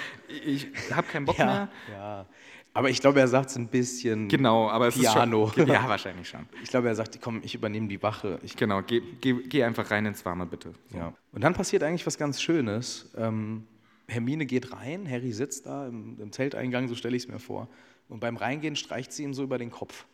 [0.46, 1.70] Ich habe keinen Bock mehr.
[1.92, 2.26] ja.
[2.74, 4.30] Aber ich glaube, er sagt es ein bisschen.
[4.30, 5.48] Genau, aber es Piano.
[5.48, 5.68] ist schon...
[5.72, 6.48] Ja, wahrscheinlich schon.
[6.64, 8.40] Ich glaube, er sagt, komm, ich übernehme die Wache.
[8.44, 10.74] Ich, Genau, geh, geh, geh einfach rein ins Warme, bitte.
[10.90, 10.98] So.
[10.98, 11.14] ja.
[11.34, 13.12] Und dann passiert eigentlich was ganz Schönes.
[13.18, 13.68] Ähm,
[14.08, 17.68] Hermine geht rein, Harry sitzt da im, im Zelteingang, so stelle ich es mir vor.
[18.10, 20.06] Und beim Reingehen streicht sie ihm so über den Kopf.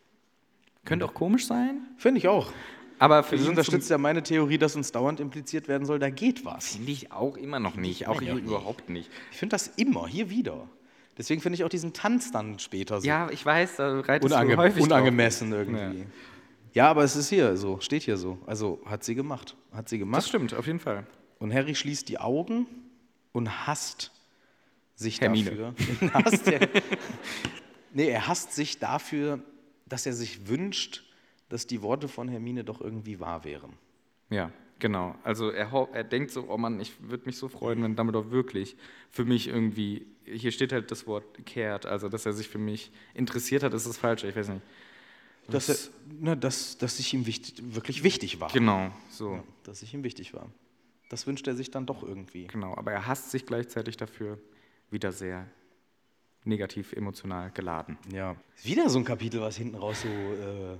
[0.86, 2.51] Könnte auch komisch sein, Finde ich auch.
[2.99, 6.45] aber für Das unterstützt ja meine Theorie, dass uns dauernd impliziert werden soll, da geht
[6.45, 6.76] was.
[6.76, 9.12] Finde ich auch immer noch nicht, auch hier überhaupt nicht.
[9.32, 10.70] Ich finde das immer, hier wieder.
[11.18, 14.55] Deswegen finde ich auch diesen Tanz dann später so Ja, ich weiß, da reitest unange
[14.55, 15.59] du häufig unangemessen drauf.
[15.68, 16.05] irgendwie.
[16.74, 16.89] Ja.
[16.91, 18.38] aber es ist hier so, steht hier so.
[18.45, 19.55] Also hat sie gemacht.
[19.72, 20.28] Hat sie Das gemacht.
[20.28, 21.07] stimmt, auf jeden Fall.
[21.39, 22.68] Und Harry schließt die Augen
[23.32, 24.11] und hasst
[24.95, 25.51] sich Hermine.
[25.51, 26.13] dafür.
[26.13, 26.68] hasst er,
[27.93, 29.39] nee, er hasst sich dafür,
[29.88, 31.03] dass er sich wünscht,
[31.49, 33.74] dass die Worte von Hermine doch irgendwie wahr wären.
[34.30, 35.15] Ja, genau.
[35.23, 38.75] Also er, er denkt so, oh Mann, ich würde mich so freuen, wenn Dumbledore wirklich
[39.09, 42.91] für mich irgendwie, hier steht halt das Wort cared, also dass er sich für mich
[43.13, 44.61] interessiert hat, ist das falsch, ich weiß nicht.
[45.49, 45.78] dass, er,
[46.19, 48.51] ne, dass, dass ich ihm wichtig, wirklich wichtig war.
[48.51, 49.36] Genau, so.
[49.36, 50.49] Ja, dass ich ihm wichtig war.
[51.09, 52.47] Das wünscht er sich dann doch irgendwie.
[52.47, 54.38] Genau, aber er hasst sich gleichzeitig dafür
[54.91, 55.47] wieder sehr
[56.43, 57.97] negativ emotional geladen.
[58.11, 58.36] Ja.
[58.63, 60.78] Wieder so ein Kapitel, was hinten raus so äh,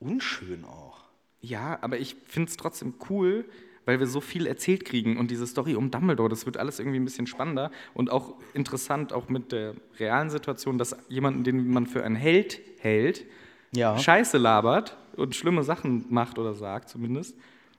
[0.00, 1.07] unschön auch.
[1.40, 3.44] Ja, aber ich finde es trotzdem cool,
[3.84, 6.98] weil wir so viel erzählt kriegen und diese Story um Dumbledore, das wird alles irgendwie
[6.98, 11.86] ein bisschen spannender und auch interessant, auch mit der realen Situation, dass jemanden, den man
[11.86, 13.24] für einen Held hält,
[13.72, 13.96] Ja.
[13.98, 17.36] Scheiße labert und schlimme Sachen macht oder sagt zumindest.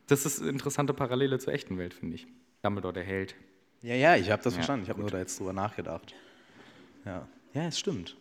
[0.07, 2.27] Das ist eine interessante Parallele zur echten Welt, finde ich.
[2.63, 3.35] Dumbledore, der Held.
[3.81, 4.83] Ja, ja, ich habe das Ja, verstanden.
[4.83, 6.13] Ich habe nur da jetzt drüber nachgedacht.
[7.05, 8.17] Ja, ja es stimmt.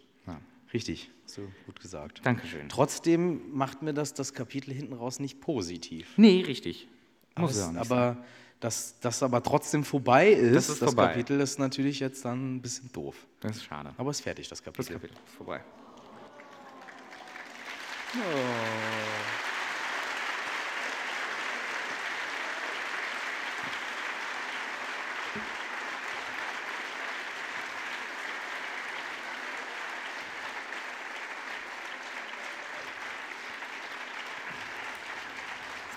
[0.73, 2.21] Richtig, so gut gesagt.
[2.25, 2.69] Dankeschön.
[2.69, 6.13] Trotzdem macht mir das das Kapitel hinten raus nicht positiv.
[6.17, 6.89] Nee, richtig.
[7.35, 8.25] Aber, Muss es, nicht aber
[8.61, 11.07] dass das aber trotzdem vorbei ist, Das ist vorbei.
[11.09, 13.27] Kapitel ist natürlich jetzt dann ein bisschen doof.
[13.41, 13.95] Das ist schade.
[13.97, 14.95] Aber es ist fertig, das Das Kapitel.
[14.95, 15.63] Kapitel ist vorbei.
[18.13, 19.48] Das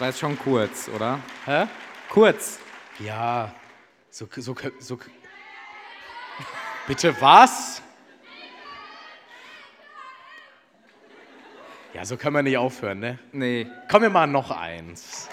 [0.02, 1.20] war jetzt schon kurz, oder?
[1.46, 1.68] Hä?
[2.10, 2.58] Kurz.
[2.98, 3.54] Ja,
[4.10, 5.00] so, so, so.
[6.88, 7.84] Bitte was?
[11.94, 13.20] Ja, so können wir nicht aufhören, ne?
[13.32, 13.68] Nee.
[13.90, 15.30] Komm mir mal noch eins.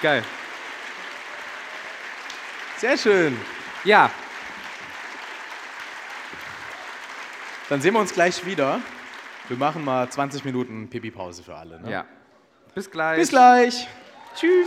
[0.00, 0.22] Geil.
[2.76, 3.38] Sehr schön.
[3.82, 4.10] Ja,
[7.70, 8.80] Dann sehen wir uns gleich wieder.
[9.46, 11.80] Wir machen mal 20 Minuten Pipi-Pause für alle.
[11.80, 11.88] Ne?
[11.88, 12.04] ja.
[12.74, 13.16] Bis gleich.
[13.16, 13.86] Bis gleich.
[14.34, 14.66] Tschüss.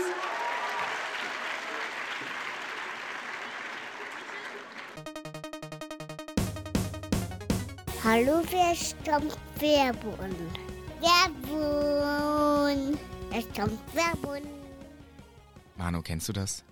[8.05, 10.33] Hallo, wer stammt Werbun?
[11.01, 12.97] Werbun!
[13.31, 14.47] Es kommt Werbun!
[15.75, 16.63] Manu, kennst du das?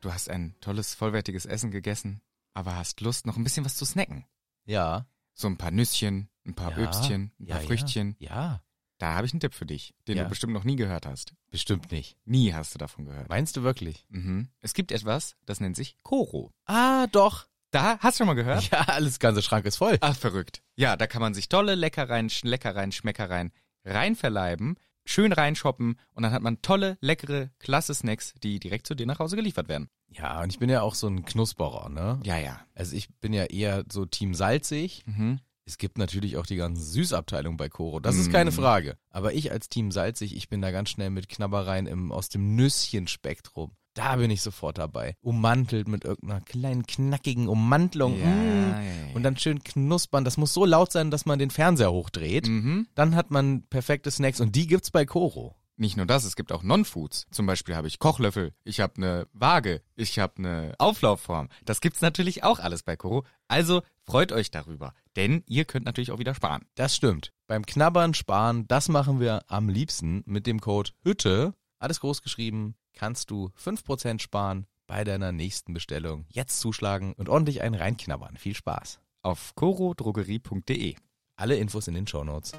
[0.00, 2.20] Du hast ein tolles, vollwertiges Essen gegessen,
[2.54, 4.24] aber hast Lust, noch ein bisschen was zu snacken.
[4.64, 5.06] Ja.
[5.34, 6.78] So ein paar Nüsschen, ein paar ja.
[6.84, 8.16] Öbstchen, ein ja, paar Früchtchen.
[8.18, 8.30] Ja.
[8.30, 8.62] ja,
[8.98, 11.34] Da habe ich einen Tipp für dich, den du bestimmt noch nie gehört hast.
[11.50, 12.16] bestimmt nicht.
[12.24, 13.28] Nie hast du davon gehört.
[13.28, 14.06] Meinst du wirklich?
[14.10, 14.48] Mhm.
[14.60, 16.52] Es gibt etwas, das nennt sich Koro.
[16.66, 17.46] Ah, doch.
[17.70, 18.70] Da, hast du schon mal gehört?
[18.70, 19.96] Ja, alles ganze Schrank ist voll.
[20.02, 20.62] Ach, verrückt.
[20.76, 23.50] Ja, da kann man sich tolle Leckereien, Schleckereien, Schmeckereien
[23.84, 28.94] rein verleiben, schön reinshoppen und dann hat man tolle, leckere, klasse Snacks, die direkt zu
[28.94, 29.88] dir nach Hause geliefert werden.
[30.08, 32.20] Ja, und ich bin ja auch so ein Knusperer, ne?
[32.24, 32.60] Ja, ja.
[32.74, 35.02] Also ich bin ja eher so Team salzig.
[35.06, 35.40] Mhm.
[35.64, 38.00] Es gibt natürlich auch die ganze Süßabteilung bei Koro.
[38.00, 38.54] Das ist keine Mm.
[38.54, 38.98] Frage.
[39.10, 42.56] Aber ich als Team salzig, ich bin da ganz schnell mit Knabbereien im, aus dem
[42.56, 43.70] Nüsschenspektrum.
[43.94, 45.16] Da bin ich sofort dabei.
[45.20, 48.18] Ummantelt mit irgendeiner kleinen knackigen Ummantelung.
[48.18, 48.70] Ja, Mm.
[48.70, 49.14] ja, ja.
[49.14, 50.24] Und dann schön knuspern.
[50.24, 52.46] Das muss so laut sein, dass man den Fernseher hochdreht.
[52.48, 52.86] Mhm.
[52.94, 55.56] Dann hat man perfekte Snacks und die gibt's bei Koro.
[55.76, 57.26] Nicht nur das, es gibt auch Non-Foods.
[57.30, 61.48] Zum Beispiel habe ich Kochlöffel, ich habe eine Waage, ich habe eine Auflaufform.
[61.64, 63.24] Das gibt's natürlich auch alles bei Koro.
[63.48, 66.64] Also freut euch darüber, denn ihr könnt natürlich auch wieder sparen.
[66.76, 67.32] Das stimmt.
[67.46, 71.54] Beim Knabbern, Sparen, das machen wir am liebsten mit dem Code HÜTTE.
[71.78, 76.26] Alles groß geschrieben, kannst du 5% sparen bei deiner nächsten Bestellung.
[76.28, 78.36] Jetzt zuschlagen und ordentlich einen reinknabbern.
[78.36, 79.00] Viel Spaß.
[79.22, 80.96] Auf korodrogerie.de.
[81.36, 82.52] Alle Infos in den Shownotes.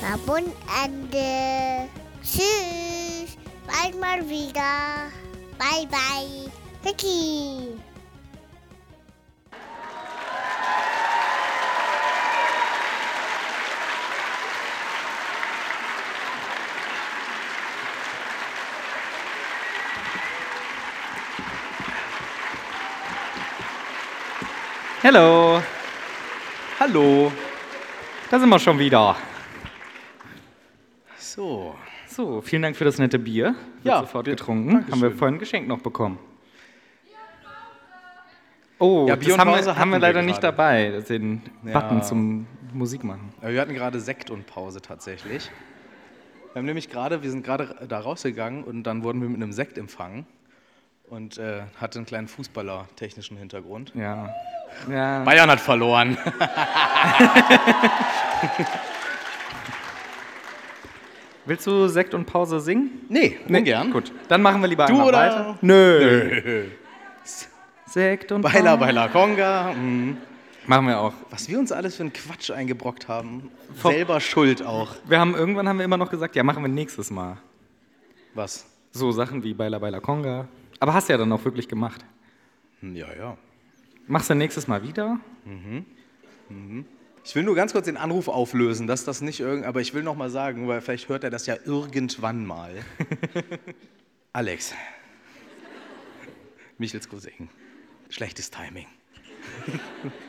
[0.00, 0.44] Werbun
[0.84, 1.88] Ende!
[2.22, 3.36] Tschüss!
[3.66, 5.10] Bald mal wieder!
[5.58, 6.50] Bye, bye!
[6.82, 7.78] Vicky!
[25.10, 25.62] Hallo,
[26.78, 27.32] Hallo.
[28.30, 29.16] da sind wir schon wieder.
[31.16, 31.74] So.
[32.06, 33.54] So, vielen Dank für das nette Bier.
[33.54, 34.70] Wird Ja, sofort wir- getrunken.
[34.72, 34.92] Dankeschön.
[34.92, 36.18] Haben wir vorhin ein Geschenk noch bekommen.
[38.78, 40.54] Oh, Ja, Bier das haben, wir, haben wir wir leider nicht gerade.
[40.54, 41.80] dabei, den Ja.
[41.80, 43.32] Button zum Musik machen.
[43.40, 45.50] Ja, Wir hatten gerade Sekt und Pause tatsächlich.
[46.52, 49.54] Wir haben nämlich gerade, wir sind gerade da rausgegangen und dann wurden wir mit einem
[49.54, 50.26] Sekt empfangen
[51.10, 53.92] und äh, hatte einen kleinen Fußballer-technischen Hintergrund.
[53.94, 54.28] Ja.
[54.90, 55.22] ja.
[55.24, 56.16] Bayern hat verloren.
[61.46, 62.90] Willst du Sekt und Pause singen?
[63.08, 63.90] Nee, ungern.
[63.90, 65.18] Gut, dann machen wir lieber Du einmal oder?
[65.18, 65.58] weiter.
[65.62, 66.66] Nö.
[67.86, 68.80] Sekt und Baila, Pause.
[68.80, 69.72] Baila, Conga.
[69.72, 70.18] mhm.
[70.66, 71.14] Machen wir auch.
[71.30, 73.50] Was wir uns alles für einen Quatsch eingebrockt haben.
[73.74, 74.90] Vom- Selber schuld auch.
[75.06, 77.38] Wir haben irgendwann haben wir immer noch gesagt, ja, machen wir nächstes Mal.
[78.34, 78.66] Was?
[78.92, 80.46] So Sachen wie Baila Baila Conga.
[80.80, 82.04] Aber hast du ja dann auch wirklich gemacht.
[82.80, 83.36] Hm, Ja, ja.
[84.06, 85.20] Machst du nächstes Mal wieder?
[87.24, 90.02] Ich will nur ganz kurz den Anruf auflösen, dass das nicht irgend, aber ich will
[90.02, 92.74] noch mal sagen, weil vielleicht hört er das ja irgendwann mal.
[94.32, 94.74] Alex.
[96.78, 97.50] Michels Cousin.
[98.08, 98.86] Schlechtes Timing.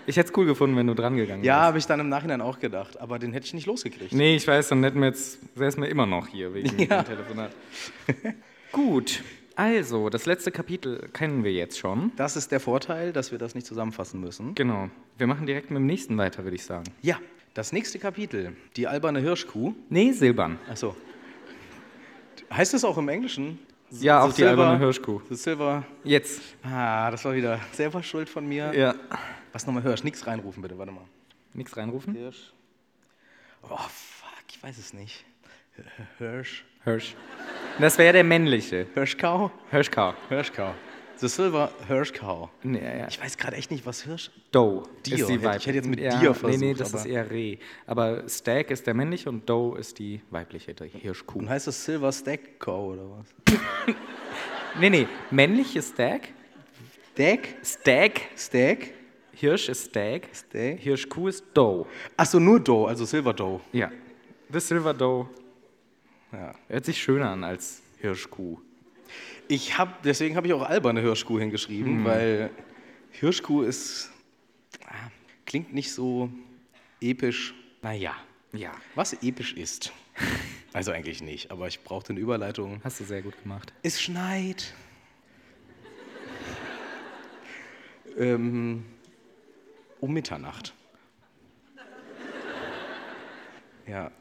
[0.07, 1.65] Ich hätte es cool gefunden, wenn du dran gegangen Ja, wärst.
[1.67, 4.11] habe ich dann im Nachhinein auch gedacht, aber den hätte ich nicht losgekriegt.
[4.11, 7.03] Nee, ich weiß, dann hätten wir jetzt, säßen wir immer noch hier wegen Ja.
[7.03, 7.51] dem Telefonat.
[8.71, 9.23] Gut,
[9.59, 12.13] also, das letzte Kapitel kennen wir jetzt schon.
[12.15, 14.55] Das ist der Vorteil, dass wir das nicht zusammenfassen müssen.
[14.55, 14.89] Genau.
[15.17, 16.85] Wir machen direkt mit dem nächsten weiter, würde ich sagen.
[17.01, 17.19] Ja,
[17.55, 19.73] das nächste Kapitel, die alberne Hirschkuh.
[19.89, 20.57] Nee, Silbern.
[20.69, 20.95] Achso.
[22.49, 23.59] Heißt das auch im Englischen?
[23.91, 25.19] Ja, auch die alberne Hirschkuh.
[25.27, 25.85] The Silver.
[26.05, 26.41] Jetzt.
[26.63, 28.73] Ah, das war wieder selber Schuld von mir.
[28.73, 28.95] Ja.
[29.51, 30.05] Was nochmal Hirsch?
[30.05, 31.03] Nix reinrufen, bitte, warte mal.
[31.53, 32.15] Nichts reinrufen?
[32.15, 32.53] Hirsch.
[33.63, 35.25] Oh, fuck, ich weiß es nicht.
[36.17, 36.63] Hirsch.
[36.83, 37.15] Hirsch.
[37.79, 38.87] Das wäre der männliche.
[38.93, 39.51] Hirschkau?
[39.69, 40.13] Hirschkau.
[40.29, 40.73] Hirschkau.
[41.17, 42.49] The Silver Hirschkau.
[42.63, 43.07] Nee, ja.
[43.09, 44.31] Ich weiß gerade echt nicht, was Hirsch.
[44.51, 45.17] Doe Deer.
[45.17, 45.57] ist die Weib.
[45.57, 47.57] ich hätte jetzt mit ja, Deer Nee, nee, versucht, das ist eher Reh.
[47.85, 51.39] Aber Stag ist der männliche und Doe ist die weibliche, die Hirschkuh.
[51.39, 53.55] Und heißt das Silver Stack Cow oder was?
[54.79, 56.29] Nee, nee, männliche Stag.
[57.13, 57.55] Stack?
[57.63, 58.21] Stag.
[58.37, 58.93] Stack?
[59.33, 60.29] Hirsch ist Stag.
[60.31, 60.79] Stag?
[60.79, 61.85] Hirschkuh ist Doe.
[62.15, 63.59] Achso, nur Doe, also Silver Doe.
[63.73, 63.91] Ja.
[64.53, 65.27] The Silver Doe
[66.31, 66.53] Ja.
[66.67, 68.59] hört sich schöner an als Hirschkuh.
[69.47, 72.51] Ich hab, deswegen habe ich auch alberne Hirschkuh hingeschrieben, weil
[73.11, 74.11] Hirschkuh ist.
[74.85, 75.09] ah,
[75.45, 76.29] klingt nicht so
[77.01, 77.55] episch.
[77.81, 78.15] Naja,
[78.53, 78.71] ja.
[78.95, 79.91] Was episch ist.
[80.71, 82.79] Also eigentlich nicht, aber ich brauchte eine Überleitung.
[82.83, 83.73] Hast du sehr gut gemacht.
[83.81, 84.75] Es schneit.
[88.15, 88.85] ähm,
[89.99, 90.75] um Mitternacht.
[93.87, 94.11] Ja,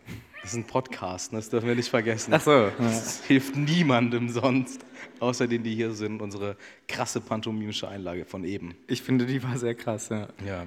[0.49, 1.41] das ist ein Podcast, ne?
[1.41, 2.33] das dürfen wir nicht vergessen.
[2.33, 2.73] Ach so.
[2.79, 4.83] Das hilft niemandem sonst,
[5.21, 6.23] außer denen, die hier sind.
[6.23, 8.75] Unsere krasse pantomimische Einlage von eben.
[8.87, 10.29] Ich finde, die war sehr krass, ja.
[10.47, 10.67] Ja.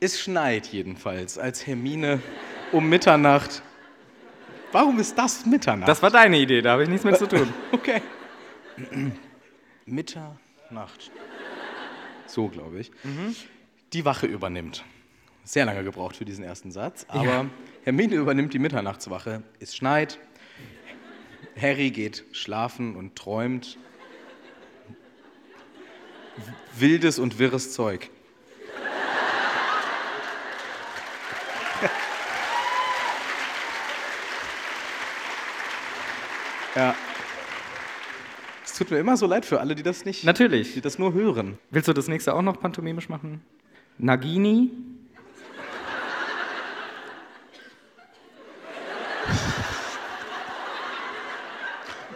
[0.00, 2.20] Es schneit jedenfalls, als Hermine
[2.72, 3.62] um Mitternacht.
[4.72, 5.88] Warum ist das Mitternacht?
[5.88, 7.54] Das war deine Idee, da habe ich nichts mit zu tun.
[7.70, 8.02] Okay.
[9.86, 11.12] Mitternacht.
[12.26, 12.90] So, glaube ich.
[13.92, 14.84] Die Wache übernimmt.
[15.44, 17.46] Sehr lange gebraucht für diesen ersten Satz, aber
[17.84, 19.42] Hermine übernimmt die Mitternachtswache.
[19.60, 20.18] Es schneit.
[21.60, 23.76] Harry geht schlafen und träumt.
[26.78, 28.10] Wildes und wirres Zeug.
[36.74, 36.94] Ja.
[38.64, 40.72] Es tut mir immer so leid für alle, die das nicht, Natürlich.
[40.72, 41.58] die das nur hören.
[41.70, 43.42] Willst du das nächste auch noch pantomimisch machen?
[43.98, 44.72] Nagini.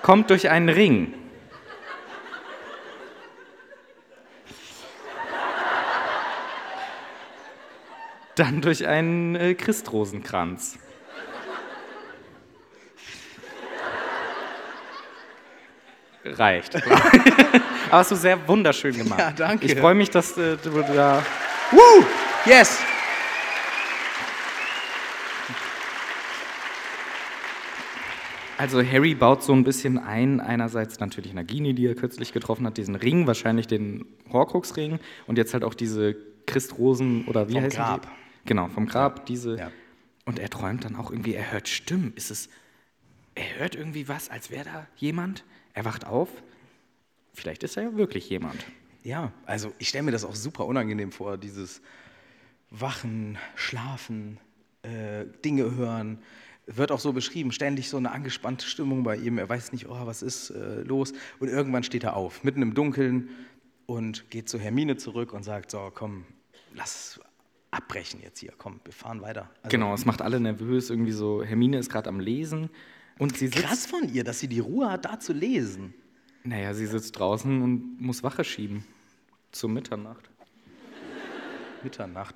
[0.08, 1.12] Kommt durch einen Ring.
[8.34, 10.78] Dann durch einen äh, Christrosenkranz.
[16.24, 16.76] Reicht.
[16.86, 19.20] Aber hast du sehr wunderschön gemacht.
[19.20, 19.66] Ja, danke.
[19.66, 21.22] Ich freue mich, dass äh, du da.
[21.70, 22.06] Woo!
[22.46, 22.78] Yes!
[28.58, 32.76] Also Harry baut so ein bisschen ein, einerseits natürlich Nagini, die er kürzlich getroffen hat,
[32.76, 34.98] diesen Ring, wahrscheinlich den Horcrux-Ring
[35.28, 36.16] und jetzt halt auch diese
[36.46, 38.02] Christrosen oder wie Vom heißen Grab.
[38.02, 38.08] die?
[38.46, 39.56] Genau, vom Grab, diese.
[39.56, 39.70] Ja.
[40.24, 42.12] Und er träumt dann auch irgendwie, er hört Stimmen.
[42.16, 42.48] Ist es,
[43.36, 45.44] er hört irgendwie was, als wäre da jemand?
[45.72, 46.28] Er wacht auf.
[47.34, 48.64] Vielleicht ist er ja wirklich jemand.
[49.04, 51.80] Ja, also ich stelle mir das auch super unangenehm vor, dieses
[52.70, 54.38] Wachen, Schlafen,
[54.82, 56.18] äh, Dinge hören.
[56.70, 59.38] Wird auch so beschrieben, ständig so eine angespannte Stimmung bei ihm.
[59.38, 61.12] Er weiß nicht, oh, was ist äh, los.
[61.40, 63.30] Und irgendwann steht er auf, mitten im Dunkeln
[63.86, 66.24] und geht zu Hermine zurück und sagt, so, komm,
[66.74, 67.18] lass
[67.70, 69.48] abbrechen jetzt hier, komm, wir fahren weiter.
[69.62, 70.90] Also, Genau, es macht alle nervös.
[70.90, 72.68] Irgendwie so, Hermine ist gerade am Lesen
[73.18, 73.62] und sie sitzt.
[73.64, 75.94] Krass von ihr, dass sie die Ruhe hat, da zu lesen.
[76.44, 78.84] Naja, sie sitzt draußen und muss Wache schieben.
[79.52, 80.28] Zur Mitternacht.
[81.82, 82.34] Mitternacht.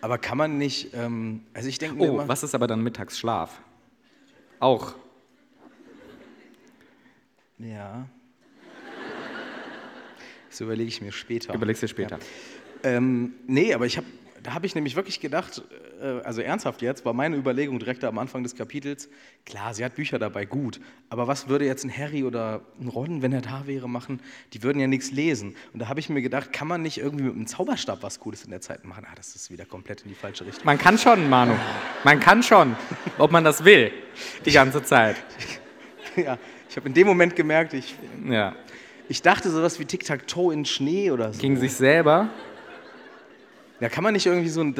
[0.00, 2.82] Aber kann man nicht, ähm, also ich denke mir Oh, immer, was ist aber dann
[2.82, 3.60] Mittagsschlaf?
[4.64, 4.94] Auch.
[7.58, 8.08] Ja.
[10.48, 11.52] Das überlege ich mir später.
[11.52, 12.18] Überlegst du später.
[12.82, 14.06] Ähm, nee, aber ich habe,
[14.44, 15.62] da habe ich nämlich wirklich gedacht,
[16.00, 19.08] äh, also ernsthaft jetzt, war meine Überlegung direkt am Anfang des Kapitels,
[19.46, 23.22] klar, sie hat Bücher dabei, gut, aber was würde jetzt ein Harry oder ein Ron,
[23.22, 24.20] wenn er da wäre, machen?
[24.52, 25.56] Die würden ja nichts lesen.
[25.72, 28.44] Und da habe ich mir gedacht, kann man nicht irgendwie mit einem Zauberstab was Cooles
[28.44, 29.06] in der Zeit machen?
[29.10, 30.64] Ah, das ist wieder komplett in die falsche Richtung.
[30.66, 31.54] Man kann schon, Manu.
[32.04, 32.76] Man kann schon.
[33.18, 33.90] Ob man das will.
[34.44, 35.16] Die ganze Zeit.
[36.16, 36.38] ja,
[36.68, 37.96] ich habe in dem Moment gemerkt, ich,
[38.28, 38.54] Ja.
[39.06, 41.40] Ich dachte sowas wie Tic-Tac-Toe in Schnee oder so.
[41.40, 42.30] Gegen sich selber.
[43.84, 44.74] Ja, kann man nicht irgendwie so ein.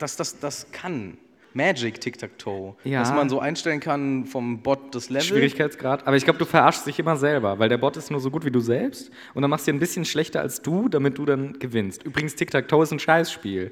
[0.00, 1.18] Das, das, das kann.
[1.52, 2.74] Magic Tic-Tac-Toe.
[2.82, 2.98] Ja.
[2.98, 5.22] Dass man so einstellen kann vom Bot das Level.
[5.22, 6.04] Schwierigkeitsgrad.
[6.04, 8.44] Aber ich glaube, du verarschst dich immer selber, weil der Bot ist nur so gut
[8.44, 9.12] wie du selbst.
[9.34, 12.02] Und dann machst du ihn ein bisschen schlechter als du, damit du dann gewinnst.
[12.02, 13.70] Übrigens, Tic-Tac-Toe ist ein Scheißspiel.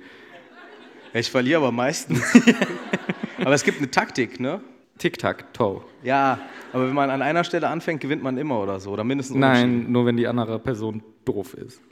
[1.12, 2.22] Ich verliere aber meistens.
[3.40, 4.60] aber es gibt eine Taktik, ne?
[4.98, 5.82] Tic-Tac-Toe.
[6.04, 6.38] Ja,
[6.72, 8.92] aber wenn man an einer Stelle anfängt, gewinnt man immer oder so.
[8.92, 11.82] Oder mindestens Nein, nur wenn die andere Person doof ist.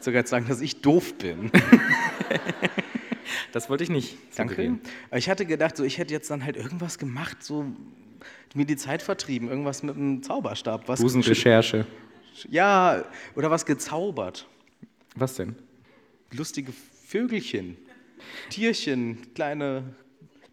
[0.00, 1.50] Sogar jetzt sagen, dass ich doof bin.
[3.52, 4.16] Das wollte ich nicht.
[4.36, 4.78] Danke.
[5.14, 7.64] ich hatte gedacht, so, ich hätte jetzt dann halt irgendwas gemacht, so
[8.54, 9.48] mir die Zeit vertrieben.
[9.48, 10.88] Irgendwas mit einem Zauberstab.
[10.88, 11.86] Was Busenrecherche.
[12.48, 13.04] Ja,
[13.34, 14.46] oder was gezaubert.
[15.16, 15.56] Was denn?
[16.32, 16.72] Lustige
[17.06, 17.76] Vögelchen,
[18.50, 19.94] Tierchen, kleine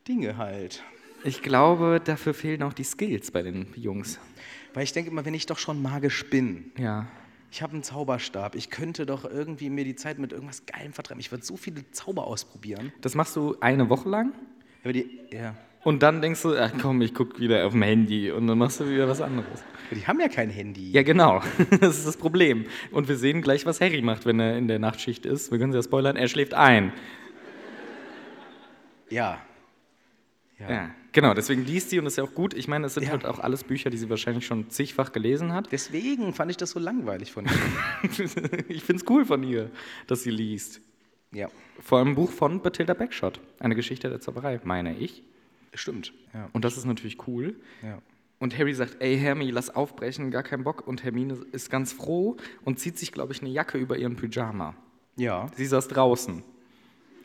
[0.08, 0.84] Dinge halt.
[1.24, 4.20] Ich glaube, dafür fehlen auch die Skills bei den Jungs.
[4.74, 7.08] Weil ich denke immer, wenn ich doch schon magisch bin, Ja.
[7.58, 11.20] Ich habe einen Zauberstab, ich könnte doch irgendwie mir die Zeit mit irgendwas Geilem vertreiben.
[11.20, 12.94] Ich würde so viele Zauber ausprobieren.
[13.02, 14.32] Das machst du eine Woche lang
[14.84, 18.30] Aber die, ja, und dann denkst du, ach komm, ich guck wieder auf dem Handy
[18.30, 19.64] und dann machst du wieder was anderes.
[19.90, 20.92] die haben ja kein Handy.
[20.92, 21.42] Ja, genau.
[21.82, 22.68] Das ist das Problem.
[22.92, 25.50] Und wir sehen gleich, was Harry macht, wenn er in der Nachtschicht ist.
[25.52, 26.94] Wir können es ja spoilern, er schläft ein.
[29.10, 29.42] Ja.
[30.60, 30.92] Ja.
[31.18, 32.54] Genau, deswegen liest sie und das ist ja auch gut.
[32.54, 33.10] Ich meine, es sind Ja.
[33.10, 35.72] halt auch alles Bücher, die sie wahrscheinlich schon zigfach gelesen hat.
[35.72, 37.52] Deswegen fand ich das so langweilig von ihr.
[38.70, 39.72] ich finde es cool von ihr,
[40.06, 40.80] dass sie liest.
[41.32, 41.48] ja,
[41.82, 43.40] Vor allem ein Buch von Bathilda Backshot.
[43.60, 45.24] Eine Geschichte der Zauberei, meine ich.
[45.74, 46.14] stimmt.
[46.36, 46.50] Ja.
[46.54, 47.56] Und das ist natürlich cool.
[47.82, 47.98] ja.
[48.40, 50.86] Und Harry sagt, ey Hermie, lass aufbrechen, gar keinen Bock.
[50.88, 54.76] Und Hermine ist ganz froh und zieht sich, glaube ich, eine Jacke über ihren Pyjama.
[55.16, 55.48] Ja.
[55.56, 56.44] Sie saß draußen.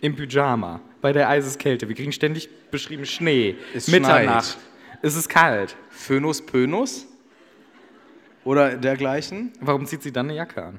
[0.03, 0.81] Im Pyjama.
[1.01, 1.89] Bei der Eiseskälte.
[1.89, 3.57] Wir kriegen ständig beschrieben Schnee.
[3.75, 4.59] Es Mitternacht.
[5.01, 5.75] Es ist kalt.
[5.91, 7.07] Phönus Pönus
[8.45, 9.53] oder dergleichen.
[9.61, 10.79] Warum zieht sie dann eine Jacke an?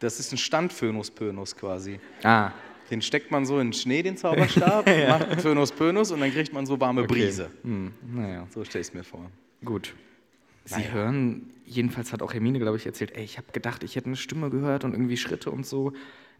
[0.00, 1.98] Das ist ein Stand-Phönus Pönus quasi.
[2.22, 2.50] Ah,
[2.90, 6.32] Den steckt man so in den Schnee, den Zauberstab, macht einen Phönus Pönus und dann
[6.32, 7.50] kriegt man so warme Brise.
[7.62, 9.30] hm, naja, So stell ich es mir vor.
[9.64, 9.94] gut.
[10.64, 10.90] Sie Naja.
[10.92, 14.16] hören, jedenfalls hat auch Hermine, glaube ich, erzählt, ey, ich habe gedacht, ich hätte eine
[14.16, 15.92] Stimme gehört und irgendwie Schritte und so.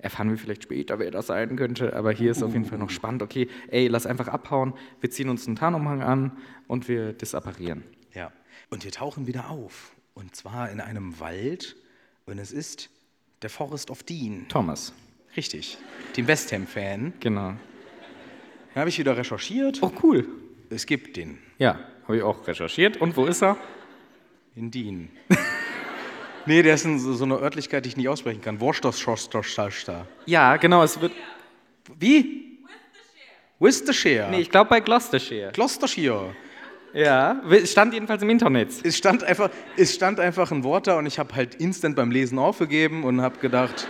[0.02, 2.90] Erfahren wir vielleicht später, wer das sein könnte, aber hier ist auf jeden Fall noch
[2.90, 3.22] spannend.
[3.22, 6.36] Okay, ey, lass einfach abhauen, wir ziehen uns einen Tarnumhang an
[6.66, 7.84] und wir disapparieren.
[8.14, 8.32] Ja.
[8.70, 9.92] Und wir tauchen wieder auf.
[10.14, 11.76] Und zwar in einem Wald.
[12.26, 12.90] Und es ist
[13.42, 14.46] der Forest of Dean.
[14.48, 14.92] Thomas,
[15.36, 15.78] Richtig.
[16.16, 17.12] Dem West Ham-Fan.
[17.20, 17.54] genau.
[18.74, 19.78] Dann habe ich wieder recherchiert.
[19.82, 20.26] Oh, cool.
[20.70, 21.38] Es gibt den.
[21.58, 22.96] Ja, habe ich auch recherchiert.
[22.96, 23.56] Und wo ist er?
[24.54, 25.08] In Dean.
[26.46, 28.60] nee, der ist in so, einer Örtlichkeit, die ich nicht aussprechen kann.
[28.60, 30.06] Worcestershire.
[30.26, 31.12] Ja, genau, es wird.
[31.98, 32.58] Wie?
[33.58, 34.28] Worcestershire.
[34.30, 35.52] Nee, ich glaube bei Gloucestershire.
[35.52, 36.34] Gloucestershire.
[36.92, 38.70] Ja, es stand jedenfalls im Internet.
[38.82, 42.10] Es stand, einfach, es stand einfach ein Wort da und ich habe halt instant beim
[42.10, 43.86] Lesen aufgegeben und habe gedacht,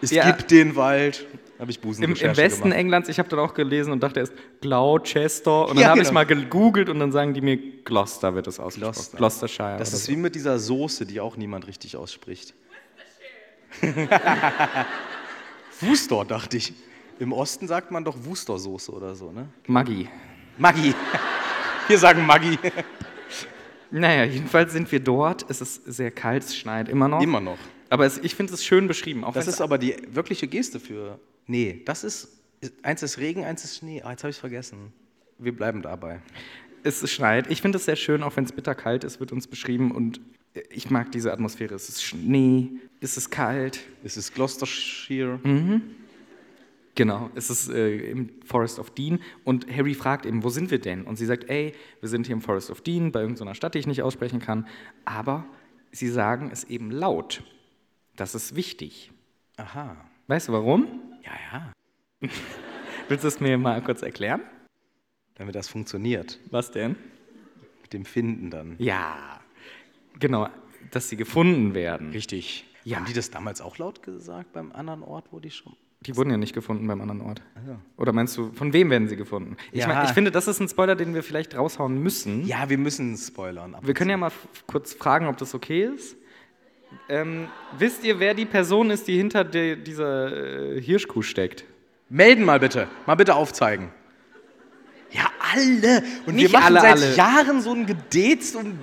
[0.00, 0.24] es Ja.
[0.30, 1.26] gibt den Wald.
[1.60, 2.78] Habe ich Im, Busenrecherche Im Westen gemacht.
[2.78, 6.04] Englands, ich habe dann auch gelesen und dachte erst Gloucester und dann Ja, habe ich
[6.08, 6.14] genau.
[6.14, 8.94] mal gegoogelt und dann sagen die mir Gloucester wird das ausgesprochen.
[8.94, 9.16] Gloucester.
[9.18, 9.76] Gloucestershire.
[9.78, 10.12] Das ist so.
[10.12, 12.54] wie mit dieser Soße, die auch niemand richtig ausspricht.
[15.80, 16.72] Wustor, dachte ich.
[17.18, 19.46] Im Osten sagt man doch Wustersoße oder so, ne?
[19.66, 20.08] Maggi.
[20.56, 20.94] Maggi.
[21.88, 22.58] Wir sagen Maggi.
[23.90, 25.44] Naja, jedenfalls sind wir dort.
[25.50, 27.20] Es ist sehr kalt, es schneit immer noch.
[27.20, 27.58] Immer noch.
[27.88, 29.24] Aber es, ich finde es schön beschrieben.
[29.24, 31.18] Auch Das ist aber die wirkliche Geste für.
[31.50, 32.28] Nee, das ist.
[32.82, 34.02] Eins ist Regen, eins ist Schnee.
[34.02, 34.92] Ah, jetzt habe ich es vergessen.
[35.38, 36.20] Wir bleiben dabei.
[36.84, 37.50] es schneit.
[37.50, 39.90] Ich finde es sehr schön, auch wenn es bitterkalt ist, wird uns beschrieben.
[39.90, 40.20] Und
[40.70, 41.74] ich mag diese Atmosphäre.
[41.74, 42.68] Es ist Schnee,
[43.00, 43.80] es ist kalt.
[44.04, 45.40] Es ist Gloucestershire.
[46.94, 50.80] Genau, es ist äh, im Forest of Dean und Harry fragt eben, wo sind wir
[50.80, 51.02] denn?
[51.02, 53.78] Und sie sagt, ey, wir sind hier im Forest of Dean, bei irgendeiner Stadt, die
[53.78, 54.66] ich nicht aussprechen kann,
[55.04, 55.46] aber
[55.92, 57.42] sie sagen es eben laut.
[58.16, 59.12] Das ist wichtig.
[59.56, 59.96] Aha.
[60.26, 61.09] Weißt du warum?
[61.24, 62.28] Ja, ja.
[63.08, 64.40] Willst du es mir mal kurz erklären?
[65.34, 66.38] Damit das funktioniert.
[66.50, 66.96] Was denn?
[67.82, 68.76] Mit dem Finden dann.
[68.78, 69.40] Ja,
[70.18, 70.48] genau,
[70.90, 72.10] dass sie gefunden werden.
[72.10, 72.66] Richtig.
[72.84, 72.98] Ja.
[72.98, 75.74] Haben die das damals auch laut gesagt beim anderen Ort, wo die schon.
[76.02, 77.42] Die wurden ja nicht gefunden beim anderen Ort.
[77.98, 79.58] Oder meinst du, von wem werden sie gefunden?
[79.70, 79.88] Ich, Ja.
[79.88, 82.46] mein, ich finde, das ist ein Spoiler, den wir vielleicht raushauen müssen.
[82.46, 83.76] Ja, wir müssen spoilern.
[83.82, 84.32] Wir können ja mal
[84.66, 86.16] kurz fragen, ob das okay ist.
[87.08, 87.48] Ähm,
[87.78, 91.64] wisst ihr, wer die Person ist, die hinter de, dieser äh, Hirschkuh steckt?
[92.08, 92.88] Melden mal bitte.
[93.06, 93.90] Mal bitte aufzeigen.
[95.10, 96.02] Ja, alle.
[96.26, 97.14] Und Nicht wir machen alle, seit alle.
[97.16, 98.78] Jahren so ein Gedetz und.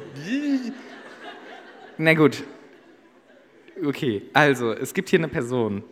[1.97, 2.43] Na gut.
[3.83, 5.83] Okay, also, es gibt hier eine Person.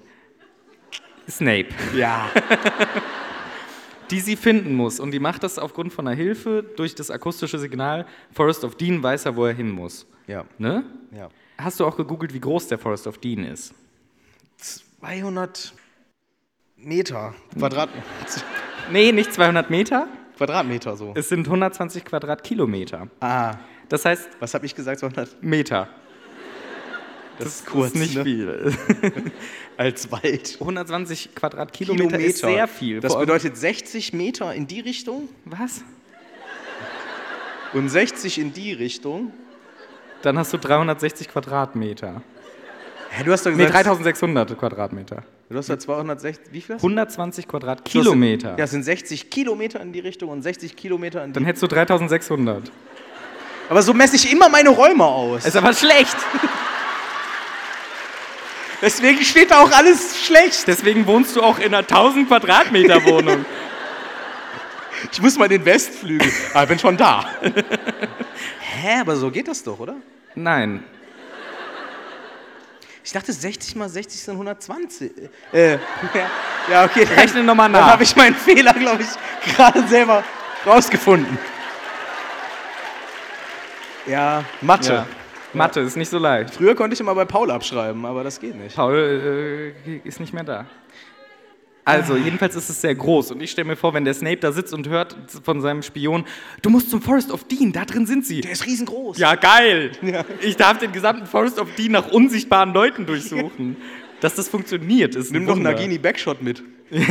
[1.29, 1.69] Snape.
[1.95, 2.29] Ja.
[4.11, 4.99] die sie finden muss.
[4.99, 8.05] Und die macht das aufgrund von einer Hilfe durch das akustische Signal.
[8.31, 10.05] Forest of Dean weiß er, wo er hin muss.
[10.27, 10.45] Ja.
[10.57, 10.83] Ne?
[11.11, 11.29] Ja.
[11.57, 13.73] Hast du auch gegoogelt, wie groß der Forest of Dean ist?
[15.01, 15.73] 200
[16.77, 17.33] Meter.
[17.57, 17.89] Quadrat,
[18.91, 20.07] Nee, nicht 200 Meter.
[20.37, 21.13] Quadratmeter so.
[21.15, 23.07] Es sind 120 Quadratkilometer.
[23.21, 23.55] Ah,
[23.89, 24.99] Das heißt was habe ich gesagt?
[24.99, 25.87] 200 Meter.
[27.39, 28.23] das ist kurz, ist nicht ne?
[28.23, 28.73] viel.
[29.77, 30.57] Als Wald.
[30.59, 32.99] 120 Quadratkilometer ist sehr viel.
[32.99, 35.83] Das bedeutet 60 Meter in die Richtung Was?
[37.73, 39.31] und 60 in die Richtung.
[40.25, 42.23] Dann hast du 360 Quadratmeter.
[43.11, 45.23] Hä, du hast doch Nee, gesagt, 3600 Quadratmeter.
[45.51, 46.77] du hast ja 260, wie viel?
[46.77, 48.55] 120 Quadratkilometer.
[48.57, 51.61] Ja, es sind 60 Kilometer in die Richtung und 60 Kilometer in die Dann hättest
[51.61, 52.71] du 3600.
[53.69, 55.45] Aber so messe ich immer meine Räume aus.
[55.45, 56.17] Ist aber schlecht.
[58.81, 60.65] Deswegen steht da auch alles schlecht.
[60.65, 63.45] Deswegen wohnst du auch in einer 1000 Quadratmeter Wohnung.
[65.11, 66.31] Ich muss mal in den Westflügel.
[66.53, 67.25] Ah, ich bin schon da.
[68.59, 69.97] Hä, aber so geht das doch, oder?
[70.35, 70.83] Nein.
[73.03, 75.11] Ich dachte, 60 mal 60 sind 120.
[75.53, 75.79] Äh, ja,
[76.69, 77.03] ja, okay.
[77.03, 77.91] Rechne nochmal dann nach.
[77.91, 80.23] habe ich meinen Fehler, glaube ich, gerade selber
[80.65, 81.37] rausgefunden.
[84.07, 84.93] Ja, Mathe.
[84.93, 85.07] Ja.
[85.53, 86.55] Mathe ist nicht so leicht.
[86.55, 88.75] Früher konnte ich immer bei Paul abschreiben, aber das geht nicht.
[88.75, 90.65] Paul äh, ist nicht mehr da.
[91.87, 93.31] Also, jedenfalls ist es sehr groß.
[93.31, 96.25] Und ich stelle mir vor, wenn der Snape da sitzt und hört von seinem Spion,
[96.63, 98.41] du musst zum Forest of Dean, da drin sind sie.
[98.41, 99.19] Der ist riesengroß.
[99.19, 99.91] Ja, geil.
[100.41, 103.77] Ich darf den gesamten Forest of Dean nach unsichtbaren Leuten durchsuchen.
[104.19, 105.71] Dass das funktioniert, ist ein Nimm doch Wunder.
[105.73, 106.63] Nagini Backshot mit.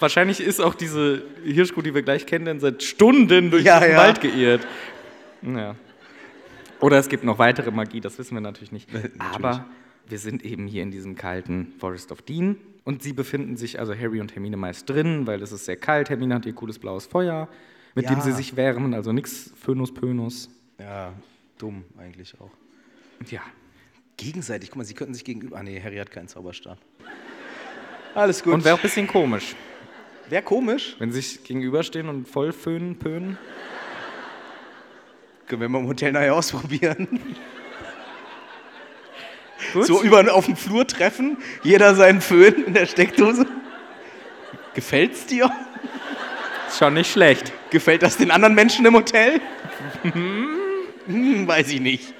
[0.00, 3.92] Wahrscheinlich ist auch diese Hirschkuh, die wir gleich kennen, dann seit Stunden durch Ja, den
[3.92, 3.98] ja.
[3.98, 4.66] Wald geirrt.
[5.42, 5.76] Ja.
[6.80, 8.88] Oder es gibt noch weitere Magie, das wissen wir natürlich nicht.
[9.32, 9.66] Aber
[10.08, 13.94] wir sind eben hier in diesem kalten Forest of Dean und sie befinden sich, also
[13.94, 16.10] Harry und Hermine meist drin, weil es ist sehr kalt.
[16.10, 17.48] Hermine hat ihr cooles blaues Feuer,
[17.94, 18.20] mit dem Ja.
[18.22, 20.50] sie sich wärmen, also nichts Phönus Pönus.
[20.78, 21.12] Ja,
[21.58, 22.50] dumm eigentlich auch.
[23.30, 23.40] Ja.
[24.16, 25.56] Gegenseitig, guck mal, sie könnten sich gegenüber.
[25.58, 26.78] Ah, nee, Harry hat keinen Zauberstab.
[28.14, 28.52] Alles gut.
[28.54, 29.56] Und wäre auch ein bisschen komisch,
[30.28, 30.94] Wäre komisch.
[30.98, 33.38] wenn sie sich gegenüberstehen und voll föhnen, pönen.
[35.46, 37.06] Können wir mal im Hotel nachher ausprobieren.
[39.72, 39.86] Gut.
[39.86, 43.46] So über auf dem Flur treffen, jeder seinen Föhn in der Steckdose.
[44.74, 45.50] Gefällt's dir?
[46.68, 47.52] Ist schon nicht schlecht.
[47.70, 49.40] Gefällt das den anderen Menschen im Hotel?
[51.06, 52.14] Hm, weiß ich nicht.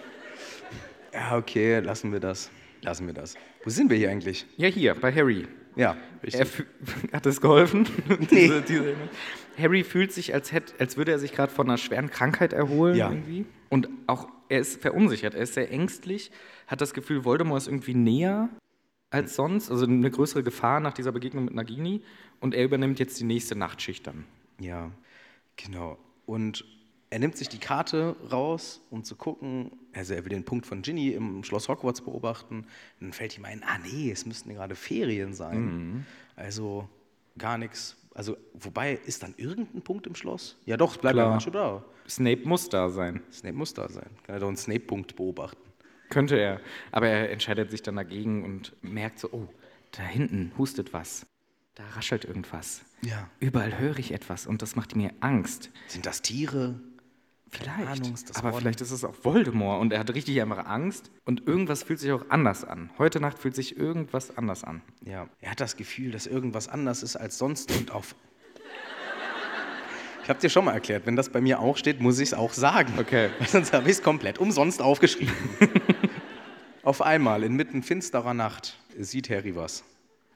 [1.13, 2.51] Ja, okay, lassen wir das.
[2.83, 3.35] Lassen wir das.
[3.65, 4.47] Wo sind wir hier eigentlich?
[4.57, 5.47] Ja, hier, bei Harry.
[5.77, 6.67] Ja, Er fü-
[7.13, 7.89] hat es geholfen?
[8.09, 8.27] Nee.
[8.31, 8.95] diese, diese,
[9.59, 12.97] Harry fühlt sich, als, hätt, als würde er sich gerade von einer schweren Krankheit erholen.
[12.97, 13.11] Ja.
[13.11, 13.47] Irgendwie.
[13.71, 16.31] Und auch er ist verunsichert, er ist sehr ängstlich,
[16.67, 18.49] hat das Gefühl, Voldemort ist irgendwie näher
[19.11, 22.03] als sonst, also eine größere Gefahr nach dieser Begegnung mit Nagini.
[22.41, 24.25] Und er übernimmt jetzt die nächste Nachtschicht dann.
[24.59, 24.91] Ja,
[25.57, 25.99] genau.
[26.27, 26.65] Und
[27.11, 29.71] er nimmt sich die Karte raus, um zu gucken.
[29.93, 32.67] Also er will den Punkt von Ginny im Schloss Hogwarts beobachten.
[32.99, 36.05] Dann fällt ihm ein, ah nee, es müssten gerade Ferien sein.
[36.35, 36.89] Also
[37.39, 37.97] gar nichts.
[38.15, 40.57] Also, wobei, ist dann irgendein Punkt im Schloss?
[40.67, 41.85] Ja doch, es bleibt ja manche da.
[42.09, 43.23] Snape muss da sein.
[43.33, 44.11] Snape muss da sein.
[44.25, 45.63] Kann er doch einen Snape-Punkt beobachten.
[46.11, 46.61] Könnte er.
[46.93, 49.49] Aber er entscheidet sich dann dagegen und merkt so, oh,
[49.93, 51.27] da hinten hustet was.
[51.75, 52.83] Da raschelt irgendwas.
[53.03, 53.29] Ja.
[53.41, 55.71] Überall höre ich etwas und das macht mir Angst.
[55.89, 56.81] Sind das Tiere?
[57.51, 58.03] Vielleicht.
[58.03, 58.61] Ahnung, aber Orden?
[58.61, 62.11] vielleicht ist es auch Voldemort und er hat richtig einfach Angst und irgendwas fühlt sich
[62.13, 62.91] auch anders an.
[62.99, 64.83] Heute Nacht fühlt sich irgendwas anders an.
[65.05, 68.17] Ja, er hat das Gefühl, dass irgendwas anders ist als sonst und auf.
[70.25, 72.35] Ich habe dir schon mal erklärt, wenn das bei mir auch steht, muss ich es
[72.35, 72.95] auch sagen.
[72.99, 73.29] Okay.
[73.47, 75.35] Sonst habe ich es komplett umsonst aufgeschrieben.
[76.83, 79.85] auf einmal, inmitten finsterer Nacht, sieht Harry was.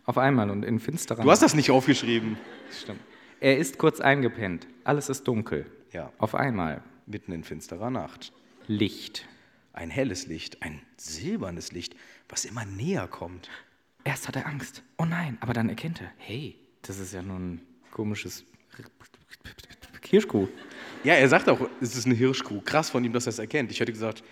[0.05, 2.33] Auf einmal und in finsterer Du hast das nicht aufgeschrieben.
[2.33, 2.83] Nacht.
[2.83, 3.01] Stimmt.
[3.41, 4.67] Er ist kurz eingepennt.
[4.85, 5.65] Alles ist dunkel.
[5.91, 8.35] Ja, Auf einmal mitten in finsterer Nacht.
[8.67, 9.27] Licht.
[9.73, 11.97] Ein helles Licht, ein silbernes Licht,
[12.29, 13.49] was immer näher kommt.
[14.05, 14.83] Erst hat er Angst.
[14.99, 18.45] Oh nein, aber dann erkennt er, hey, das ist ja nur ein komisches
[20.09, 20.49] Hirschkuh.
[21.05, 22.61] Ja, er sagt auch, es ist eine Hirschkuh.
[22.63, 23.71] Krass von ihm, dass er es erkennt.
[23.71, 24.23] Ich hätte gesagt,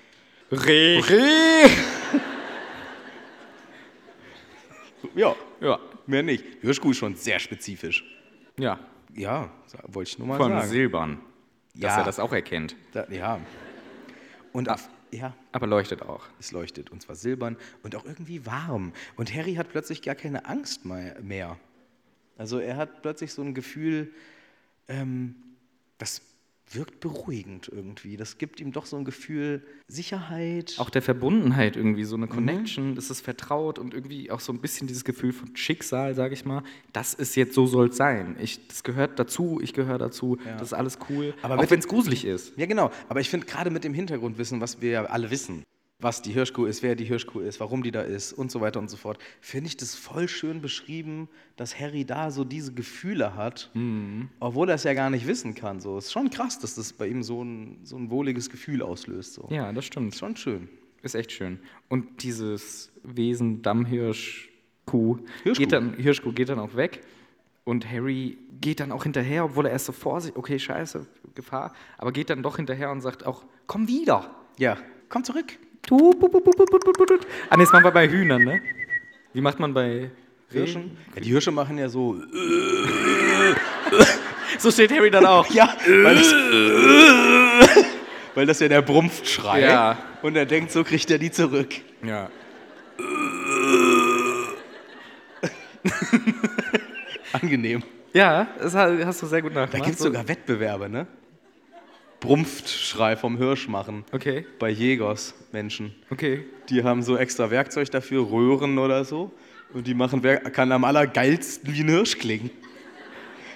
[0.50, 0.98] Reh.
[1.00, 1.68] Reh!
[5.14, 5.78] ja, Ja.
[6.06, 6.44] mehr nicht.
[6.60, 8.04] Hirschkuh ist schon sehr spezifisch.
[8.58, 8.78] Ja.
[9.14, 9.50] Ja,
[9.86, 10.68] wollte ich nur mal Von sagen.
[10.68, 11.20] Silbern.
[11.74, 11.98] Dass Ja.
[11.98, 12.76] er das auch erkennt.
[12.92, 13.40] Da, ja.
[14.52, 16.24] Und auf, ja, Aber leuchtet auch.
[16.38, 18.92] es leuchtet und zwar silbern und auch irgendwie warm.
[19.16, 21.58] Und Harry hat plötzlich gar keine Angst mehr.
[22.38, 24.12] Also er hat plötzlich so ein Gefühl,
[24.88, 25.34] ähm,
[25.98, 26.22] das
[26.72, 28.16] wirkt beruhigend irgendwie.
[28.16, 30.74] Das gibt ihm doch so ein Gefühl Sicherheit.
[30.78, 34.60] Auch der Verbundenheit irgendwie, so eine Connection, das ist vertraut und irgendwie auch so ein
[34.60, 36.62] bisschen dieses Gefühl von Schicksal, sage ich mal.
[36.92, 38.36] Das ist jetzt, so soll es sein.
[38.40, 41.34] Ich, das gehört dazu, ich gehöre dazu, das ist alles cool.
[41.42, 42.56] Aber auch wenn es gruselig ist.
[42.56, 42.90] Ja, genau.
[43.08, 45.62] Aber ich finde gerade mit dem Hintergrundwissen, was wir ja alle wissen,
[45.98, 48.78] was die Hirschkuh ist, wer die Hirschkuh ist, warum die da ist und so weiter
[48.78, 53.34] und so fort, finde ich das voll schön beschrieben, dass Harry da so diese Gefühle
[53.34, 53.70] hat,
[54.38, 55.80] obwohl er es ja gar nicht wissen kann.
[55.80, 59.34] So ist schon krass, dass das bei ihm so ein, so ein wohliges Gefühl auslöst.
[59.34, 59.48] So.
[59.50, 60.12] Ja, das stimmt.
[60.12, 60.68] Ist schon schön.
[61.02, 61.60] Ist echt schön.
[61.88, 65.62] Und dieses Wesen Dammhirsch-Kuh Hirschkuh.
[65.62, 67.02] geht dann, Hirschkuh geht dann auch weg.
[67.64, 71.74] Und Harry geht dann auch hinterher, obwohl er erst so vor sich, okay, scheiße, Gefahr,
[71.98, 74.30] aber geht dann doch hinterher und sagt auch, komm wieder.
[74.58, 74.78] Ja,
[75.08, 75.58] komm zurück.
[75.86, 77.14] Tu, pu, pu, pu, pu, pu, pu, pu.
[77.48, 78.60] Ah, nee, das machen wir bei Hühnern, ne?
[79.32, 80.10] Wie macht man bei
[80.50, 80.96] Hirschen?
[81.14, 82.16] Ja, die Hirsche machen ja so.
[84.58, 85.48] So steht Harry dann auch.
[85.50, 86.32] Ja, weil das,
[88.34, 89.60] weil das ja der Brumpfschrei.
[89.60, 89.98] Ja.
[90.22, 91.74] Und er denkt, so kriegt er die zurück.
[92.02, 92.30] Ja.
[97.32, 97.82] Angenehm.
[98.12, 99.84] Ja, das ha- hast du sehr gut Da nachgemacht.
[99.84, 101.06] gibt es So- sogar Wettbewerbe, ne?
[102.26, 104.04] Brumpfschrei vom Hirsch machen.
[104.12, 105.94] Okay, Bei Jägers, Menschen.
[106.10, 106.44] okay.
[106.68, 109.32] Die haben so extra Werkzeug dafür, Röhren oder so.
[109.72, 112.50] Und die machen, wer kann am allergeilsten wie ein Hirsch klingen.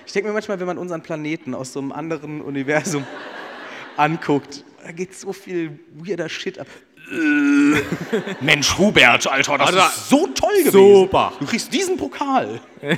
[0.07, 3.05] Ich denke mir manchmal, wenn man unseren Planeten aus so einem anderen Universum
[3.97, 6.69] anguckt, da geht so viel weirder Shit ab.
[8.41, 10.71] Mensch, Hubert, Alter, das ist so toll gewesen.
[10.73, 11.33] Super.
[11.41, 12.61] Du kriegst diesen Pokal.
[12.83, 12.95] äh,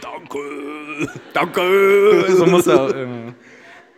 [0.00, 0.38] danke.
[1.32, 2.24] Danke.
[2.36, 2.94] So muss er.
[2.96, 3.06] Äh,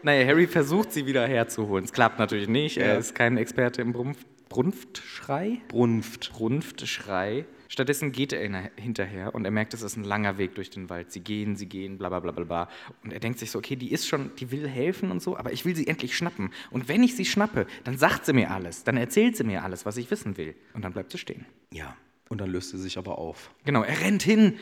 [0.02, 1.84] naja, Harry versucht sie wieder herzuholen.
[1.84, 2.76] Es klappt natürlich nicht.
[2.78, 2.98] Er Ja.
[2.98, 5.60] ist kein Experte im Brunft, Brunftschrei.
[5.68, 6.30] Brunft.
[6.32, 7.46] Brunftschrei.
[7.68, 11.10] Stattdessen geht er hinterher und er merkt, es ist ein langer Weg durch den Wald.
[11.10, 12.68] Sie gehen, sie gehen, bla bla bla bla bla.
[13.02, 15.52] Und er denkt sich so, okay, die ist schon, die will helfen und so, aber
[15.52, 16.50] ich will sie endlich schnappen.
[16.70, 19.86] Und wenn ich sie schnappe, dann sagt sie mir alles, dann erzählt sie mir alles,
[19.86, 20.54] was ich wissen will.
[20.74, 21.46] Und dann bleibt sie stehen.
[21.70, 21.96] Ja,
[22.28, 23.50] und dann löst sie sich aber auf.
[23.64, 24.58] Genau, er rennt hin.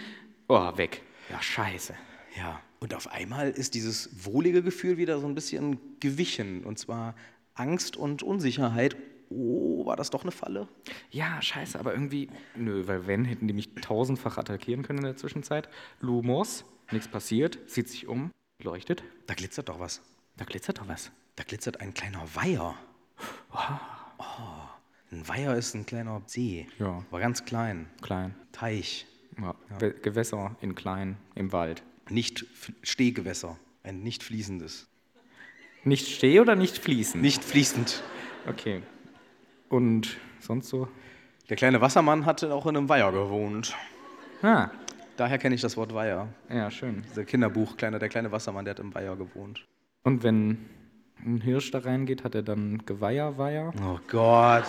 [0.47, 1.03] Oh, weg.
[1.31, 1.95] Ja, scheiße.
[2.37, 6.65] Ja, und auf einmal ist dieses wohlige Gefühl wieder so ein bisschen gewichen.
[6.65, 7.15] Und zwar
[7.55, 8.97] Angst und Unsicherheit.
[9.29, 10.67] Oh, war das doch eine Falle?
[11.11, 15.17] Ja, scheiße, aber irgendwie, nö, weil wenn, hätten die mich tausendfach attackieren können in der
[15.17, 15.69] Zwischenzeit.
[16.01, 18.31] Lumos, nichts passiert, sieht sich um,
[18.63, 20.01] leuchtet, Da glitzert doch was.
[20.37, 21.13] da glitzert doch was.
[21.37, 22.75] Da glitzert ein kleiner Weiher.
[23.53, 24.23] Oh,
[25.13, 26.67] ein Weiher ist ein kleiner See.
[26.79, 27.05] Ja.
[27.11, 27.89] Aber ganz klein.
[28.03, 28.35] Klein.
[28.53, 29.07] Teich.
[29.41, 29.55] Ja.
[29.79, 31.83] Ge- Gewässer in klein, im Wald.
[32.11, 32.45] Nicht
[32.83, 33.59] Stehgewässer.
[33.83, 34.87] Ein nicht fließendes.
[35.85, 37.21] Nicht steh oder nicht fließen?
[37.21, 38.03] Nicht fließend.
[38.47, 38.83] Okay.
[39.69, 40.89] Und sonst so?
[41.49, 43.75] Der kleine Wassermann hatte auch in einem Weiher gewohnt.
[44.43, 44.71] Ah,
[45.17, 46.29] Daher kenne ich das Wort Weiher.
[46.49, 47.03] ja, schön.
[47.11, 49.67] Dieser Kinderbuch, kleiner, der kleine Wassermann, der hat im Weiher gewohnt.
[50.03, 50.65] Und wenn
[51.25, 53.73] ein Hirsch da reingeht, hat er dann Geweiher, Weiher?
[53.83, 54.65] Oh Gott.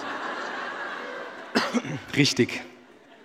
[2.15, 2.61] Richtig.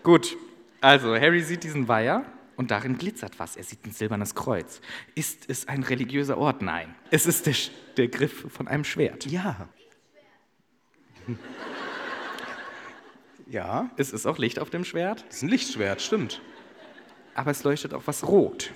[0.05, 0.37] Gut,
[0.81, 2.25] also Harry sieht diesen Weiher
[2.57, 3.57] und darin glitzert was.
[3.57, 4.81] Er sieht ein silbernes Kreuz.
[5.15, 6.63] Ist es ein religiöser Ort?
[6.63, 6.95] Nein.
[7.11, 7.55] Es ist der,
[7.97, 9.27] der Griff von einem Schwert.
[9.27, 9.69] Ja.
[13.49, 16.43] Ja, Es ist auch Licht auf dem Schwert, das ist ein Lichtschwert, stimmt.
[17.35, 18.73] aber es leuchtet auch was rot.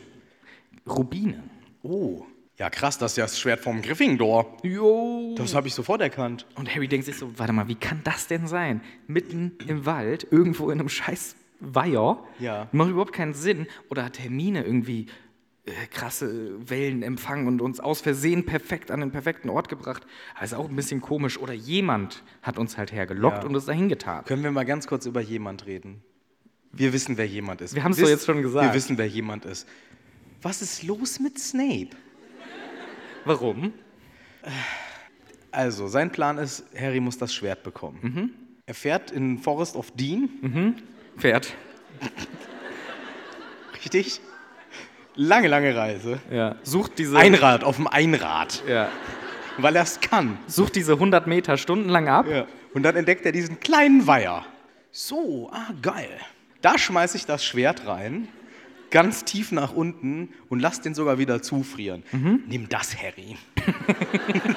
[0.89, 1.43] Rubine.
[1.83, 2.25] Oh.
[2.57, 4.59] Ja, krass, das ist ja das Schwert vom Gryffindor.
[4.63, 5.35] Jo.
[5.37, 6.47] Das habe ich sofort erkannt.
[6.55, 8.83] Und Harry denkt sich so, warte mal, wie kann das denn sein?
[9.07, 12.23] Mitten im Wald, irgendwo in einem scheiß Weiher.
[12.39, 12.69] Ja.
[12.73, 13.67] Macht überhaupt keinen Sinn.
[13.91, 15.07] Oder hat Hermine irgendwie
[15.67, 20.07] äh, krasse Wellen empfangen und uns aus Versehen perfekt an den perfekten Ort gebracht?
[20.35, 21.39] Also auch ein bisschen komisch.
[21.39, 23.49] Oder jemand hat uns halt hergelockt Ja.
[23.49, 24.25] und uns dahin getan.
[24.25, 26.03] Können wir mal ganz kurz über jemand reden?
[26.73, 27.75] Wir wissen, wer jemand ist.
[27.75, 28.67] Wir haben's Wisst- doch jetzt schon gesagt.
[28.69, 29.69] Wir wissen, wer jemand ist.
[30.43, 31.91] Was ist los mit Snape?
[33.25, 33.73] Warum?
[35.51, 37.99] Also, sein Plan ist, Harry muss das Schwert bekommen.
[38.03, 38.31] Mhm.
[38.67, 40.77] Er fährt in Forest of Dean,
[41.21, 41.55] Pferd.
[43.75, 44.21] richtig?
[45.15, 46.21] Lange, lange Reise.
[46.31, 46.57] Ja.
[46.63, 48.89] Sucht diese, Einrad auf dem Einrad, ja.
[49.59, 50.39] weil er es kann.
[50.47, 52.27] Sucht diese 100 Meter stundenlang ab.
[52.29, 52.47] Ja.
[52.73, 54.45] Und dann entdeckt er diesen kleinen Weiher.
[54.93, 56.11] So, ah, geil.
[56.63, 58.29] Da schmeiße ich das Schwert rein,
[58.91, 62.03] ganz tief nach unten und lass den sogar wieder zufrieren.
[62.13, 62.45] Mhm.
[62.47, 63.37] Nimm das, Harry.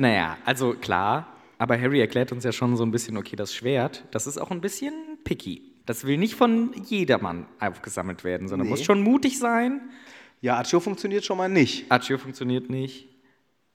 [0.00, 1.26] Naja, also klar,
[1.60, 4.50] aber Harry erklärt uns ja schon so ein bisschen, okay, das Schwert, das ist auch
[4.50, 5.62] ein bisschen picky.
[5.84, 8.70] Das will nicht von jedermann aufgesammelt werden, sondern Nee.
[8.70, 9.82] muss schon mutig sein.
[10.40, 11.90] Ja, Accio funktioniert schon mal nicht.
[11.92, 13.08] Accio funktioniert nicht.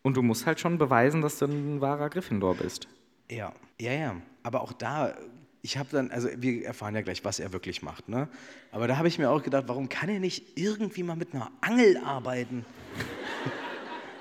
[0.02, 2.88] Und du musst halt schon beweisen, dass du ein wahrer Gryffindor bist.
[3.30, 4.16] Ja, ja, ja.
[4.42, 5.14] Aber auch da,
[5.62, 8.28] ich habe dann, also wir erfahren ja gleich, was er wirklich macht, ne?
[8.72, 11.52] Aber da habe ich mir auch gedacht, warum kann er nicht irgendwie mal mit einer
[11.62, 12.66] Angel arbeiten?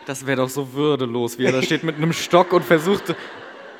[0.07, 3.15] Das wäre doch so würdelos, wie er da steht mit einem Stock und versucht,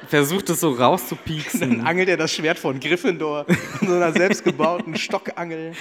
[0.09, 1.61] versucht es so rauszupieksen.
[1.61, 3.47] Dann angelt er das Schwert von Gryffindor
[3.81, 5.73] in so einer selbstgebauten Stockangel.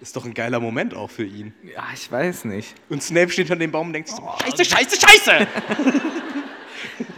[0.00, 1.54] Ist doch ein geiler Moment auch für ihn.
[1.62, 2.74] Ja, ich weiß nicht.
[2.88, 5.46] Und Snape steht an dem Baum und denkt sich so, scheiße, scheiße, scheiße!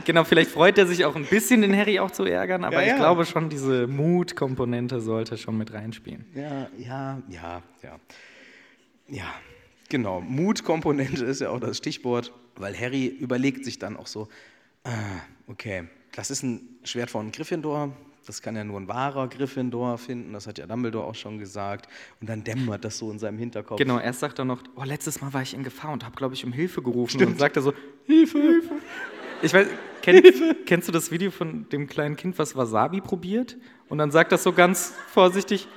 [0.05, 2.87] Genau, vielleicht freut er sich auch ein bisschen, den Harry auch zu ärgern, aber Ja,
[2.89, 2.93] ja.
[2.95, 6.25] ich glaube schon, diese Mutkomponente sollte schon mit reinspielen.
[6.35, 7.97] Ja, ja, ja, ja.
[9.09, 9.35] Ja,
[9.91, 10.23] genau.
[10.23, 14.29] Mutkomponente ist ja auch das Stichwort, weil Harry überlegt sich dann auch so,
[14.85, 14.91] ah,
[15.47, 15.85] okay,
[16.19, 17.93] das ist ein Schwert von Gryffindor,
[18.27, 21.89] das kann ja nur ein wahrer Gryffindor finden, das hat ja Dumbledore auch schon gesagt.
[22.21, 23.79] Und dann dämmert das so in seinem Hinterkopf.
[23.79, 26.35] Genau, erst sagt er noch, oh, letztes Mal war ich in Gefahr und habe, glaube
[26.35, 27.25] ich, um Hilfe gerufen.
[27.25, 27.73] Und sagt er so,
[28.05, 28.75] Hilfe, Hilfe.
[29.43, 29.69] Ich weiß,
[30.03, 30.21] kenn,
[30.67, 33.57] kennst du das Video von dem kleinen Kind, was Wasabi probiert?
[33.89, 35.69] Und dann sagt das so ganz vorsichtig,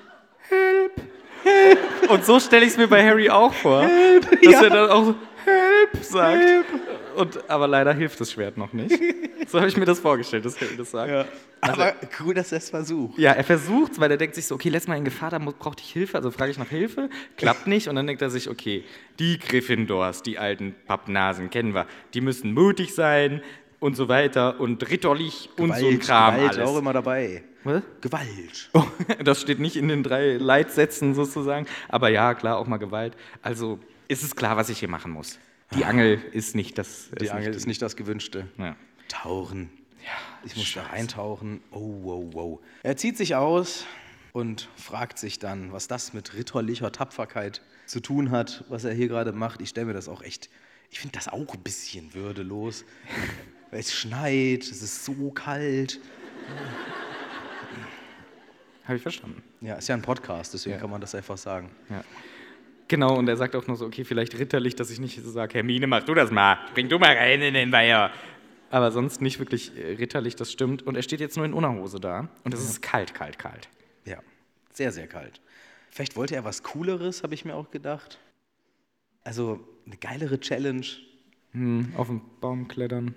[0.50, 1.04] Help,
[1.44, 2.10] Help.
[2.10, 3.88] Und so stelle ich es mir bei Harry auch vor,
[4.44, 5.16] dass er dann auch so,
[5.46, 6.66] Help sagt.
[7.16, 9.00] Und, aber leider hilft das Schwert noch nicht.
[9.48, 11.12] So habe ich mir das vorgestellt, dass Harry das sagt.
[11.12, 11.26] Ja.
[11.60, 13.18] Aber cool, dass er es versucht.
[13.20, 15.84] Ja, er versucht weil er denkt sich so, okay, letztes Mal in Gefahr, da brauchte
[15.84, 18.86] ich Hilfe, also frage ich nach Hilfe, klappt nicht und dann denkt er sich, okay,
[19.20, 23.42] die Gryffindors, die alten Pappnasen kennen wir, die müssen mutig sein
[23.82, 26.70] und so weiter und ritterlich und so ein Kram Gewalt alles.
[26.70, 27.44] auch immer dabei.
[27.64, 27.82] Was?
[28.00, 28.70] Gewalt.
[28.74, 28.84] Oh,
[29.24, 33.18] das steht nicht in den drei Leitsätzen sozusagen, aber ja, klar, auch mal Gewalt.
[33.42, 35.40] Also ist es klar, was ich hier machen muss.
[35.74, 37.10] Die Angel ist nicht das.
[37.20, 38.48] Die Angel ist nicht das Gewünschte.
[38.58, 38.76] Ja.
[39.08, 39.70] Tauchen.
[40.04, 40.12] Ja,
[40.46, 41.62] ich muss da reintauchen.
[41.72, 42.60] Oh, wow, wow.
[42.84, 43.86] Er zieht sich aus
[44.34, 49.08] und fragt sich dann, was das mit ritterlicher Tapferkeit zu tun hat, was er hier
[49.08, 49.62] gerade macht.
[49.62, 50.50] Ich stelle mir das auch echt,
[50.90, 52.86] ich finde das auch ein bisschen würdelos.
[53.74, 56.02] Es schneit, es ist so kalt.
[58.84, 59.42] Habe ich verstanden.
[59.62, 60.82] Ja, ist ja ein Podcast, deswegen Ja.
[60.82, 61.72] kann man das einfach sagen.
[61.90, 62.04] Ja.
[62.92, 65.54] Genau, und er sagt auch noch so, okay, vielleicht ritterlich, dass ich nicht so sage,
[65.54, 68.12] Hermine, mach du das mal, bring du mal rein in den Weiher.
[68.70, 70.84] Aber sonst nicht wirklich äh, ritterlich, das stimmt.
[70.84, 73.70] Und er steht jetzt nur in Unterhose da und es ist kalt, kalt, kalt.
[74.04, 74.18] Ja,
[74.74, 75.40] sehr, sehr kalt.
[75.90, 78.20] Vielleicht wollte er was Cooleres, habe ich mir auch gedacht.
[79.24, 80.86] Also eine geilere Challenge.
[81.54, 83.16] Hm, auf den Baum klettern.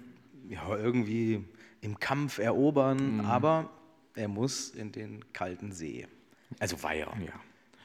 [0.49, 1.43] ja, irgendwie
[1.81, 3.71] im Kampf erobern, aber
[4.15, 6.07] er muss in den kalten See.
[6.61, 7.13] Also Weiher.
[7.27, 7.33] Ja.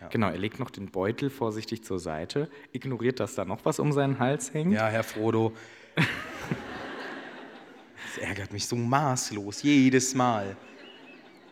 [0.10, 3.92] Genau, er legt noch den Beutel vorsichtig zur Seite, ignoriert, dass da noch was um
[3.92, 4.74] seinen Hals hängt.
[4.74, 5.54] Ja, Herr Frodo.
[8.16, 10.58] Das ärgert mich so maßlos, jedes Mal.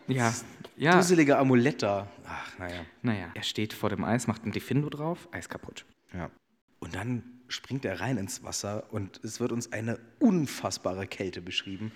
[0.07, 0.33] ja.
[0.75, 0.95] ja.
[0.95, 2.07] Dusselige Amuletta.
[2.25, 2.83] Ach, naja.
[3.03, 5.85] Naja, er steht vor dem Eis, macht ein Defindo drauf, Eis kaputt.
[6.15, 6.31] Ja.
[6.79, 11.91] Und dann springt er rein ins Wasser und es wird uns eine unfassbare Kälte beschrieben.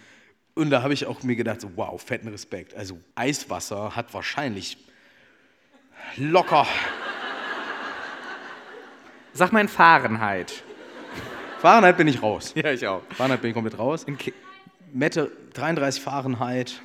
[0.54, 2.76] Und da habe ich auch mir gedacht, so, wow, fetten Respekt.
[2.76, 4.78] Also Eiswasser hat wahrscheinlich
[6.18, 6.68] locker
[9.34, 10.64] Sag mal in Fahrenheit.
[11.60, 12.54] Fahrenheit bin ich raus.
[12.56, 13.02] Ja, ich auch.
[13.12, 14.04] Fahrenheit bin ich komplett raus.
[14.04, 14.34] In Ki
[14.94, 16.82] Mette 33 Fahrenheit.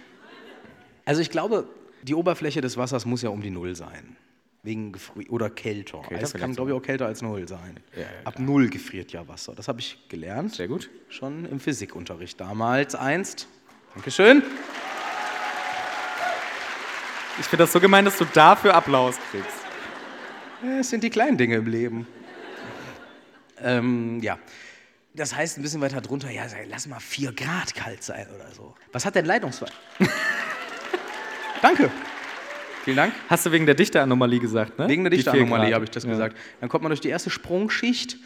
[1.05, 1.67] Also ich glaube,
[2.03, 4.17] die Oberfläche des Wassers muss ja um die Null sein.
[4.63, 6.03] Wegen Gefri oder kälter.
[6.03, 7.81] Kälter Eis kann, glaube ich, auch kälter als Null sein.
[7.95, 9.55] Ja, ja, Ab Null gefriert ja Wasser.
[9.57, 10.55] Das habe ich gelernt.
[10.55, 10.89] Sehr gut.
[11.09, 13.49] Schon im Physikunterricht damals einst.
[13.95, 14.43] Dankeschön.
[17.39, 19.49] Ich finde das so gemein, dass du dafür Applaus kriegst.
[20.63, 22.07] Ja, Es sind die kleinen Dinge im Leben.
[23.63, 24.39] ähm, ja.
[25.15, 28.75] Das heißt, ein bisschen weiter drunter, ja, lass mal 4 Grad kalt sein oder so.
[28.93, 29.73] Was hat denn Leitungswasser?
[31.63, 31.91] Danke.
[32.85, 33.15] Vielen Dank.
[33.29, 34.89] Hast du wegen der Dichteranomalie gesagt, ne?
[34.89, 35.73] Wegen der Grad.
[35.75, 36.11] habe ich das Ja.
[36.11, 36.37] gesagt.
[36.61, 38.19] Dann kommt man durch die erste Sprungschicht.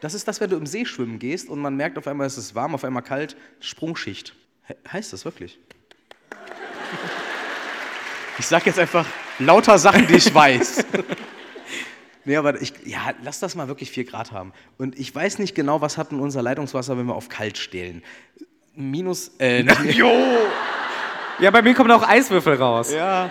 [0.00, 2.38] Das ist das, wenn du im See schwimmen gehst und man merkt auf einmal, es
[2.38, 3.36] ist warm, auf einmal kalt.
[3.60, 4.34] Sprungschicht.
[4.66, 5.58] He heißt das wirklich?
[8.40, 9.04] Ich sage jetzt einfach
[9.38, 10.82] lauter Sachen, die ich weiß.
[12.24, 14.54] nee, aber ich, ja, lass das mal wirklich 4 Grad haben.
[14.78, 18.02] Und ich weiß nicht genau, was hat denn unser Leitungswasser, wenn wir auf kalt stellen.
[18.74, 19.98] Minus, äh, nicht-
[21.38, 22.90] Ja, bei mir kommen auch Eiswürfel raus.
[22.92, 23.30] ja.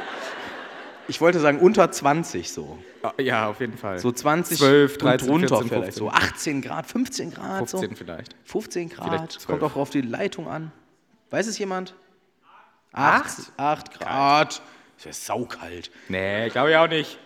[1.07, 2.77] Ich wollte sagen unter 20 so.
[3.19, 3.97] Ja, auf jeden Fall.
[3.97, 5.97] So 20 12, 13, und drunter 14, vielleicht.
[5.97, 7.57] So 18 Grad, 15 Grad.
[7.67, 7.95] 15 so.
[7.95, 8.35] vielleicht.
[8.43, 9.07] 15 Grad.
[9.07, 9.47] Vielleicht 12.
[9.47, 10.71] Kommt auch auf die Leitung an.
[11.31, 11.95] Weiß es jemand?
[12.91, 13.51] Acht?
[13.57, 14.61] 8 Grad.
[14.99, 15.91] Es wäre saukalt.
[16.09, 17.17] Nee, glaube ich auch nicht.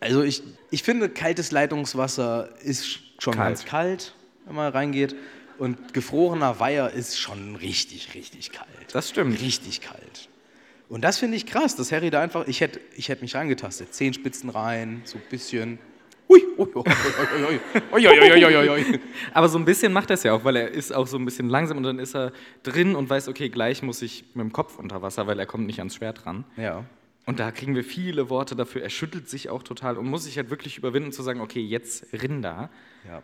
[0.00, 3.48] Also ich, ich finde, kaltes Leitungswasser ist schon kalt.
[3.48, 4.14] ganz kalt,
[4.46, 5.14] wenn man reingeht.
[5.58, 8.68] Und gefrorener Weiher ist schon richtig, richtig kalt.
[8.92, 9.40] Das stimmt.
[9.40, 10.28] Richtig kalt.
[10.88, 13.94] Und das finde ich krass, dass Harry da einfach, ich hätte ich hätt mich reingetastet.
[13.94, 15.78] Zehenspitzen rein, so ein bisschen.
[16.28, 16.84] Ui, ui, ui,
[17.94, 19.00] ui,
[19.34, 21.24] Aber so ein bisschen macht er es ja auch, weil er ist auch so ein
[21.24, 22.32] bisschen langsam und dann ist er
[22.62, 25.66] drin und weiß, okay, gleich muss ich mit dem Kopf unter Wasser, weil er kommt
[25.66, 26.44] nicht ans Schwert ran.
[26.56, 26.84] Ja.
[27.26, 28.82] Und da kriegen wir viele Worte dafür.
[28.82, 32.06] Er schüttelt sich auch total und muss sich halt wirklich überwinden zu sagen, okay, jetzt
[32.12, 32.70] Rinder.
[33.06, 33.22] Ja.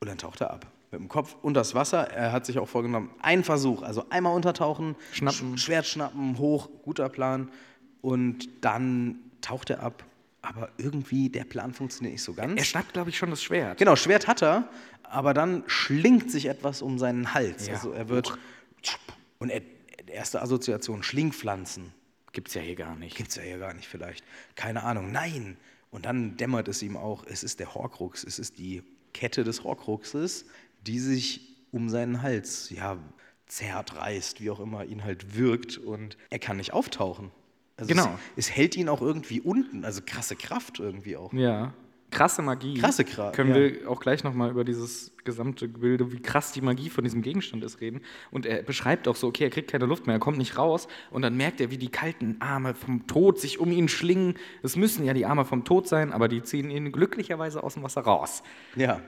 [0.00, 0.66] Und dann taucht er ab.
[0.90, 2.10] Mit dem Kopf unter das Wasser.
[2.10, 5.56] Er hat sich auch vorgenommen, einen Versuch, also einmal untertauchen, Schnappen.
[5.56, 7.50] Sch Schwert schnappen, hoch, guter Plan.
[8.02, 10.04] Und dann taucht er ab.
[10.42, 12.58] Aber irgendwie, der Plan funktioniert nicht so ganz.
[12.58, 13.78] Er schnappt, glaube ich, schon das Schwert.
[13.78, 14.68] Genau, Schwert hat er,
[15.02, 17.66] aber dann schlingt sich etwas um seinen Hals.
[17.66, 17.74] Ja.
[17.74, 18.36] Also er wird.
[19.38, 19.60] Und er,
[20.06, 21.92] erste Assoziation, Schlingpflanzen.
[22.32, 23.16] Gibt's ja hier gar nicht.
[23.16, 24.24] Gibt's ja hier gar nicht vielleicht.
[24.54, 25.10] Keine Ahnung.
[25.12, 25.56] Nein.
[25.90, 28.82] Und dann dämmert es ihm auch, es ist der Horcrux, es ist die
[29.12, 30.46] Kette des Horcruxes,
[30.86, 32.98] die sich um seinen Hals, ja,
[33.46, 37.32] zerrt, reißt, wie auch immer ihn halt wirkt und er kann nicht auftauchen.
[37.76, 38.16] Also Genau.
[38.36, 41.32] Es, es hält ihn auch irgendwie unten, also krasse Kraft irgendwie auch.
[41.32, 41.74] Ja.
[42.10, 42.74] Krasse Magie.
[42.74, 43.56] Krasse Kraft, Können ja.
[43.56, 47.62] wir auch gleich nochmal über dieses gesamte Gebilde, wie krass die Magie von diesem Gegenstand
[47.64, 48.00] ist, reden.
[48.30, 50.88] Und er beschreibt auch so, okay, er kriegt keine Luft mehr, er kommt nicht raus.
[51.10, 54.34] Und dann merkt er, wie die kalten Arme vom Tod sich um ihn schlingen.
[54.62, 57.82] Es müssen ja die Arme vom Tod sein, aber die ziehen ihn glücklicherweise aus dem
[57.82, 58.42] Wasser raus.
[58.76, 59.00] Ja.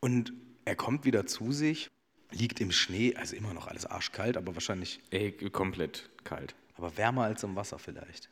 [0.00, 0.32] Und
[0.64, 1.90] er kommt wieder zu sich,
[2.30, 6.54] liegt im Schnee, also immer noch alles arschkalt, aber wahrscheinlich, Ey, komplett kalt.
[6.76, 8.28] aber wärmer als im Wasser vielleicht.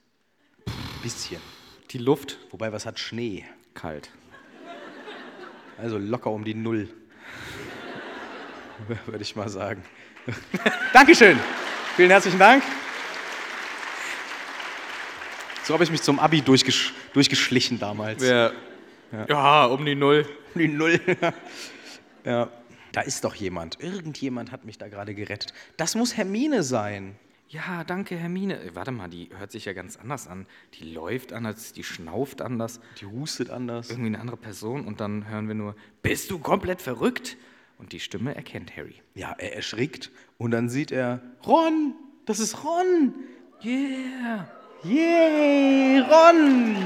[1.02, 1.40] Bisschen.
[1.90, 3.44] Die Luft Wobei, was hat Schnee?
[3.74, 4.10] Kalt.
[5.78, 6.88] Also locker um die Null.
[9.06, 9.82] Würde ich mal sagen.
[10.92, 11.38] Dankeschön.
[11.96, 12.62] Vielen herzlichen Dank.
[15.64, 18.22] So habe ich mich zum Abi durchgesch durchgeschlichen damals.
[18.22, 18.50] Ja.
[19.28, 20.26] ja, um die Null.
[20.54, 21.00] Die Null.
[22.24, 22.48] ja.
[22.92, 23.80] Da ist doch jemand.
[23.80, 25.54] Irgendjemand hat mich da gerade gerettet.
[25.76, 27.16] Das muss Hermine sein.
[27.52, 28.58] Ja, danke, Hermine.
[28.62, 30.46] Äh, Warte mal, die hört sich ja ganz anders an.
[30.74, 32.80] Die läuft anders, die schnauft anders.
[32.98, 33.90] Die hustet anders.
[33.90, 37.36] irgendwie eine andere Person und dann hören wir nur, bist du komplett verrückt?
[37.76, 38.94] Und die Stimme erkennt Harry.
[39.14, 43.12] Ja, er erschrickt und dann sieht er, Ron, das ist Ron.
[43.62, 44.48] Yeah!
[44.84, 46.76] Yay, Ron.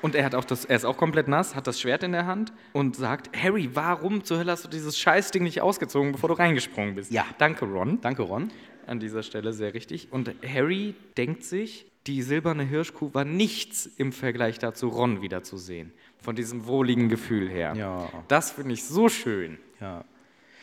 [0.00, 2.26] Und er hat auch das, er ist auch komplett nass, hat das Schwert in der
[2.26, 6.34] Hand und sagt, Harry, warum zur Hölle hast du dieses Scheißding nicht ausgezogen, bevor du
[6.34, 7.10] reingesprungen bist?
[7.10, 7.24] Ja.
[7.38, 8.00] Danke, Ron.
[8.00, 8.50] Danke, Ron.
[8.86, 10.12] An dieser Stelle sehr richtig.
[10.12, 15.92] Und Harry denkt sich, die silberne Hirschkuh war nichts im Vergleich dazu, Ron wiederzusehen.
[16.20, 17.74] Von diesem wohligen Gefühl her.
[17.76, 18.08] Ja.
[18.28, 19.58] Das finde ich so schön.
[19.80, 20.04] Ja,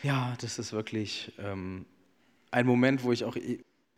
[0.02, 1.86] ja das ist wirklich ähm,
[2.50, 3.36] ein Moment, wo ich auch.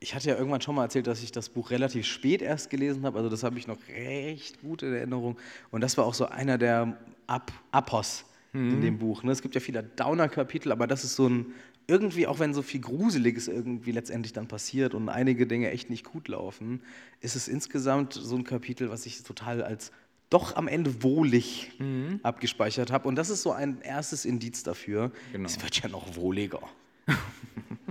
[0.00, 3.04] Ich hatte ja irgendwann schon mal erzählt, dass ich das Buch relativ spät erst gelesen
[3.04, 3.18] habe.
[3.18, 5.36] Also, das habe ich noch recht gut in Erinnerung.
[5.70, 6.96] Und das war auch so einer der
[7.26, 9.22] Ap Apos in dem Buch.
[9.22, 9.30] Ne?
[9.30, 11.46] Es gibt ja viele Downer-Kapitel, aber das ist so ein.
[11.90, 16.04] Irgendwie, auch wenn so viel Gruseliges irgendwie letztendlich dann passiert und einige Dinge echt nicht
[16.04, 16.82] gut laufen,
[17.22, 19.90] ist es insgesamt so ein Kapitel, was ich total als
[20.28, 21.70] doch am Ende wohlig
[22.22, 23.08] abgespeichert habe.
[23.08, 25.12] Und das ist so ein erstes Indiz dafür.
[25.32, 25.46] Genau.
[25.46, 26.60] Es wird ja noch wohliger.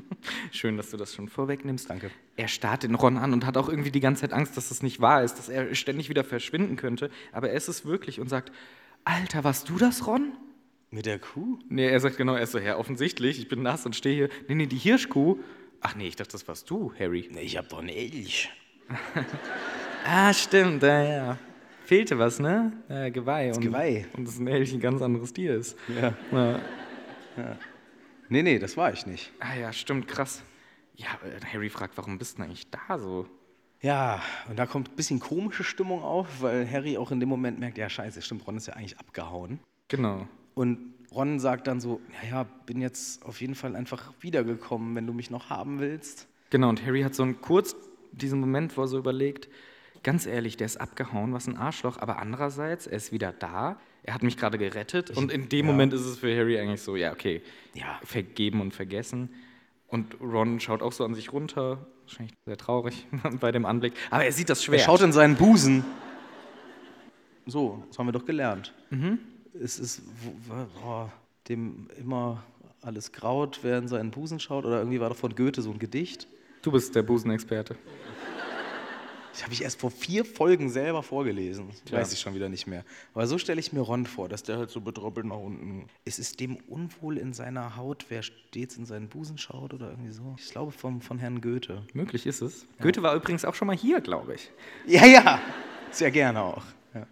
[0.52, 1.90] Schön, dass du das schon vorwegnimmst.
[1.90, 2.12] Danke.
[2.36, 4.84] Er starrt den Ron an und hat auch irgendwie die ganze Zeit Angst, dass das
[4.84, 7.10] nicht wahr ist, dass er ständig wieder verschwinden könnte.
[7.32, 8.52] Aber er ist es wirklich und sagt,
[9.04, 10.34] Alter, warst du das, Ron?
[10.90, 11.60] Mit der Kuh?
[11.70, 14.30] Nee, er sagt genau, er ist so, ja, offensichtlich, ich bin nass und stehe hier.
[14.48, 15.38] Nee, nee, die Hirschkuh.
[15.82, 17.30] Ach nee, ich dachte, das warst du, Harry.
[17.32, 18.50] Nee, ich hab doch einen Elch.
[20.10, 21.38] Ah, stimmt, ja, ja.
[21.84, 22.72] Fehlte was, ne?
[22.88, 23.50] Ja, Geweih.
[23.50, 24.06] Das und, Geweih.
[24.16, 25.78] Und das ein Elch ein ganz anderes Tier ist.
[26.02, 26.14] Ja.
[27.36, 27.58] Ja.
[28.30, 29.32] Nee, nee, das war ich nicht.
[29.40, 30.44] Ah ja, stimmt, krass.
[30.96, 31.08] Ja,
[31.54, 33.28] Harry fragt, warum bist du denn eigentlich da so?
[33.82, 37.60] Ja, und da kommt ein bisschen komische Stimmung auf, weil Harry auch in dem Moment
[37.60, 39.60] merkt, ja scheiße, stimmt, Ron ist ja eigentlich abgehauen.
[39.88, 40.28] Genau.
[40.56, 45.06] Und Ron sagt dann so, ja, ja, bin jetzt auf jeden Fall einfach wiedergekommen, wenn
[45.06, 46.28] du mich noch haben willst.
[46.50, 47.76] Genau, und Harry hat so einen kurz
[48.12, 49.48] diesen Moment, wo er so überlegt,
[50.04, 54.14] ganz ehrlich, der ist abgehauen, was ein Arschloch, aber andererseits, er ist wieder da, er
[54.14, 55.72] hat mich gerade gerettet und in dem ja.
[55.72, 57.42] Moment ist es für Harry eigentlich so, ja, okay,
[57.74, 58.00] Ja.
[58.04, 59.30] vergeben und vergessen.
[59.88, 63.08] Und Ron schaut auch so an sich runter, wahrscheinlich sehr traurig
[63.40, 64.82] bei dem Anblick, aber er sieht das Er Schwert.
[64.82, 65.84] schaut in seinen Busen.
[67.46, 68.74] So, das haben wir doch gelernt.
[69.54, 70.02] Es ist
[70.86, 71.06] oh,
[71.48, 72.44] dem immer
[72.82, 74.66] alles graut, wer in seinen Busen schaut.
[74.66, 76.28] Oder irgendwie war doch von Goethe so ein Gedicht.
[76.62, 77.76] du bist der Busenexperte.
[79.38, 81.70] Das habe ich erst vor vier Folgen selber vorgelesen.
[81.86, 82.00] Tja.
[82.00, 82.84] Weiß ich schon wieder nicht mehr.
[83.14, 85.86] Aber so stelle ich mir Ron vor, dass der halt so betroppelt nach unten.
[86.06, 90.10] Es ist dem unwohl in seiner Haut, wer stets in seinen Busen schaut oder irgendwie
[90.10, 90.34] so.
[90.40, 91.84] Ich glaube vom, von Herrn Goethe.
[91.94, 92.66] Möglich ist es.
[92.82, 94.50] Goethe war übrigens auch schon mal hier, glaube ich.
[94.88, 95.40] Ja, ja,
[95.92, 96.64] sehr gerne auch.
[96.96, 97.06] Ja.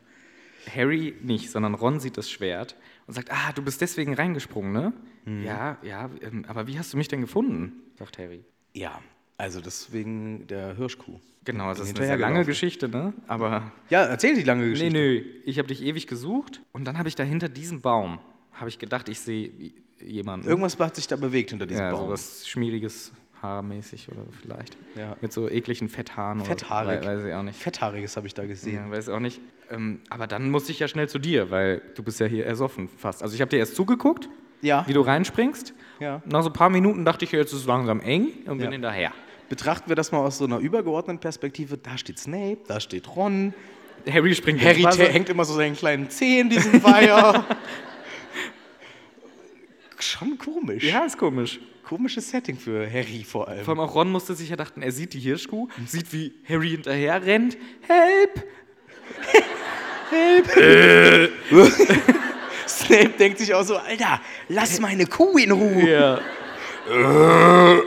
[0.76, 2.76] Harry nicht, sondern Ron sieht das Schwert
[3.06, 4.94] und sagt, ah, du bist deswegen reingesprungen, ne?
[5.26, 5.44] Mhm.
[5.44, 7.84] Ja, ja, ähm, aber wie hast du mich denn gefunden?
[8.00, 8.44] sagt Harry.
[8.74, 9.00] ja,
[9.38, 11.20] also deswegen der Hirschkuh.
[11.44, 12.44] Genau, das ist eine sehr lange.
[12.46, 13.14] Geschichte, ne?
[13.28, 14.94] Aber Ja, erzähl die lange nee, Geschichte.
[14.94, 18.20] nö, ich habe dich ewig gesucht und dann habe ich da hinter diesem Baum,
[18.54, 19.52] habe ich gedacht, ich sehe
[20.04, 20.48] jemanden.
[20.48, 22.08] Irgendwas hat sich da bewegt hinter diesem ja, Baum.
[22.08, 24.76] so was Schmieriges, Vampirhaarmäßig oder vielleicht.
[24.96, 25.16] Ja.
[25.22, 26.44] Mit so ekligen Fetthaaren.
[26.44, 27.00] Fetthaarig.
[27.02, 27.60] Oder, wei- weiß ich auch nicht.
[27.60, 28.86] Fetthaariges habe ich da gesehen.
[28.88, 29.40] Ja, weiß auch nicht.
[29.70, 32.90] Ähm, aber dann musste ich ja schnell zu dir, weil du bist ja hier ersoffen
[32.90, 33.22] fast.
[33.22, 34.30] Also ich habe dir erst zugeguckt,
[34.64, 34.84] Ja.
[34.88, 35.76] wie du reinspringst.
[36.00, 36.24] Ja.
[36.26, 38.72] Nach so ein paar Minuten dachte ich, jetzt ist es langsam eng und bin Ja.
[38.72, 39.12] hinterher.
[39.50, 41.78] Betrachten wir das mal aus so einer übergeordneten Perspektive.
[41.78, 43.54] Da steht Snape, da steht Ron.
[44.10, 47.46] Harry springt Harry hängt immer so seinen kleinen Zeh in diesem Weiher.
[50.00, 50.84] Schon komisch.
[50.84, 51.60] Ja, ist komisch.
[51.84, 53.64] Komisches Setting für Harry vor allem.
[53.64, 56.70] Vor allem auch Ron musste sich ja dachten, er sieht die Hirschkuh, sieht, wie Harry
[56.70, 57.58] hinterher rennt.
[57.82, 58.44] Help!
[62.68, 64.20] Snape denkt sich auch so, Alter,
[64.50, 65.90] lass meine Kuh in Ruhe.
[65.90, 66.20] Ja.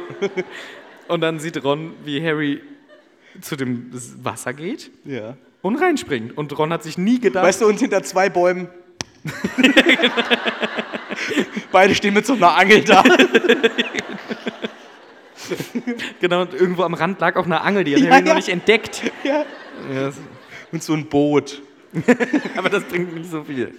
[1.09, 2.61] und dann sieht Ron, wie Harry
[3.41, 3.91] zu dem
[4.23, 5.37] Wasser geht Ja.
[5.63, 6.37] und reinspringt.
[6.37, 8.69] Und Ron hat sich nie gedacht, Weißt du, und hinter zwei Bäumen.
[11.73, 13.03] Beide stehen mit so einer Angel da.
[16.21, 18.35] genau, und irgendwo am Rand lag auch eine Angel, die hat Ja, Harry noch ja.
[18.37, 19.03] nicht entdeckt.
[19.25, 19.45] ja.
[19.93, 20.17] Das-
[20.73, 21.63] Und so ein Boot.
[22.57, 23.73] aber das bringt nicht so viel.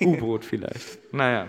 [0.00, 1.12] U-Boot vielleicht.
[1.12, 1.48] Naja.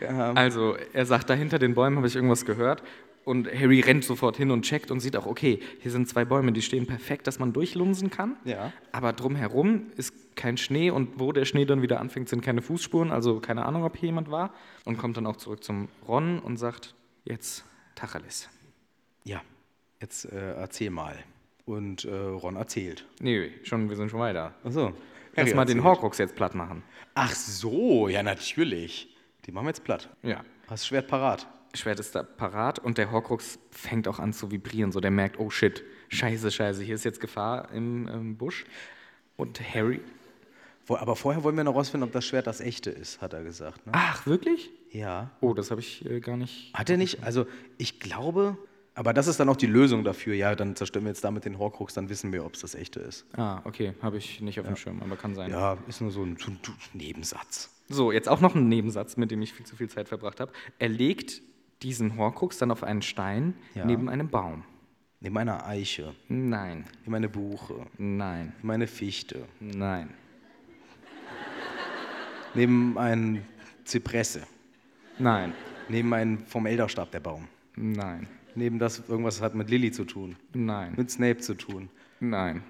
[0.00, 0.32] Ja.
[0.32, 2.82] Also, er sagt, da hinter den Bäumen habe ich irgendwas gehört.
[3.24, 6.52] Und Harry rennt sofort hin und checkt und sieht auch, okay, hier sind zwei Bäume,
[6.52, 8.36] die stehen perfekt, dass man durchlunsen kann.
[8.44, 8.72] Ja.
[8.90, 13.12] Aber drumherum ist kein Schnee und wo der Schnee dann wieder anfängt, sind keine Fußspuren.
[13.12, 14.52] Also keine Ahnung, ob hier jemand war.
[14.84, 16.94] Und kommt dann auch zurück zum Ron und sagt,
[17.24, 18.48] jetzt Tacheles.
[19.24, 19.40] Ja.
[20.00, 21.16] Jetzt äh, erzähl mal.
[21.64, 23.06] Und äh, Ron erzählt.
[23.20, 24.52] Nee, schon, wir sind schon weiter.
[24.64, 24.92] Achso.
[25.34, 26.82] Erstmal den Horcrux jetzt platt machen.
[27.14, 29.16] Ach so, ja, natürlich.
[29.46, 30.10] Die machen wir jetzt platt.
[30.22, 30.44] Ja.
[30.68, 31.46] Hast Schwert parat.
[31.74, 34.92] Schwert ist da parat und der Horcrux fängt auch an zu vibrieren.
[34.92, 38.64] So, der merkt, oh shit, scheiße, scheiße, hier ist jetzt Gefahr im ähm, Busch.
[39.36, 40.00] Und Harry,
[40.86, 43.42] Wo, aber vorher wollen wir noch rausfinden, ob das Schwert das echte ist, hat er
[43.42, 43.86] gesagt.
[43.86, 43.92] Ne?
[43.94, 44.70] ach, wirklich?
[44.90, 45.30] Ja.
[45.40, 46.72] Oh, das habe ich äh, gar nicht.
[46.74, 47.22] Hat er nicht?
[47.22, 47.46] Also,
[47.78, 48.58] ich glaube.
[48.94, 50.34] Aber das ist dann auch die Lösung dafür.
[50.34, 53.00] Ja, dann zerstören wir jetzt damit den Horcrux, dann wissen wir, ob es das echte
[53.00, 53.24] ist.
[53.34, 55.50] Ah, okay, habe ich nicht auf dem Schirm, aber kann sein.
[55.50, 56.58] Ja, ist nur so ein, so ein
[56.92, 57.70] Nebensatz.
[57.88, 60.52] So, jetzt auch noch ein Nebensatz, mit dem ich viel zu viel Zeit verbracht habe.
[60.78, 61.40] Er legt
[61.82, 63.84] diesen Horcrux dann auf einen Stein Ja.
[63.84, 64.64] neben einem Baum.
[65.20, 70.10] Neben einer Eiche, Nein, neben eine Buche, nein, neben eine Fichte, nein,
[72.54, 73.44] neben einen
[73.84, 74.42] Zypresse,
[75.18, 75.52] nein,
[75.88, 77.46] neben einen vom Elderstab der Baum,
[77.76, 78.26] nein,
[78.56, 81.88] neben das irgendwas hat mit Lilly zu tun, nein, mit Snape zu tun,
[82.18, 82.62] nein.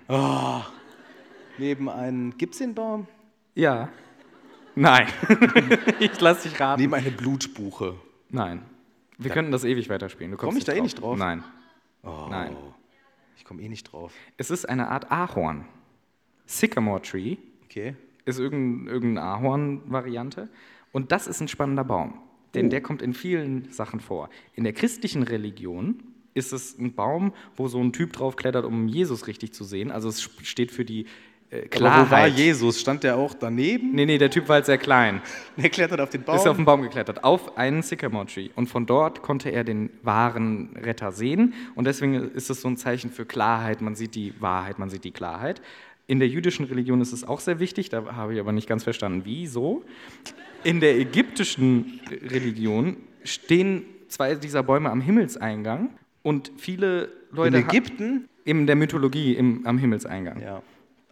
[1.58, 3.06] neben einen, gibt's den Baum?
[3.54, 3.88] Ja.
[4.74, 5.06] Nein.
[6.00, 6.80] ich lass dich raten.
[6.80, 7.94] Neben eine Blutbuche.
[8.30, 8.62] Nein.
[9.24, 10.30] Wir könnten das ewig weiterspielen.
[10.32, 11.18] Du kommst Komm ich da eh nicht drauf?
[11.18, 11.42] Nein.
[12.02, 12.56] Oh, Nein.
[13.36, 14.12] Ich komme eh nicht drauf.
[14.36, 15.64] Es ist eine Art Ahorn.
[16.46, 17.96] Sycamore Tree Okay.
[18.24, 20.48] ist irgendein, irgendeine Ahorn-Variante.
[20.92, 22.14] Und das ist ein spannender Baum.
[22.54, 24.28] Denn der kommt in vielen Sachen vor.
[24.54, 26.02] In der christlichen Religion
[26.34, 29.90] ist es ein Baum, wo so ein Typ drauf klettert, um Jesus richtig zu sehen.
[29.90, 31.06] Also es steht für die
[31.52, 32.00] äh, Klarheit.
[32.00, 32.80] Aber wo war Jesus?
[32.80, 33.92] Stand der auch daneben?
[33.92, 35.20] Nee, nee, der Typ war halt sehr klein.
[35.56, 36.36] Der klettert auf den Baum.
[36.36, 38.48] Ist auf den Baum geklettert, auf einen Sycamore Tree.
[38.56, 41.52] Und von dort konnte er den wahren Retter sehen.
[41.74, 43.82] Und deswegen ist es so ein Zeichen für Klarheit.
[43.82, 45.60] Man sieht die Wahrheit, man sieht die Klarheit.
[46.06, 48.82] In der jüdischen Religion ist es auch sehr wichtig, da habe ich aber nicht ganz
[48.82, 49.84] verstanden, wieso.
[50.64, 55.90] In der ägyptischen Religion stehen zwei dieser Bäume am Himmelseingang
[56.22, 57.58] und viele Leute.
[57.58, 58.28] In Ägypten?
[58.44, 60.40] In der Mythologie im, am Himmelseingang.
[60.40, 60.62] Ja.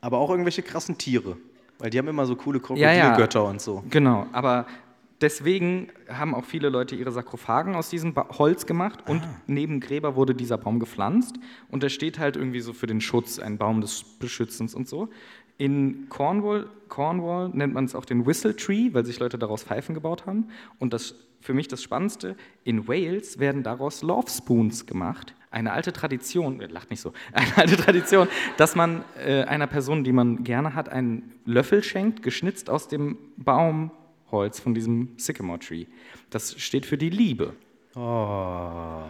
[0.01, 1.36] Aber auch irgendwelche krassen Tiere.
[1.78, 3.05] Weil die haben immer so coole Ja, ja.
[3.05, 3.82] Krokodilgötter und so.
[3.89, 4.66] Genau, aber
[5.20, 10.16] deswegen haben auch viele Leute ihre Sarkophagen aus diesem ba Holz gemacht und neben Gräber
[10.16, 11.36] wurde dieser Baum gepflanzt
[11.70, 15.09] und der steht halt irgendwie so für den Schutz, ein Baum des Beschützens und so.
[15.59, 19.94] In Cornwall, Cornwall nennt man es auch den Whistle Tree, weil sich Leute daraus Pfeifen
[19.94, 20.48] gebaut haben.
[20.78, 25.35] Und das für mich das Spannendste, in Wales werden daraus Love Spoons gemacht.
[25.51, 30.05] Eine alte Tradition, äh, lacht nicht so, eine alte Tradition, dass man äh, einer Person,
[30.05, 35.87] die man gerne hat, einen Löffel schenkt, geschnitzt aus dem Baumholz von diesem Sycamore Tree.
[36.31, 37.55] Das steht für die Liebe.
[37.97, 39.03] Oh.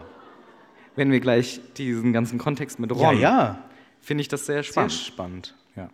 [0.96, 3.58] Wenn wir gleich diesen ganzen Kontext mit Ja, Ron, ja.
[4.00, 4.92] finde ich das sehr Sehr spannend.
[4.92, 5.54] spannend.
[5.76, 5.90] Ja.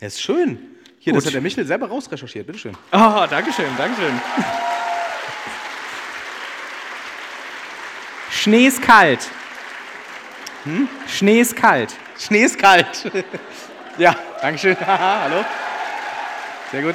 [0.00, 0.58] Ja, ist schön.
[0.98, 1.28] Hier, das Gut.
[1.28, 2.46] hat der Michel selber rausrecherchiert.
[2.46, 2.72] Bitteschön.
[2.92, 4.14] Oh, Dankeschön, Dankeschön.
[8.46, 9.28] Schnee ist kalt.
[10.62, 10.88] Hm?
[11.08, 11.96] Schnee ist kalt.
[12.16, 13.10] Schnee ist kalt.
[13.98, 14.76] ja, Dankeschön.
[14.86, 15.44] Hallo.
[16.70, 16.94] Sehr gut.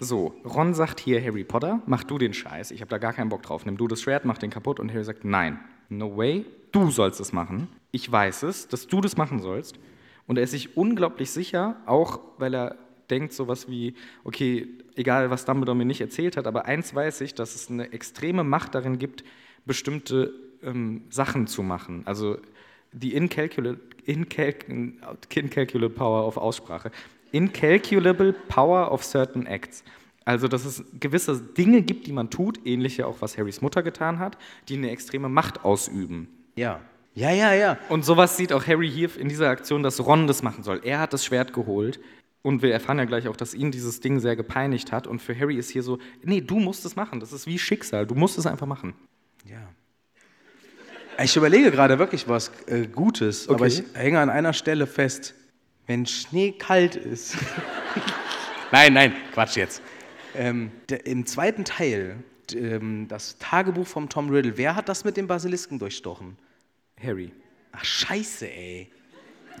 [0.00, 2.72] So, Ron sagt hier, Harry Potter, mach du den Scheiß.
[2.72, 3.64] Ich habe da gar keinen Bock drauf.
[3.64, 4.80] Nimm du das Schwert, mach den kaputt.
[4.80, 7.68] Und Harry sagt, nein, no way, du sollst es machen.
[7.92, 9.78] Ich weiß es, dass du das machen sollst.
[10.26, 12.76] Und er ist sich unglaublich sicher, auch weil er
[13.10, 17.34] denkt sowas wie, okay, egal was Dumbledore mir nicht erzählt hat, aber eins weiß ich,
[17.34, 19.24] dass es eine extreme Macht darin gibt,
[19.66, 20.32] bestimmte
[20.62, 22.02] ähm, Sachen zu machen.
[22.06, 22.38] Also
[22.92, 24.54] die incalculable, incal
[25.34, 26.90] incalculable Power of Aussprache.
[27.32, 29.84] Incalculable Power of certain acts.
[30.24, 33.82] Also, dass es gewisse Dinge gibt, die man tut, ähnlich ja auch, was Harrys Mutter
[33.82, 34.36] getan hat,
[34.68, 36.28] die eine extreme Macht ausüben.
[36.56, 36.80] Ja.
[37.14, 37.78] Ja, ja, ja.
[37.88, 40.80] Und sowas sieht auch Harry hier in dieser Aktion, dass Ron das machen soll.
[40.84, 41.98] Er hat das Schwert geholt
[42.42, 45.06] und wir erfahren ja gleich auch, dass ihn dieses Ding sehr gepeinigt hat.
[45.06, 47.20] Und für Harry ist hier so, nee, du musst es machen.
[47.20, 48.06] Das ist wie Schicksal.
[48.06, 48.94] Du musst es einfach machen.
[49.44, 49.68] Ja.
[51.22, 53.84] Ich überlege gerade wirklich was äh, Gutes, aber Okay.
[53.92, 55.34] ich hänge an einer Stelle fest.
[55.86, 57.36] Wenn Schnee kalt ist.
[58.72, 59.82] Nein, nein, Quatsch jetzt.
[60.36, 62.22] Ähm, der, Im zweiten Teil,
[62.54, 66.36] ähm, das Tagebuch vom Tom Riddle, wer hat das mit dem Basilisken durchstochen?
[67.02, 67.32] Harry.
[67.72, 68.88] Ach, scheiße, ey.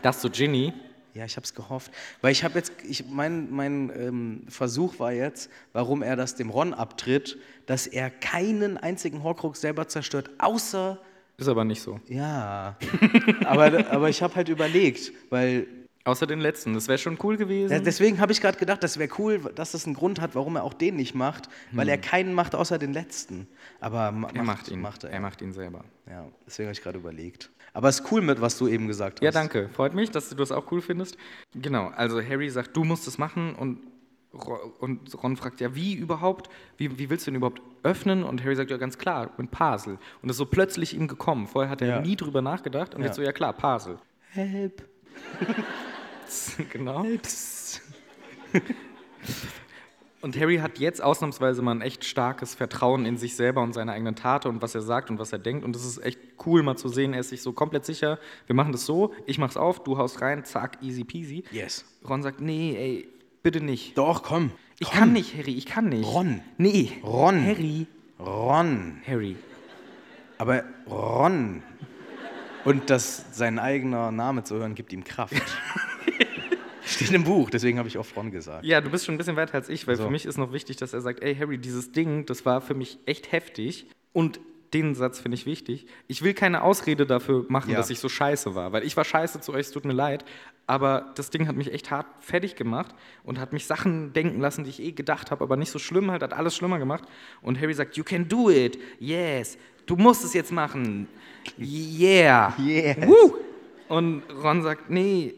[0.02, 0.72] Das so Ginny.
[1.14, 1.90] Ja, ich habe es gehofft.
[2.20, 6.50] Weil ich habe jetzt, ich, mein, mein ähm, Versuch war jetzt, warum er das dem
[6.50, 10.98] Ron abtritt, dass er keinen einzigen Horcrux selber zerstört, außer,
[11.36, 12.00] Ist aber nicht so.
[12.06, 12.76] ja.
[13.44, 15.66] aber, aber ich habe halt überlegt, weil
[16.02, 16.72] Außer den letzten.
[16.72, 17.72] Das wäre schon cool gewesen.
[17.74, 20.56] Ja, deswegen habe ich gerade gedacht, das wäre cool, dass das einen Grund hat, warum
[20.56, 23.46] er auch den nicht macht, weil er keinen macht außer den letzten.
[23.80, 24.80] Aber ma- er macht ihn.
[24.80, 25.10] Macht er.
[25.10, 25.84] er macht ihn selber.
[26.08, 27.50] Ja, deswegen habe ich gerade überlegt.
[27.72, 29.24] Aber es ist cool mit, was du eben gesagt hast.
[29.24, 29.68] Ja, danke.
[29.68, 31.16] Freut mich, dass du das auch cool findest.
[31.54, 33.78] Genau, also Harry sagt, du musst es machen und,
[34.80, 36.50] und Ron fragt, ja, wie überhaupt?
[36.76, 38.22] Wie, wie willst du ihn überhaupt öffnen?
[38.24, 39.94] Und Harry sagt, ja, ganz klar, mit Parsel.
[40.22, 41.46] Und das ist so plötzlich ihm gekommen.
[41.46, 42.00] Vorher hat er Ja.
[42.00, 43.06] nie drüber nachgedacht und Ja.
[43.06, 43.98] jetzt so, ja klar, Parsel.
[44.30, 44.88] Help.
[46.72, 47.04] genau.
[50.22, 53.92] Und Harry hat jetzt ausnahmsweise mal ein echt starkes Vertrauen in sich selber und seine
[53.92, 55.64] eigenen Taten und was er sagt und was er denkt.
[55.64, 57.14] Und das ist echt cool mal zu sehen.
[57.14, 58.18] Er ist sich so komplett sicher.
[58.46, 61.44] Wir machen das so, ich mach's auf, du haust rein, zack, easy peasy.
[61.50, 61.86] Yes.
[62.06, 63.08] Ron sagt, nee, ey,
[63.42, 63.96] bitte nicht.
[63.96, 64.50] Doch, komm.
[64.78, 64.98] Ich komm.
[64.98, 66.06] kann nicht, Harry, ich kann nicht.
[66.06, 66.42] Ron.
[66.58, 66.92] Nee.
[67.02, 67.42] Ron.
[67.46, 67.86] Harry.
[68.18, 69.00] Ron.
[69.06, 69.36] Harry.
[70.36, 71.62] Aber Ron.
[72.64, 75.34] Und dass sein eigener Name zu hören, gibt ihm Kraft.
[77.06, 78.64] Steht im Buch, deswegen habe ich oft Ron gesagt.
[78.64, 80.04] Ja, du bist schon ein bisschen weiter als ich, weil So.
[80.04, 82.74] für mich ist noch wichtig, dass er sagt, ey Harry, dieses Ding, das war für
[82.74, 84.40] mich echt heftig und
[84.74, 85.86] den Satz finde ich wichtig.
[86.06, 87.76] Ich will keine Ausrede dafür machen, Ja.
[87.76, 90.24] dass ich so scheiße war, weil ich war scheiße zu euch, es tut mir leid,
[90.68, 92.94] aber das Ding hat mich echt hart fertig gemacht
[93.24, 96.10] und hat mich Sachen denken lassen, die ich eh gedacht habe, aber nicht so schlimm,
[96.12, 97.02] halt hat alles schlimmer gemacht
[97.42, 101.08] und Harry sagt, you can do it, yes, du musst es jetzt machen,
[101.58, 102.54] yeah.
[102.58, 102.96] Yes.
[103.06, 103.34] Woo!
[103.88, 105.34] Und Ron sagt, nee,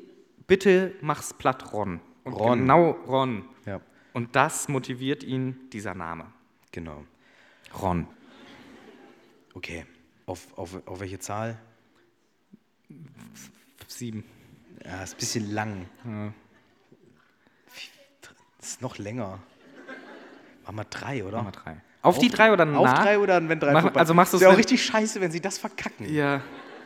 [0.53, 2.01] bitte mach's platt, Ron.
[2.25, 2.59] Und Ron.
[2.59, 3.45] Genau, Ron.
[3.65, 3.81] Ja,
[4.13, 6.27] Und das motiviert ihn, dieser Name.
[6.73, 7.05] genau.
[7.81, 8.07] Ron.
[9.55, 9.87] Okay.
[10.27, 11.59] Auf, auf, auf welche Zahl?
[13.87, 14.25] Sieben.
[14.85, 15.87] Ja, ist ein bisschen lang.
[18.59, 19.39] Das ist noch länger.
[20.65, 21.39] Machen wir drei, oder?
[21.39, 21.81] Nummer drei.
[22.03, 23.03] Auf, die drei oder Auf nach?
[23.03, 25.21] drei oder wenn drei Mach- vorbei- also machst du Ist es, ja auch richtig scheiße,
[25.21, 26.13] wenn sie das verkacken.
[26.13, 26.43] Ja.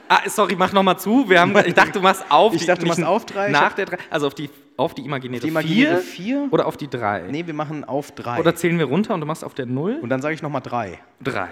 [0.08, 1.28] Ah, sorry, mach nochmal zu.
[1.28, 2.54] Wir haben, ich dachte, du machst auf.
[2.54, 3.46] Ich dachte, du machst auf drei.
[3.46, 3.98] Ich Nach der drei.
[4.08, 6.48] Also auf die, auf die imaginäre, Die imaginäre vier, vier?
[6.52, 7.22] Oder auf die drei.
[7.28, 8.38] Nee, wir machen auf drei.
[8.38, 9.98] Oder zählen wir runter und du machst auf der Null?
[10.00, 11.00] Und dann sage ich nochmal drei.
[11.20, 11.48] Drei.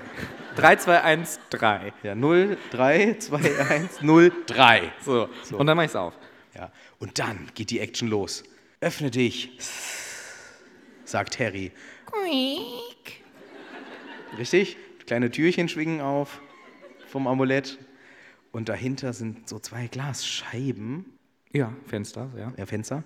[0.57, 1.93] Drei, zwei, eins, drei.
[2.05, 3.39] Ja, 0, 3, 2,
[3.71, 4.93] 1, 0, 3.
[5.05, 5.29] So.
[5.53, 6.15] Und dann mach ich's auf.
[6.55, 6.71] Ja.
[7.01, 8.45] Und dann geht die Action los.
[8.81, 9.51] Öffne dich,
[11.05, 11.73] sagt Harry.
[14.39, 14.77] Richtig?
[15.07, 16.41] Kleine Türchen schwingen auf
[17.09, 17.79] vom Amulett.
[18.55, 21.07] Und dahinter sind so zwei Glasscheiben,
[21.53, 22.53] Ja, Fenster, ja.
[22.57, 23.03] ja, Fenster.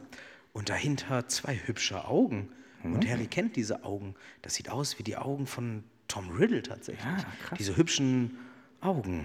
[0.53, 2.51] Und dahinter zwei hübsche Augen.
[2.83, 2.93] Mhm.
[2.95, 4.15] Und Harry kennt diese Augen.
[4.43, 7.03] Das sieht aus wie die Augen von Tom Riddle tatsächlich.
[7.03, 7.57] Ja, krass.
[7.59, 8.37] Diese hübschen
[8.83, 9.25] Augen.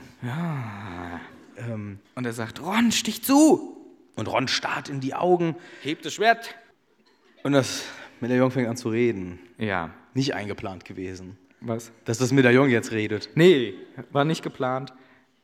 [2.16, 3.86] Und er sagt, Ron, stich zu!
[4.16, 5.58] Und Ron starrt in die Augen.
[5.82, 6.56] Heb das Schwert!
[7.44, 7.84] Und das
[8.22, 9.40] Medaillon fängt an zu reden.
[9.58, 9.94] Ja.
[10.14, 11.38] Nicht eingeplant gewesen.
[11.60, 11.92] Was?
[12.06, 13.30] Dass das Medaillon jetzt redet.
[13.36, 13.74] Nee,
[14.12, 14.94] war nicht geplant.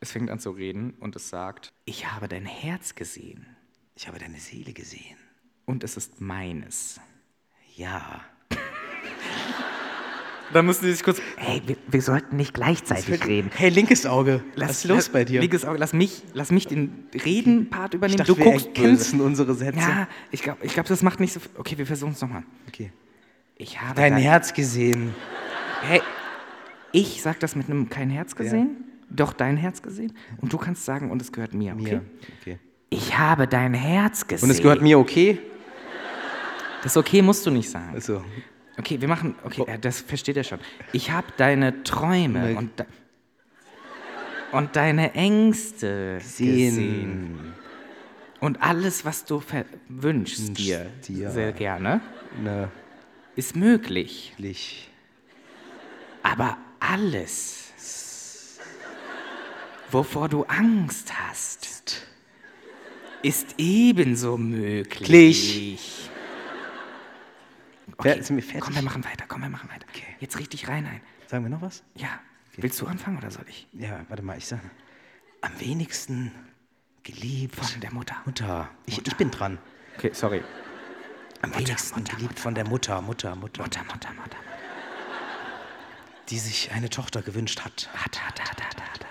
[0.00, 3.46] Es fängt an zu reden und es sagt, ich habe dein Herz gesehen
[3.96, 5.16] Ich habe deine Seele gesehen.
[5.66, 7.00] und es ist meines.
[7.76, 8.20] Ja.
[10.52, 11.22] Da müssen sie sich kurz.
[11.36, 13.52] Hey, wir, wir sollten nicht gleichzeitig reden.
[13.54, 14.42] Hey, linkes Auge.
[14.56, 15.40] Was ist los lass, bei dir?
[15.40, 18.18] Linkes Auge, lass mich, lass mich den Reden-Part ich übernehmen.
[18.18, 19.22] dachte, du wir guckst böse.
[19.22, 19.78] unsere Sätze.
[19.78, 21.40] Ja, ich glaube, ich glaub, das macht nicht so.
[21.56, 22.42] Okay, wir versuchen es nochmal.
[22.66, 22.90] Okay.
[23.58, 25.14] Ich habe Dein Herz gesehen.
[25.82, 26.02] Hey,
[26.90, 30.12] ich sag das mit einem kein Herz gesehen, doch dein Herz gesehen.
[30.38, 31.82] Und du kannst sagen, und es gehört mir, okay?
[31.82, 32.02] Mir.
[32.40, 32.58] Okay.
[32.88, 34.48] Ich habe dein Herz gesehen.
[34.48, 35.38] Und es gehört mir okay?
[36.82, 37.90] Das okay musst du nicht sagen.
[37.92, 38.24] Also,
[38.80, 39.34] Okay, wir machen.
[39.44, 40.58] Okay, äh, das versteht er schon.
[40.92, 42.86] Ich habe deine Träume und, de
[44.52, 46.74] und deine Ängste gesehen.
[46.74, 47.54] sehen.
[48.40, 49.42] Und alles, was du
[49.88, 51.30] wünschst dir, dir.
[51.30, 52.00] sehr gerne,
[52.42, 52.70] Ne,
[53.36, 54.32] ist möglich.
[54.38, 54.88] Licht.
[56.22, 57.69] Aber alles
[59.92, 62.06] wovor du Angst hast,
[63.22, 65.08] ist ebenso möglich.
[65.08, 66.10] Glich.
[67.96, 68.62] Okay, sind wir fertig?
[68.62, 69.86] komm, wir machen weiter, komm, wir machen weiter.
[69.90, 70.16] Okay.
[70.20, 71.00] Jetzt richtig rein ein.
[71.26, 71.82] Sagen wir noch was?
[71.94, 72.08] Ja.
[72.56, 73.68] Willst du anfangen oder soll ich?
[73.72, 74.70] Ja, warte mal, ich sage.
[75.42, 76.32] Am wenigsten
[77.02, 77.56] geliebt.
[77.56, 78.16] Von der Mutter.
[78.24, 78.70] Mutter.
[78.86, 79.58] Ich, ich bin dran.
[79.96, 80.42] Okay, sorry.
[81.42, 84.36] Am wenigsten geliebt von der Mutter, Mutter, Mutter, Mutter, Mutter, Mutter.
[86.28, 87.88] die sich eine Tochter gewünscht hat.
[87.94, 89.06] Hat, hat, hat, hat, hat.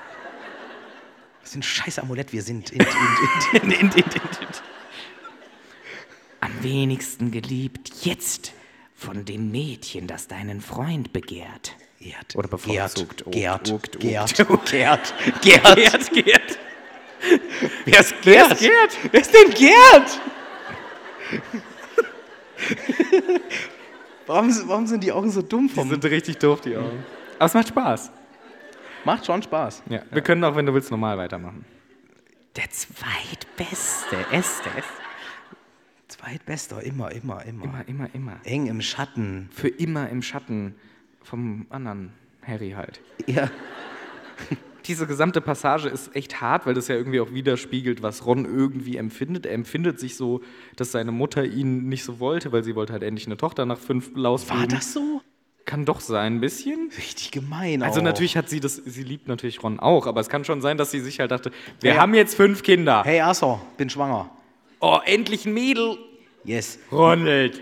[1.50, 2.70] Was für ein scheiß Amulett wir sind.
[2.70, 2.86] In,
[3.64, 3.92] in, in.
[6.42, 8.54] Am wenigsten geliebt jetzt
[8.94, 11.76] von dem Mädchen, das deinen Freund begehrt.
[12.00, 12.36] Gerd.
[12.36, 13.26] Oder bevorzugt.
[13.32, 13.66] Gerd.
[14.00, 14.00] Gerd.
[14.00, 14.36] Gerd.
[14.38, 15.14] Gerd.
[15.42, 15.42] Gerd.
[15.42, 16.60] Gerd, Gerd.
[17.86, 18.62] Wer ist Gerd?
[19.12, 20.22] Wer ist denn Gerd?
[24.28, 27.04] warum, warum sind die Augen so dumm Die vom sind richtig doof, die Augen.
[27.40, 28.12] Aber es macht Spaß.
[29.06, 29.84] Macht schon Spaß.
[29.90, 31.66] Ja, wir können auch, wenn du willst, normal weitermachen.
[32.56, 34.86] Der zweitbeste Estes.
[36.08, 38.40] Zweitbester, immer, immer, immer, Immer, immer, immer.
[38.44, 39.50] Eng im Schatten.
[39.54, 40.76] Für immer im Schatten
[41.22, 42.12] vom anderen
[42.42, 43.00] Harry halt.
[43.28, 43.50] Ja.
[44.86, 48.98] Diese gesamte Passage ist echt hart, weil das ja irgendwie auch widerspiegelt, was Ron irgendwie
[48.98, 49.46] empfindet.
[49.46, 50.42] Er empfindet sich so,
[50.78, 53.78] dass seine Mutter ihn nicht so wollte, weil sie wollte halt endlich eine Tochter nach
[53.78, 54.62] fünf Lausbuben.
[54.62, 55.22] War das so?
[55.70, 56.90] Kann doch sein, ein bisschen.
[56.98, 57.84] Richtig gemein.
[57.84, 58.04] Also auch.
[58.04, 60.90] natürlich hat sie das, sie liebt natürlich Ron auch, aber es kann schon sein, dass
[60.90, 61.52] sie sich halt dachte,
[61.82, 62.02] wir Ja.
[62.02, 63.04] haben jetzt fünf Kinder.
[63.06, 64.32] Hey Asser, bin schwanger.
[64.80, 65.98] Oh, endlich ein Mädel.
[66.44, 66.80] Yes.
[66.92, 67.62] Ronald.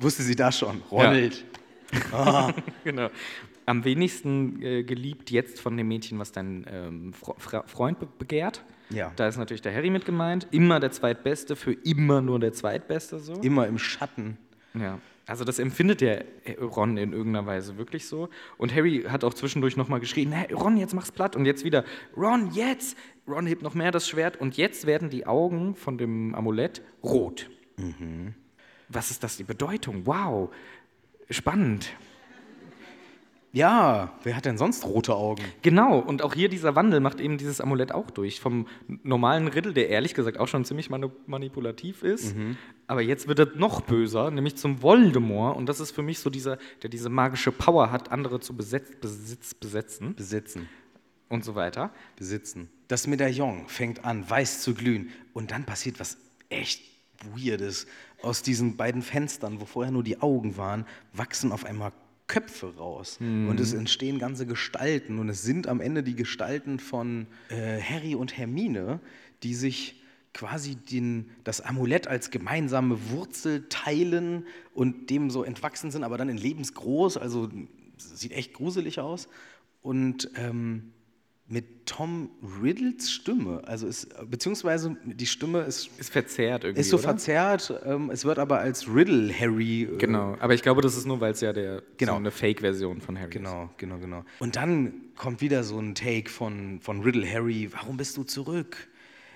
[0.00, 0.82] Wusste sie das schon?
[0.90, 1.44] Ronald.
[2.84, 3.08] Genau.
[3.66, 8.08] Am wenigsten äh, geliebt jetzt von dem Mädchen, was dein ähm, Fre Fre Freund be
[8.18, 8.64] begehrt.
[8.92, 9.12] Ja.
[9.16, 10.46] Da ist natürlich der Harry mit gemeint.
[10.50, 13.34] Immer der Zweitbeste, für immer nur der Zweitbeste so.
[13.34, 14.38] Immer im Schatten.
[14.74, 14.98] Ja.
[15.26, 18.28] Also das empfindet der äh, Ron in irgendeiner Weise wirklich so.
[18.58, 21.36] Und Harry hat auch zwischendurch nochmal geschrien, hey, Ron, jetzt mach's platt.
[21.36, 21.84] Und jetzt wieder,
[22.16, 22.96] Ron, jetzt.
[23.28, 24.40] Ron hebt noch mehr das Schwert.
[24.40, 27.48] Und jetzt werden die Augen von dem Amulett rot.
[28.88, 30.06] Was ist das, die Bedeutung?
[30.06, 30.50] Wow,
[31.30, 31.92] spannend.
[33.54, 35.42] Ja, wer hat denn sonst rote Augen?
[35.60, 38.40] Genau, und auch hier dieser Wandel macht eben dieses Amulett auch durch.
[38.40, 38.66] Vom
[39.02, 42.34] normalen Riddle, der ehrlich gesagt auch schon ziemlich manipulativ ist,
[42.86, 45.56] aber jetzt wird er noch böser, nämlich zum Voldemort.
[45.58, 48.88] Und das ist für mich so dieser, der diese magische Power hat, andere zu besetz,
[49.00, 50.68] besitz, besetzen Besitzen.
[51.28, 51.90] und so weiter.
[52.16, 52.70] Besitzen.
[52.88, 55.10] Das Medaillon fängt an, weiß zu glühen.
[55.34, 56.16] Und dann passiert was
[56.48, 56.82] echt
[57.34, 57.86] Weirdes.
[58.22, 61.92] Aus diesen beiden Fenstern, wo vorher nur die Augen waren, wachsen auf einmal
[62.32, 63.18] Köpfe raus.
[63.50, 65.18] Und es entstehen ganze Gestalten.
[65.18, 69.00] Und es sind am Ende die Gestalten von äh, Harry und Hermine,
[69.42, 70.02] die sich
[70.32, 76.30] quasi den, das Amulett als gemeinsame Wurzel teilen und dem so entwachsen sind, aber dann
[76.30, 77.18] in lebensgroß.
[77.18, 77.50] Also
[77.98, 79.28] sieht echt gruselig aus.
[79.82, 80.92] Und ähm,
[81.52, 82.30] mit Tom
[82.62, 86.80] Riddles Stimme, also ist, beziehungsweise die Stimme ist, Ist verzerrt irgendwie.
[86.80, 87.04] ist so oder?
[87.04, 89.82] verzerrt, ähm, es wird aber als Riddle Harry.
[89.82, 92.12] Äh, Genau, aber ich glaube, das ist nur, weil es ja der, Genau.
[92.12, 93.34] so eine Fake-Version von Harry ist.
[93.36, 94.24] Genau, genau, genau.
[94.38, 98.88] Und dann kommt wieder so ein Take von, von Riddle Harry, warum bist du zurück?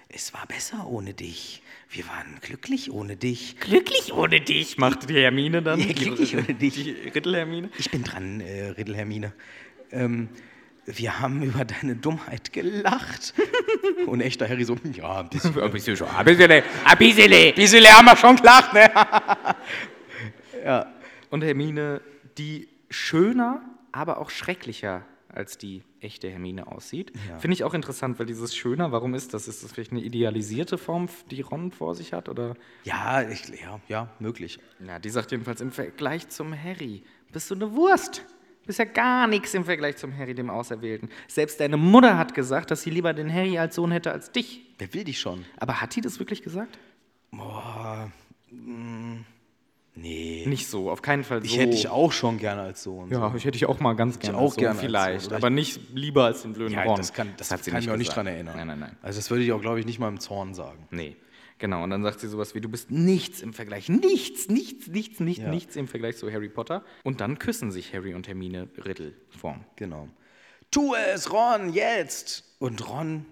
[0.09, 1.63] Es war besser ohne dich.
[1.91, 3.57] Wir waren glücklich ohne dich.
[3.61, 4.79] Glücklich ohne dich.
[4.79, 5.81] Macht die Hermine dann?
[5.81, 6.75] Ja, glücklich ohne dich.
[6.75, 7.69] Die Riddle-Hermine?
[7.77, 9.33] Ich bin dran, äh, Riddle Hermine.
[9.91, 10.29] Ähm,
[10.87, 13.35] wir haben über deine Dummheit gelacht.
[14.07, 15.61] Und echter Harry so, ja, ein bisschen.
[15.61, 16.09] Ein bisschen schon.
[16.09, 16.63] Ein bisschen, ein
[16.99, 17.55] bisschen.
[17.55, 18.91] bisschen haben wir schon gelacht, ne?
[21.31, 22.01] Und Hermine,
[22.39, 27.13] die schöner, aber auch schrecklicher als die echte Hermine aussieht.
[27.29, 27.39] Ja.
[27.39, 29.49] Finde ich auch interessant, weil dieses schöner, warum ist das?
[29.49, 32.29] Ist das vielleicht eine idealisierte Form, die Ron vor sich hat?
[32.29, 32.55] Oder?
[32.85, 34.59] Ja, ich, ja, ja, möglich.
[34.85, 37.03] Ja, die sagt jedenfalls im Vergleich zum Harry,
[37.33, 38.25] bist du eine Wurst.
[38.67, 41.09] Bist ja gar nichts im Vergleich zum Harry, dem Auserwählten.
[41.29, 44.63] Selbst deine Mutter hat gesagt, dass sie lieber den Harry als Sohn hätte als dich.
[44.79, 45.45] Wer will dich schon?
[45.57, 46.79] Aber hat die das wirklich gesagt?
[47.31, 48.11] Boah,
[48.51, 49.19] mm,
[49.95, 50.45] nee.
[50.49, 51.45] Nicht so, auf keinen Fall so.
[51.47, 53.09] Ich hätte dich auch schon gerne als Sohn.
[53.11, 55.51] Ja, ich hätte dich auch mal ganz gerne auch als Sohn gerne vielleicht, Sohn, aber
[55.51, 56.97] nicht lieber als den blöden Ja, Ron.
[56.97, 58.57] das kann, das hat sie kann ich mich auch nicht dran erinnern.
[58.57, 58.97] Nein, nein, nein.
[59.03, 60.89] Also das würde ich auch, glaube ich, nicht mal im Zorn sagen.
[60.91, 61.15] Nee,
[61.59, 61.83] genau.
[61.85, 65.43] Und dann sagt sie sowas wie, du bist nichts im Vergleich, nichts, nichts, nichts, nichts,
[65.43, 65.51] Ja.
[65.51, 66.85] nichts im Vergleich zu Harry Potter.
[67.05, 69.65] Und dann küssen sich Harry und Hermine Riddelform.
[69.77, 70.09] Genau.
[70.71, 72.45] Tu es, Ron, jetzt!
[72.59, 73.27] Und Ron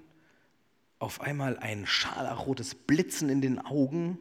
[0.98, 4.18] auf einmal ein scharlachrotes Blitzen in den Augen.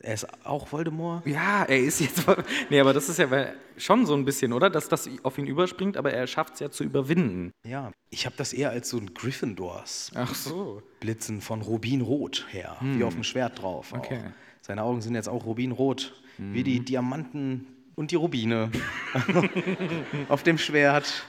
[0.00, 1.26] Er ist auch Voldemort.
[1.26, 2.24] Ja, er ist jetzt.
[2.70, 3.28] Nee, aber das ist ja
[3.76, 4.70] schon so ein bisschen, oder?
[4.70, 7.52] Dass das auf ihn überspringt, aber er schafft es ja zu überwinden.
[7.64, 10.82] Ja, ich habe das eher als so ein Gryffindors Ach so.
[11.00, 13.92] Blitzen von Rubinrot her, wie auf dem Schwert drauf.
[13.92, 13.98] auch.
[13.98, 14.20] Okay.
[14.60, 18.70] Seine Augen sind jetzt auch Rubinrot, wie die Diamanten und die Rubine
[20.28, 21.24] auf dem Schwert.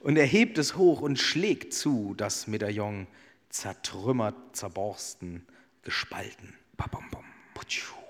[0.00, 3.06] Und er hebt es hoch und schlägt zu, das Medaillon
[3.50, 5.46] zertrümmert, zerborsten,
[5.82, 6.54] gespalten.
[6.76, 7.24] Babum, bum.
[7.54, 8.01] Putschu.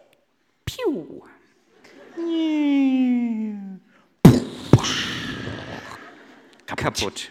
[0.73, 1.23] Piu.
[6.67, 7.31] Kaputt.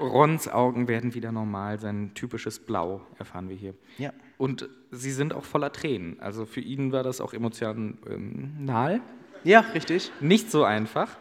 [0.00, 3.74] Rons Augen werden wieder normal, sein typisches Blau, erfahren wir hier.
[3.98, 4.12] Ja.
[4.36, 6.20] Und sie sind auch voller Tränen.
[6.20, 9.00] Also für ihn war das auch emotional.
[9.44, 10.12] Ja, richtig.
[10.20, 11.16] Nicht so einfach.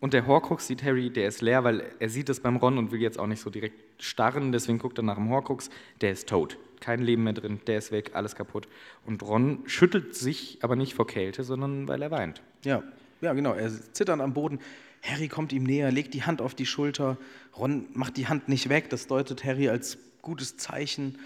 [0.00, 2.92] Und der Horcrux sieht Harry, der ist leer, weil er sieht es beim Ron und
[2.92, 4.52] will jetzt auch nicht so direkt starren.
[4.52, 5.70] Deswegen guckt er nach dem Horcrux.
[6.00, 6.58] Der ist tot.
[6.80, 7.60] Kein Leben mehr drin.
[7.66, 8.10] Der ist weg.
[8.14, 8.68] Alles kaputt.
[9.04, 12.42] Und Ron schüttelt sich aber nicht vor Kälte, sondern weil er weint.
[12.64, 12.82] Ja,
[13.20, 13.54] ja, genau.
[13.54, 14.60] Er zittert am Boden.
[15.02, 17.16] Harry kommt ihm näher, legt die Hand auf die Schulter.
[17.56, 18.90] Ron macht die Hand nicht weg.
[18.90, 21.18] Das deutet Harry als gutes Zeichen.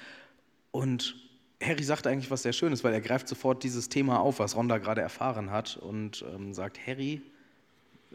[0.70, 1.16] Und
[1.62, 4.68] Harry sagt eigentlich was sehr Schönes, weil er greift sofort dieses Thema auf, was Ron
[4.68, 7.20] da gerade erfahren hat und ähm, sagt, Harry,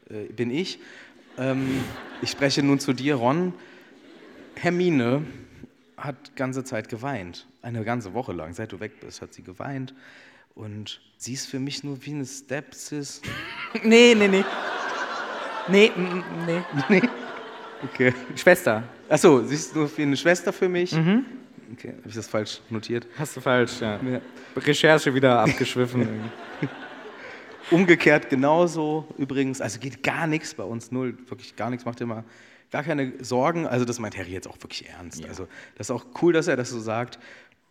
[0.09, 0.79] äh, bin ich.
[1.37, 1.83] Ähm,
[2.21, 3.53] ich spreche nun zu dir, Ron.
[4.55, 5.25] Hermine
[5.97, 7.47] hat ganze Zeit geweint.
[7.61, 9.93] Eine ganze Woche lang, seit du weg bist, hat sie geweint.
[10.53, 13.21] Und sie ist für mich nur wie eine Stepsis.
[13.83, 14.45] Nee, nee, nee.
[15.67, 16.61] Nee, mm, nee.
[16.89, 17.01] Nee.
[17.83, 18.13] Okay.
[18.35, 18.83] Schwester.
[19.09, 20.93] Achso, sie ist nur wie eine Schwester für mich.
[21.73, 23.05] Okay, habe ich das falsch notiert?
[23.17, 23.99] Hast du falsch, ja.
[24.01, 24.21] Ja.
[24.55, 26.07] Recherche wieder abgeschwiffen.
[27.71, 29.59] Umgekehrt genauso übrigens.
[29.59, 31.83] Also geht gar nichts bei uns, null, wirklich gar nichts.
[31.85, 32.23] Macht ihr mal
[32.75, 33.67] gar keine Sorgen.
[33.67, 35.25] Also das meint Harry jetzt auch wirklich ernst.
[35.25, 35.47] Also
[35.77, 37.19] das ist auch cool, dass er das so sagt.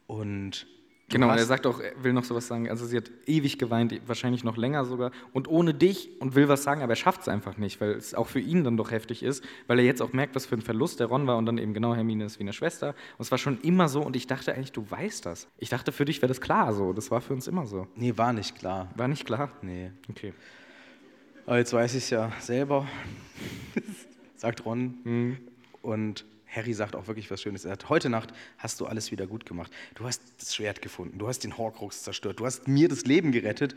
[0.07, 0.67] Und
[1.11, 2.71] genau, er sagt auch, er will noch sowas sagen.
[2.71, 5.11] Also sie hat ewig geweint, wahrscheinlich noch länger sogar.
[5.35, 8.15] Und ohne dich und will was sagen, aber er schafft es einfach nicht, weil es
[8.15, 10.63] auch für ihn dann doch heftig ist, weil er jetzt auch merkt, was für ein
[10.63, 12.95] Verlust der Ron war und dann eben genau Hermine ist wie eine Schwester.
[13.19, 15.49] Und es war schon immer so und ich dachte eigentlich, du weißt das.
[15.59, 16.95] Ich dachte, für dich wäre das klar so.
[16.95, 17.89] Das war für uns immer so.
[17.95, 18.89] Nee, war nicht klar.
[18.97, 19.51] War nicht klar?
[19.61, 19.91] Nee.
[20.09, 20.33] Okay.
[21.45, 22.87] Aber jetzt weiß ich es ja selber,
[24.45, 25.39] sagt Ron.
[25.81, 27.65] Und Harry sagt auch wirklich was Schönes.
[27.65, 29.73] Er sagt, heute Nacht hast du alles wieder gut gemacht.
[29.95, 33.33] Du hast das Schwert gefunden, du hast den Horcrux zerstört, du hast mir das Leben
[33.33, 33.75] gerettet.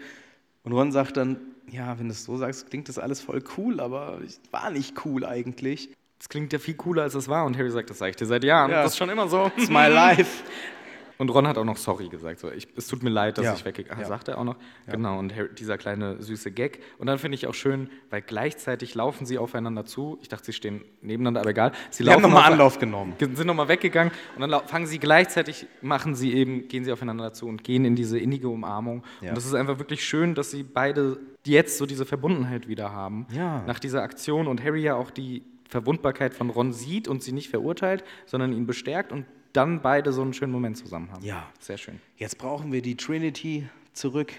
[0.64, 1.38] Und Ron sagt dann,
[1.72, 5.06] ja, wenn du es so sagst, klingt das alles voll cool, aber es war nicht
[5.06, 5.90] cool eigentlich.
[6.20, 7.46] Das klingt ja viel cooler, als es war.
[7.46, 8.72] Und Harry sagt, das sage ich dir seit Jahren.
[8.72, 8.84] Ja.
[8.84, 9.50] Das ist schon immer so.
[9.56, 10.44] It's my life.
[11.18, 12.40] Und Ron hat auch noch sorry gesagt.
[12.40, 13.54] So, ich, es tut mir leid, dass Ja.
[13.54, 14.08] ich weggegangen Ja.
[14.08, 14.56] Sagt er auch noch.
[14.86, 16.80] Genau, und Harry, dieser kleine süße Gag.
[17.00, 20.18] Und dann finde ich auch schön, weil gleichzeitig laufen sie aufeinander zu.
[20.22, 21.72] Ich dachte, sie stehen nebeneinander, aber egal.
[21.90, 23.14] Sie Wir haben laufen nochmal auf- Anlauf genommen.
[23.20, 27.48] sind nochmal weggegangen und dann fangen sie gleichzeitig, machen sie eben, gehen sie aufeinander zu
[27.48, 29.04] und gehen in diese innige Umarmung.
[29.22, 29.30] Ja.
[29.30, 33.26] Und das ist einfach wirklich schön, dass sie beide jetzt so diese Verbundenheit wieder haben.
[33.32, 33.64] Ja.
[33.66, 37.50] Nach dieser Aktion und Harry ja auch die Verwundbarkeit von Ron sieht und sie nicht
[37.50, 39.26] verurteilt, sondern ihn bestärkt und
[39.58, 41.26] dann beide so einen schönen Moment zusammen haben.
[41.26, 41.48] Ja.
[41.60, 42.00] Sehr schön.
[42.18, 44.32] Jetzt brauchen wir die Trinity zurück,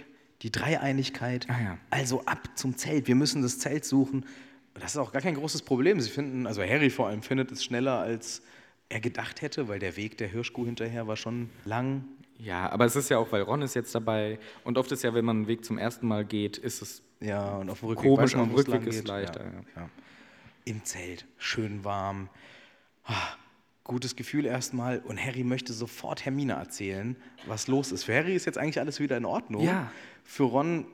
[0.43, 1.47] die Dreieinigkeit.
[1.51, 1.79] Ah, ja.
[1.91, 3.09] Also ab zum Zelt.
[3.09, 4.25] Wir müssen das Zelt suchen.
[4.75, 6.01] Das ist auch gar kein großes Problem.
[6.01, 8.43] Sie finden, also Harry vor allem findet es schneller, als
[8.89, 12.05] er gedacht hätte, weil der Weg der Hirschkuh hinterher war schon lang.
[12.39, 15.13] Ja, aber es ist ja auch, weil Ron ist jetzt dabei und oft ist ja,
[15.13, 18.15] wenn man einen Weg zum ersten Mal geht, ist es Ja, und auf dem Rückweg
[18.15, 19.09] Komisch, wo es Rückweg ist geht.
[19.09, 19.83] leichter, ja.
[19.83, 19.91] ja.
[20.65, 22.29] Im Zelt, schön warm.
[23.05, 23.15] Ah,
[23.89, 25.01] gutes Gefühl erstmal.
[25.01, 27.17] Und Harry möchte sofort Hermine erzählen,
[27.47, 28.05] was los ist.
[28.05, 29.63] Für Harry ist jetzt eigentlich alles wieder in Ordnung.
[29.65, 29.91] Ja.
[30.23, 30.87] Für Ron,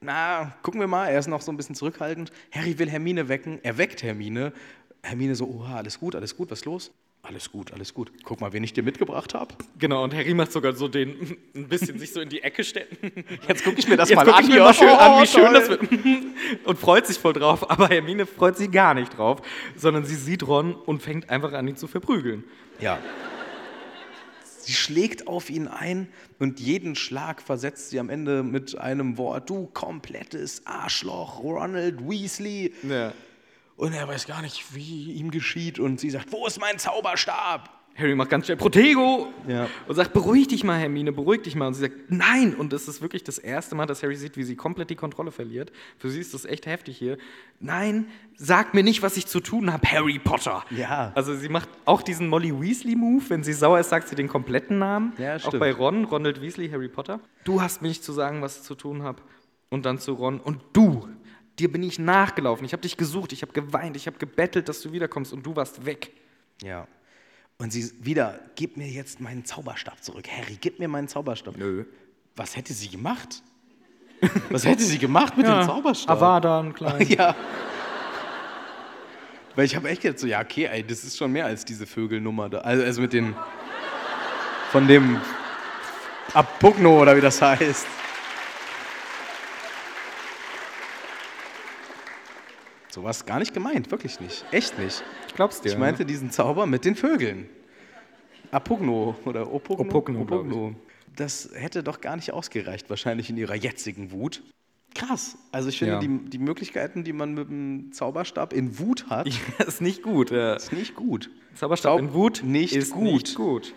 [0.00, 2.30] na, gucken wir mal, er ist noch so ein bisschen zurückhaltend.
[2.52, 4.52] Harry will Hermine wecken, er weckt Hermine.
[5.02, 6.92] Hermine so, oha, alles gut, alles gut, was ist los?
[7.24, 8.10] Alles gut, alles gut.
[8.24, 9.54] Guck mal, wen ich dir mitgebracht habe.
[9.78, 12.88] Genau, und Harry macht sogar so den, ein bisschen sich so in die Ecke stellen.
[13.46, 14.42] Jetzt gucke ich mir das Jetzt mal an.
[14.44, 15.54] ich mir mal schön an, Oh, wie schön toll.
[15.54, 15.82] das wird.
[16.64, 17.70] Und freut sich voll drauf.
[17.70, 19.40] Aber Hermine freut sich gar nicht drauf,
[19.76, 22.42] sondern sie sieht Ron und fängt einfach an, ihn zu verprügeln.
[22.80, 22.98] Ja.
[24.58, 26.08] Sie schlägt auf ihn ein
[26.38, 32.72] und jeden Schlag versetzt sie am Ende mit einem Wort: Du komplettes Arschloch, Ronald Weasley.
[32.88, 33.12] Ja.
[33.76, 35.78] Und er weiß gar nicht, wie ihm geschieht.
[35.78, 37.78] Und sie sagt: Wo ist mein Zauberstab?
[37.94, 39.68] Harry macht ganz schnell Protego Ja.
[39.86, 41.66] und sagt, beruhig dich mal, Hermine, beruhig dich mal.
[41.66, 42.54] Und sie sagt, nein.
[42.54, 45.30] Und das ist wirklich das erste Mal, dass Harry sieht, wie sie komplett die Kontrolle
[45.30, 45.70] verliert.
[45.98, 47.18] Für sie ist das echt heftig hier.
[47.60, 50.64] Nein, sag mir nicht, was ich zu tun habe, Harry Potter.
[50.70, 51.12] Ja.
[51.14, 53.24] Also sie macht auch diesen Molly Weasley-Move.
[53.28, 55.12] Wenn sie sauer ist, sagt sie den kompletten Namen.
[55.18, 55.60] Ja, auch stimmt.
[55.60, 57.20] bei Ron, Ronald Weasley, Harry Potter.
[57.44, 59.20] Du hast mir nicht zu sagen, was ich zu tun habe.
[59.68, 60.40] Und dann zu Ron.
[60.40, 61.08] Und du,
[61.62, 62.64] dir bin ich nachgelaufen.
[62.64, 65.32] Ich habe dich gesucht, ich habe geweint, ich habe gebettelt, dass du wiederkommst.
[65.32, 66.10] Und du warst weg.
[66.62, 66.86] Ja.
[67.58, 70.26] Und sie wieder: Gib mir jetzt meinen Zauberstab zurück.
[70.28, 71.56] Harry, gib mir meinen Zauberstab.
[71.56, 71.84] Nö.
[72.34, 73.42] Was hätte sie gemacht?
[74.50, 76.16] Was hätte sie gemacht mit dem Zauberstab?
[76.16, 77.06] Avada, ein klein.
[77.08, 77.34] Ja.
[79.54, 81.86] Weil ich habe echt gedacht, so, ja, okay, ey, das ist schon mehr als diese
[81.86, 82.58] Vögelnummer da.
[82.58, 83.34] Also, also mit den.
[84.70, 85.20] Von dem.
[86.34, 87.86] Apugno oder wie das heißt.
[92.92, 94.44] Sowas gar nicht gemeint, wirklich nicht.
[94.50, 95.02] Echt nicht.
[95.26, 95.70] Ich glaub's dir.
[95.70, 97.48] Ich meinte diesen Zauber mit den Vögeln.
[98.50, 100.20] Apugno oder Opugno.
[100.20, 101.16] Opugno, ich.
[101.16, 104.42] Das hätte doch gar nicht ausgereicht, wahrscheinlich in ihrer jetzigen Wut.
[104.94, 105.38] Krass.
[105.52, 106.00] Also ich finde, Ja.
[106.00, 109.26] die, die Möglichkeiten, die man mit dem Zauberstab in Wut hat,
[109.58, 110.30] Ja, ist nicht gut.
[110.30, 110.54] Ja.
[110.54, 111.30] ist nicht gut.
[111.54, 113.04] Zauberstab Zaub- in Wut nicht ist gut.
[113.04, 113.74] nicht gut.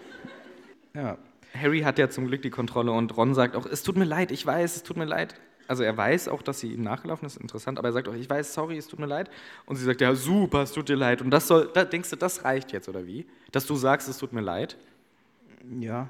[0.93, 1.17] Ja.
[1.53, 4.31] Harry hat ja zum Glück die Kontrolle und Ron sagt auch, es tut mir leid,
[4.31, 5.35] ich weiß, es tut mir leid.
[5.67, 8.29] Also er weiß auch, dass sie ihm nachgelaufen ist, interessant, aber er sagt auch, ich
[8.29, 9.29] weiß, sorry, es tut mir leid.
[9.65, 11.21] Und sie sagt, ja, super, es tut dir leid.
[11.21, 13.25] Und das soll, da denkst du, das reicht jetzt, oder wie?
[13.51, 14.77] Dass du sagst, es tut mir leid?
[15.79, 16.09] Ja.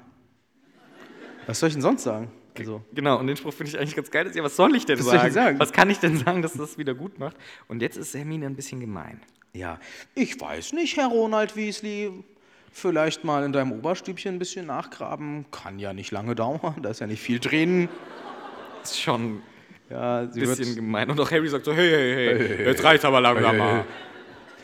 [1.46, 2.30] Was soll ich denn sonst sagen?
[2.58, 4.30] Also, Genau, und den Spruch finde ich eigentlich ganz geil.
[4.34, 5.34] Ja, was soll ich denn Was soll ich sagen?
[5.34, 5.58] denn sagen?
[5.60, 7.36] Was kann ich denn sagen, dass das wieder gut macht?
[7.68, 9.20] Und jetzt ist Hermine ein bisschen gemein.
[9.52, 9.78] ja.
[10.14, 12.24] Ich weiß nicht, Herr Ronald Weasley.
[12.72, 15.46] Vielleicht mal in deinem Oberstübchen ein bisschen nachgraben.
[15.50, 17.88] Kann ja nicht lange dauern, da ist ja nicht viel drin.
[18.90, 19.42] Ist schon
[19.90, 21.10] Ja, ein bisschen wird gemein.
[21.10, 23.84] Und auch Harry sagt so, hey, hey, hey, jetzt reicht's aber langsam mal.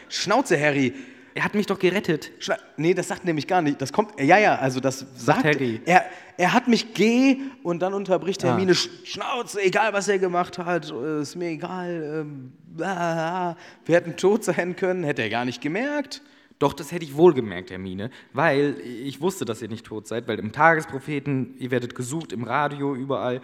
[0.09, 0.93] Schnauze, Harry.
[1.35, 2.31] Er hat mich doch gerettet.
[2.41, 3.81] Schna nee, das sagt nämlich gar nicht.
[3.81, 4.21] Das kommt.
[4.21, 5.81] Ja, ja, also das sagt, Harry.
[5.87, 6.05] Er,
[6.37, 8.49] er hat mich geh und dann unterbricht Ah.
[8.49, 12.27] Hermine Sch- Schnauze, egal was er gemacht hat, äh, ist mir egal.
[12.27, 16.21] Ähm, ah, wir hätten tot sein können, hätte er gar nicht gemerkt.
[16.59, 20.29] Doch, das hätte ich wohl gemerkt, Hermine, weil ich wusste, dass ihr nicht tot seid,
[20.29, 23.41] weil im Tagespropheten, ihr werdet gesucht, im Radio, überall.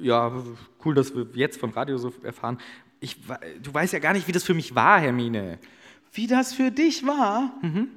[0.00, 0.32] Ja,
[0.84, 2.58] cool, dass wir jetzt vom Radio so erfahren.
[3.00, 3.16] Ich,
[3.62, 5.58] du weißt ja gar nicht, wie das für mich war, Hermine.
[6.12, 7.52] Wie das für dich war?
[7.62, 7.88] Mhm.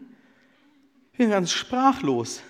[1.13, 2.41] Ich bin ganz sprachlos.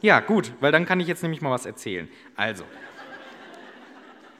[0.00, 2.08] Ja, gut, weil dann kann ich jetzt nämlich mal was erzählen.
[2.36, 2.64] Also,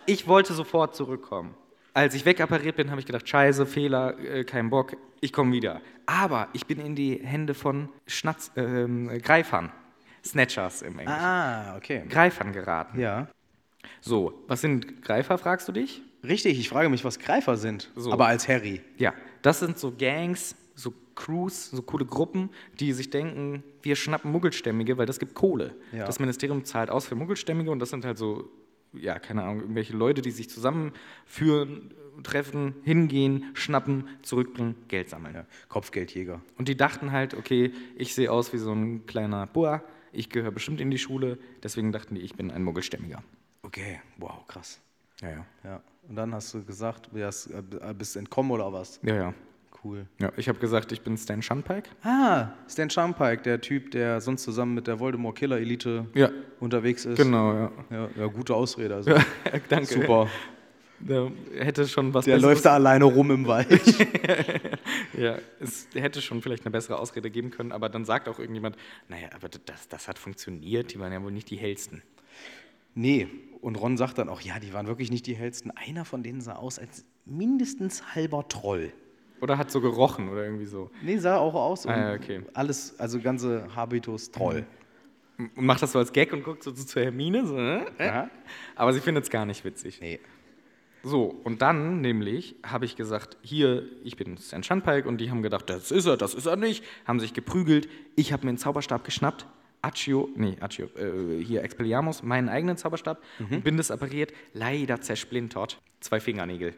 [0.07, 1.55] ich wollte sofort zurückkommen.
[1.95, 5.81] Als ich wegappariert bin, habe ich gedacht, scheiße, Fehler, äh, kein Bock, ich komme wieder.
[6.07, 9.71] Aber ich bin in die Hände von Schnatz, ähm, Greifern,
[10.25, 12.05] Snatchers im Englischen, Ah, okay.
[12.09, 12.99] Greifern geraten.
[12.99, 13.29] Ja.
[14.01, 16.03] So, was sind Greifer, fragst du dich?
[16.25, 17.91] Richtig, ich frage mich, was Greifer sind.
[17.97, 18.13] So.
[18.13, 18.81] Aber als Harry.
[18.97, 22.51] Ja, das sind so Gangs, so Crews, so coole Gruppen,
[22.81, 25.75] die sich denken, wir schnappen Muggelstämmige, weil das gibt Kohle.
[25.93, 26.05] Ja.
[26.05, 28.49] Das Ministerium zahlt aus für Muggelstämmige und das sind halt so,
[28.93, 31.93] ja, keine Ahnung, irgendwelche Leute, die sich zusammenführen,
[32.23, 35.35] treffen, hingehen, schnappen, zurückbringen, Geld sammeln.
[35.35, 35.47] Ja.
[35.69, 36.41] Kopfgeldjäger.
[36.57, 39.83] Und die dachten halt, okay, ich sehe aus wie so ein kleiner Boa,
[40.13, 43.23] ich gehöre bestimmt in die Schule, deswegen dachten die, ich bin ein Muggelstämmiger.
[43.63, 44.81] Okay, wow, krass.
[45.21, 45.47] Ja, ja.
[45.65, 45.81] Ja.
[46.09, 47.63] Und dann hast du gesagt, du hast, äh,
[47.97, 48.99] bist entkommen oder was?
[49.03, 49.35] Ja, ja.
[49.85, 50.07] Cool.
[50.21, 51.91] ja ich habe gesagt, ich bin Stan Shunpike.
[52.05, 56.31] Ah, Stan Shumpike, der Typ, der sonst zusammen mit der Voldemort Killer Elite Ja,
[56.61, 57.17] unterwegs ist.
[57.17, 57.73] genau, ja.
[57.91, 58.95] Ja, ja, gute Ausrede.
[58.95, 59.13] Also.
[59.69, 59.87] Danke.
[59.87, 60.29] Super.
[61.01, 63.69] Der hätte schon was Der Besseres- läuft da alleine rum im Wald.
[65.19, 68.77] Ja, es hätte schon vielleicht eine bessere Ausrede geben können, aber dann sagt auch irgendjemand,
[69.09, 72.03] naja, aber das, das hat funktioniert, die waren ja wohl nicht die hellsten.
[72.95, 73.29] nee,
[73.63, 75.71] und Ron sagt dann auch, ja, die waren wirklich nicht die hellsten.
[75.71, 78.93] Einer von denen sah aus als mindestens halber Troll.
[79.41, 80.91] Oder hat so gerochen oder irgendwie so.
[81.03, 81.87] Nee, sah auch aus.
[81.87, 82.43] Ah, okay.
[82.55, 84.67] Alles, also ganze Habitus Troll.
[85.39, 87.85] Und macht das so als Gag und guckt so zu zur Hermine, so, äh?
[87.99, 88.31] Ja.
[88.75, 90.01] aber sie findet es gar nicht witzig.
[90.01, 90.21] Nee.
[91.05, 95.43] So, und dann nämlich habe ich gesagt, hier, ich bin Stan Shunpike und die haben
[95.43, 97.89] gedacht, das ist er, das ist er nicht, haben sich geprügelt.
[98.15, 99.47] Ich habe mir einen Zauberstab geschnappt,
[99.83, 105.81] Accio, nee, Accio, äh, hier Expelliarmus, meinen eigenen Zauberstab, und bin das appariert, leider zersplintert,
[106.01, 106.75] zwei Fingernägel.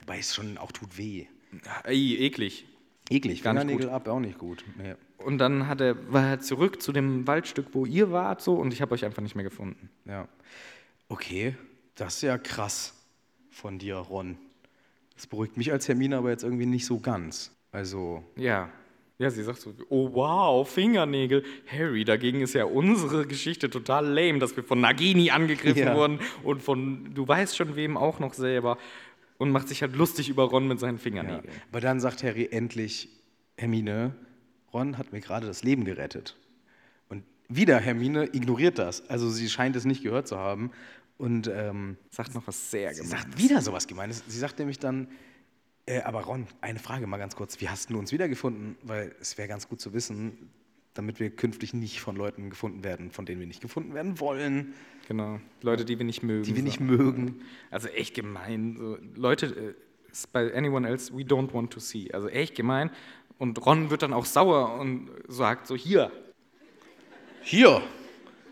[0.00, 1.26] Wobei es schon auch tut weh.
[1.84, 2.66] Ey, eklig.
[3.10, 4.64] Eklig, Gar nicht Fingernägel ab, auch nicht gut.
[4.76, 4.94] Nee.
[5.18, 8.72] Und dann hat er, war er zurück zu dem Waldstück, wo ihr wart, so, und
[8.72, 9.90] ich habe euch einfach nicht mehr gefunden.
[10.04, 10.28] Ja.
[11.08, 11.54] Okay,
[11.94, 12.94] das ist ja krass
[13.50, 14.38] von dir, Ron.
[15.14, 17.52] Das beruhigt mich als Hermine aber jetzt irgendwie nicht so ganz.
[17.70, 18.70] Also, Ja.
[19.18, 21.44] Ja, sie sagt so, oh wow, Fingernägel.
[21.70, 25.94] Harry, dagegen ist ja unsere Geschichte total lame, dass wir von Nagini angegriffen Ja.
[25.96, 28.78] wurden und von, du weißt schon wem auch noch selber.
[29.38, 31.02] Und macht sich halt lustig über Ron mit seinen ja.
[31.02, 31.52] Fingernägeln.
[31.70, 33.08] Aber dann sagt Harry endlich,
[33.56, 34.14] Hermine,
[34.72, 36.36] Ron hat mir gerade das Leben gerettet.
[37.08, 39.08] Und wieder Hermine ignoriert das.
[39.10, 40.70] Also sie scheint es nicht gehört zu haben.
[41.18, 43.18] Und ähm, Sagt noch was sehr sie gemein.
[43.20, 44.22] sagt wieder sowas Gemeines.
[44.26, 45.08] Sie sagt nämlich dann,
[45.86, 47.60] äh, aber Ron, eine Frage mal ganz kurz.
[47.60, 48.76] Wie hast du uns wiedergefunden?
[48.82, 50.50] Weil es wäre ganz gut zu wissen,
[50.94, 54.74] damit wir künftig nicht von Leuten gefunden werden, von denen wir nicht gefunden werden wollen,
[55.08, 55.40] Genau.
[55.62, 56.44] Leute, die wir nicht mögen.
[56.44, 56.84] die wir nicht so.
[56.84, 57.42] mögen.
[57.70, 58.76] Also echt gemein.
[58.78, 59.74] So, Leute, äh,
[60.32, 62.10] bei anyone else we don't want to see.
[62.12, 62.90] Also echt gemein.
[63.38, 66.12] Und Ron wird dann auch sauer und sagt so, hier.
[67.42, 67.82] Hier!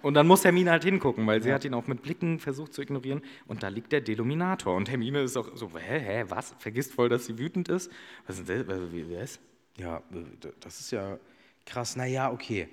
[0.02, 2.82] Und dann muss Hermine halt hingucken, weil sie hat ihn auch mit Blicken versucht zu
[2.82, 3.20] ignorieren.
[3.46, 4.74] Und da liegt der Deluminator.
[4.74, 6.54] Und Hermine ist auch so, hä, hä, was?
[6.58, 7.90] Vergisst voll, dass sie wütend ist.
[8.26, 8.80] Was ist denn das?
[8.80, 9.40] Was-?
[9.76, 10.02] Ja,
[10.60, 11.18] das ist ja
[11.66, 11.96] krass.
[11.96, 12.68] Naja, okay.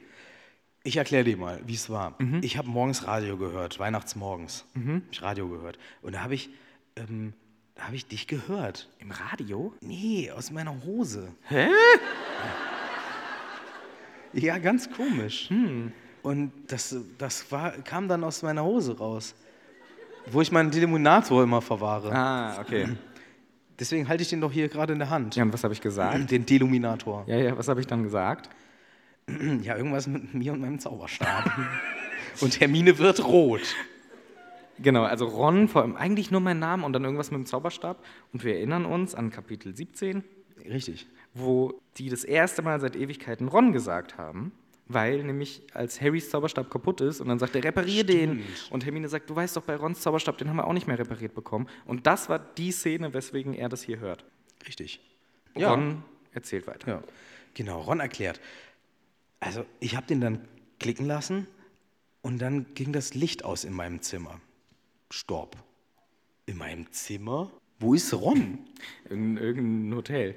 [0.84, 2.16] Ich erkläre dir mal, wie es war.
[2.42, 4.66] Ich habe morgens Radio gehört, Weihnachtsmorgens.
[4.74, 5.78] Hab ich Radio gehört.
[6.02, 6.50] Und da habe ich,
[6.96, 7.34] ähm,
[7.76, 8.90] da habe ich dich gehört.
[9.00, 9.74] Im Radio?
[9.82, 11.34] Nee, aus meiner Hose.
[11.50, 11.68] Hä?
[14.34, 15.50] Ja, ganz komisch.
[16.24, 19.36] Und das, das war, kam dann aus meiner Hose raus,
[20.32, 22.12] wo ich meinen Deluminator immer verwahre.
[22.12, 22.88] Ah, okay.
[23.80, 25.36] Deswegen halte ich den doch hier gerade in der Hand.
[25.36, 26.32] Ja, und was habe ich gesagt?
[26.32, 27.24] Den Deluminator.
[27.28, 28.50] Ja, ja, was habe ich dann gesagt?
[29.62, 31.52] Ja, irgendwas mit mir und meinem Zauberstab.
[32.42, 33.76] und Hermine wird rot.
[34.80, 38.04] Genau, also Ron, vor allem eigentlich nur mein Name und dann irgendwas mit dem Zauberstab.
[38.32, 40.24] Und wir erinnern uns an Kapitel 17,
[40.70, 41.08] Richtig.
[41.34, 44.52] wo die das erste Mal seit Ewigkeiten Ron gesagt haben,
[44.90, 48.44] weil nämlich als Harrys Zauberstab kaputt ist und dann sagt er, reparier den.
[48.70, 50.98] Und Hermine sagt, du weißt doch, bei Rons Zauberstab, den haben wir auch nicht mehr
[50.98, 51.68] repariert bekommen.
[51.86, 54.26] Und das war die Szene, weswegen er das hier hört.
[54.66, 55.02] Richtig.
[55.56, 55.72] Ja.
[55.72, 56.88] Ron erzählt weiter.
[56.88, 57.04] Ja,
[57.54, 57.82] genau.
[57.82, 58.40] Ron erklärt.
[59.40, 60.48] Also, ich habe den dann
[60.80, 61.48] klicken lassen
[62.22, 64.40] und dann ging das Licht aus in meinem Zimmer.
[65.10, 65.58] Stopp.
[66.46, 67.52] In meinem Zimmer?
[67.80, 68.60] Wo ist Ron?
[69.10, 70.36] In irgendein Hotel.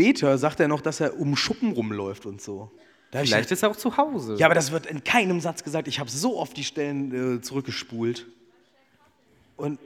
[0.00, 2.70] Später sagt er noch, dass er um Schuppen rumläuft und so.
[3.10, 4.36] Da hab ich Vielleicht ist er auch zu Hause.
[4.38, 5.88] Ja, aber das wird in keinem Satz gesagt.
[5.88, 8.26] Ich habe so oft die Stellen äh, zurückgespult.
[9.56, 9.78] Und,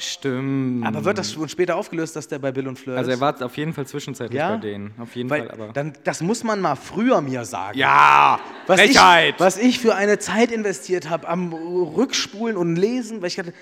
[0.00, 0.86] Stimmt.
[0.86, 3.16] aber wird das schon später aufgelöst, dass der bei Bill und Fleur also ist?
[3.16, 4.50] er war auf jeden Fall zwischenzeitlich Ja?
[4.56, 4.92] bei denen.
[4.98, 5.72] Auf jeden Weil Fall, aber.
[5.72, 7.78] dann, das muss man mal früher mir sagen.
[7.78, 8.40] ja!
[8.66, 9.34] was ich, Frechheit!
[9.38, 13.52] was ich für eine Zeit investiert habe am Rückspulen und Lesen, weil ich hatte,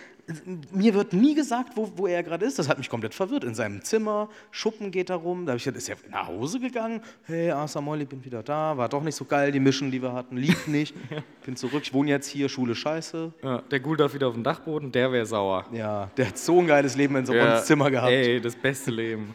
[0.73, 2.59] mir wird nie gesagt, wo, wo er gerade ist.
[2.59, 3.45] Das hat mich komplett verwirrt.
[3.45, 5.47] In seinem Zimmer, Schuppen geht da rum.
[5.47, 7.01] Da habe ich gedacht, ist er nach Hause gegangen?
[7.25, 8.77] Hey, Molly, bin wieder da.
[8.77, 10.37] War doch nicht so geil, die Mission, die wir hatten.
[10.37, 10.95] Lief nicht.
[11.47, 11.81] Bin zurück.
[11.83, 13.33] Ich wohne jetzt hier, Schule scheiße.
[13.43, 15.65] Ja, der Ghoul darf wieder auf den Dachboden, der wäre sauer.
[15.73, 18.13] Ja, der hat so ein geiles Leben in so Ja, Rons Zimmer gehabt.
[18.13, 19.35] Ey, das beste Leben.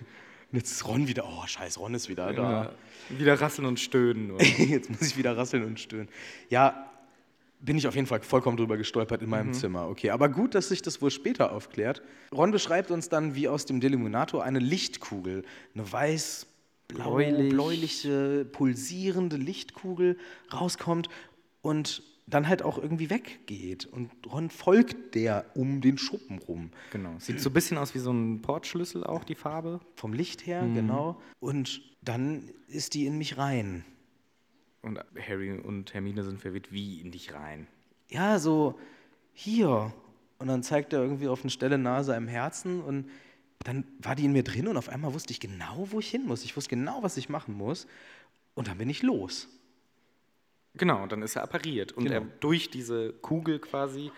[0.51, 2.51] Und jetzt ist Ron wieder, oh scheiß, Ron ist wieder da.
[2.51, 2.71] Ja.
[3.17, 4.27] Wieder rasseln und stöhnen.
[4.27, 4.41] Nur.
[4.57, 6.07] Jetzt muss ich wieder rasseln und stöhnen.
[6.49, 6.89] Ja,
[7.59, 9.89] bin ich auf jeden Fall vollkommen drüber gestolpert in meinem Zimmer.
[9.89, 12.01] Okay, aber gut, dass sich das wohl später aufklärt.
[12.33, 15.43] Ron beschreibt uns dann, wie aus dem Deluminator eine Lichtkugel,
[15.73, 16.47] eine weiß
[16.87, 17.49] blau, Bläulich.
[17.49, 20.17] bläuliche, pulsierende Lichtkugel
[20.53, 21.09] rauskommt
[21.61, 23.85] und dann halt auch irgendwie weggeht.
[23.85, 26.71] Und Ron folgt der um den Schuppen rum.
[26.91, 27.15] Genau.
[27.19, 29.79] Sieht so ein bisschen aus wie so ein Portschlüssel auch, die Farbe.
[29.95, 31.21] Vom Licht her, genau.
[31.39, 33.85] Und dann ist die in mich rein.
[34.81, 37.67] Und Harry und Hermine sind verwirrt, wie in dich rein.
[38.09, 38.79] ja, so
[39.33, 39.93] hier.
[40.39, 43.09] Und dann zeigt er irgendwie auf eine Stelle nahe seinem Herzen und
[43.63, 46.25] dann war die in mir drin und auf einmal wusste ich genau, wo ich hin
[46.25, 46.43] muss.
[46.43, 47.87] Ich wusste genau, was ich machen muss.
[48.55, 49.47] Und dann bin ich los.
[50.75, 51.91] Genau, dann ist er appariert.
[51.91, 52.15] Und Genau.
[52.15, 54.11] er durch diese Kugel quasi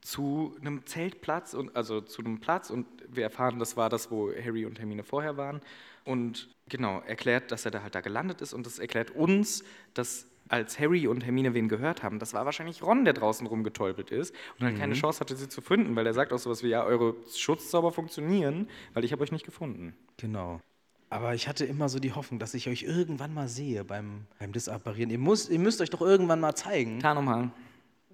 [0.00, 4.30] zu einem Zeltplatz und also zu einem Platz und wir erfahren, das war das, wo
[4.30, 5.60] Harry und Hermine vorher waren.
[6.04, 10.26] Und genau, erklärt, dass er da halt da gelandet ist und das erklärt uns, dass
[10.48, 14.34] als Harry und Hermine wen gehört haben, das war wahrscheinlich Ron, der draußen rumgetäubelt ist
[14.58, 16.84] und halt keine Chance hatte, sie zu finden, weil er sagt auch sowas wie, ja,
[16.84, 19.94] eure Schutzzauber funktionieren, weil ich habe euch nicht gefunden.
[20.18, 20.60] Genau.
[21.10, 24.52] Aber ich hatte immer so die Hoffnung, dass ich euch irgendwann mal sehe beim, beim
[24.52, 25.10] Disapparieren.
[25.10, 26.98] Ihr, muss, ihr müsst euch doch irgendwann mal zeigen.
[27.00, 27.52] Tarnumhang.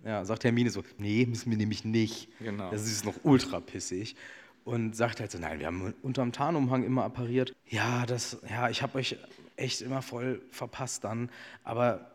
[0.04, 2.28] Ja, sagt Hermine so, nee, müssen wir nämlich nicht.
[2.38, 2.70] Genau.
[2.70, 4.16] Das ist noch ultra pissig.
[4.64, 7.54] Und sagt halt so, nein, wir haben unterm Tarnumhang immer appariert.
[7.66, 9.16] Ja, das, ja, ich habe euch
[9.56, 11.30] echt immer voll verpasst dann.
[11.64, 12.10] Aber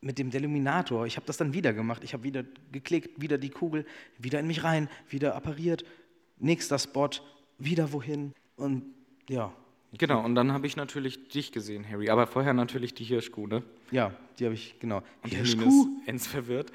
[0.00, 2.04] mit dem Deluminator, ich habe das dann wieder gemacht.
[2.04, 3.84] Ich habe wieder geklickt, wieder die Kugel,
[4.18, 5.84] wieder in mich rein, wieder appariert.
[6.38, 7.10] Nächster Spot,
[7.58, 8.32] wieder wohin.
[8.56, 8.84] Und
[9.28, 9.52] ja,
[9.96, 13.62] Genau, und dann habe ich natürlich dich gesehen, Harry, aber vorher natürlich die Hirschkuh, ne?
[13.90, 15.02] ja, die habe ich, genau.
[15.22, 15.86] Und Hirschkuh?
[16.06, 16.70] Ends verwirrt.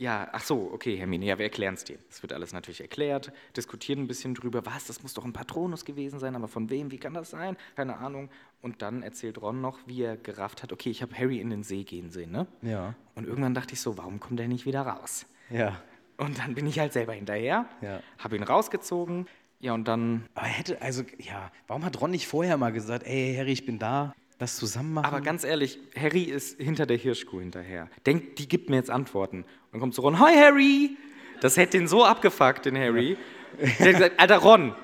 [0.00, 1.98] Ja, ach so, okay, Hermine, ja, wir erklären es dir.
[2.08, 5.84] Es wird alles natürlich erklärt, diskutieren ein bisschen drüber, was, das muss doch ein Patronus
[5.84, 7.56] gewesen sein, aber von wem, wie kann das sein?
[7.74, 8.28] Keine Ahnung.
[8.62, 11.64] Und dann erzählt Ron noch, wie er gerafft hat, okay, ich habe Harry in den
[11.64, 12.46] See gehen sehen, ne?
[12.62, 12.94] Ja.
[13.16, 15.26] Und irgendwann dachte ich so, warum kommt er nicht wieder raus?
[15.50, 15.80] Ja.
[16.16, 18.00] Und dann bin ich halt selber hinterher, Ja.
[18.18, 19.26] habe ihn rausgezogen,
[19.60, 23.06] ja, und dann Aber er hätte, also, ja, warum hat Ron nicht vorher mal gesagt,
[23.06, 25.06] ey, Harry, ich bin da, das zusammen machen?
[25.06, 27.88] Aber ganz ehrlich, Harry ist hinter der Hirschkuh hinterher.
[28.06, 29.38] Denkt, die gibt mir jetzt Antworten.
[29.38, 30.96] Und dann kommt so Ron, hi Harry!
[31.40, 33.16] Das hätte den so abgefuckt, den Harry.
[33.60, 34.74] Der hat gesagt, Alter Ron,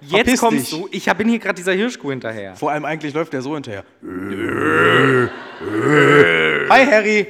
[0.00, 0.78] jetzt Verpiss kommst dich.
[0.80, 2.54] du, ich bin hier gerade dieser Hirschkuh hinterher.
[2.56, 3.84] Vor allem eigentlich läuft der so hinterher.
[6.68, 7.26] Hi, Harry.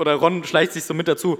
[0.00, 1.38] Oder Ron schleicht sich so mit dazu.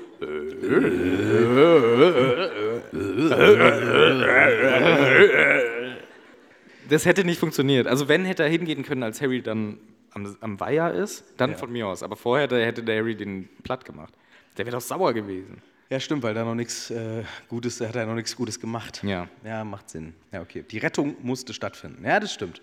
[6.91, 7.87] Das hätte nicht funktioniert.
[7.87, 9.78] Also wenn hätte er hingehen können, als Harry dann
[10.12, 12.03] am, am Weiher ist, dann von mir aus.
[12.03, 14.12] Aber vorher da hätte der Harry den platt gemacht.
[14.59, 15.62] Der wäre doch sauer gewesen.
[15.89, 19.03] Ja, stimmt, weil da noch nichts äh, Gutes, er hat ja noch nichts Gutes gemacht.
[19.03, 19.27] Ja.
[19.43, 20.12] Ja, macht Sinn.
[20.32, 20.65] Ja, okay.
[20.70, 22.05] Die Rettung musste stattfinden.
[22.05, 22.61] Ja, das stimmt.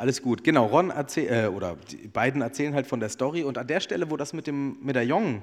[0.00, 0.42] Alles gut.
[0.42, 3.80] Genau, Ron erzählt, äh, oder die beiden erzählen halt von der Story und an der
[3.80, 5.42] Stelle, wo das mit dem Medaillon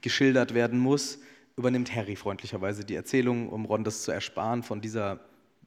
[0.00, 1.18] geschildert werden muss,
[1.56, 5.18] übernimmt Harry freundlicherweise die Erzählung, um Ron das zu ersparen, von dieser,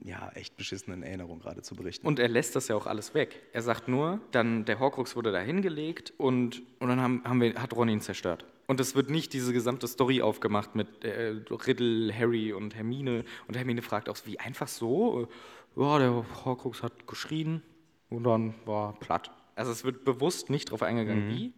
[0.06, 2.08] ja, echt beschissenen Erinnerung gerade zu berichten.
[2.08, 3.42] Und er lässt das ja auch alles weg.
[3.52, 7.56] Er sagt nur, dann der Horcrux wurde da hingelegt und, und dann haben, haben wir,
[7.56, 8.46] hat Ron ihn zerstört.
[8.68, 13.26] Und es wird nicht diese gesamte Story aufgemacht mit äh, Riddle, Harry und Hermine.
[13.50, 15.28] Und Hermine fragt auch, wie einfach so?
[15.76, 17.62] Ja, der Horcrux hat geschrien
[18.10, 19.32] und dann war platt.
[19.56, 21.54] Also es wird bewusst nicht drauf eingegangen, wie.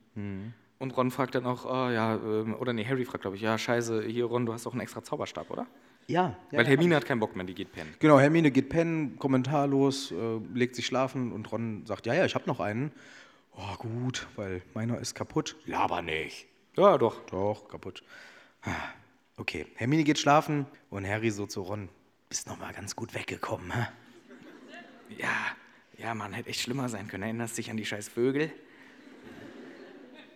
[0.80, 3.58] Und Ron fragt dann auch, oh, ja, ähm, oder nee, Harry fragt, glaube ich, ja,
[3.58, 5.68] scheiße, hier Ron, du hast auch einen extra Zauberstab, oder?
[6.08, 6.70] ja, ja, Weil ja.
[6.72, 7.94] Hermine hat keinen Bock mehr, die geht pennen.
[8.00, 12.36] Genau, Hermine geht pennen, kommentarlos, äh, legt sich schlafen und Ron sagt, ja, ja, ich
[12.36, 12.92] habe noch einen.
[13.56, 15.56] Oh, gut, weil meiner ist kaputt.
[15.66, 16.48] Laber nicht.
[16.78, 17.26] Ja, doch.
[17.28, 18.04] Doch, kaputt.
[18.64, 18.72] Ah,
[19.40, 21.88] Okay, Hermine geht schlafen und Harry so zu Ron,
[22.28, 23.88] bist noch mal ganz gut weggekommen, hä?
[25.18, 25.30] Ja,
[26.02, 27.24] ja, Mann, hätte echt schlimmer sein können.
[27.24, 28.52] Erinnerst dich an die scheiß Vögel?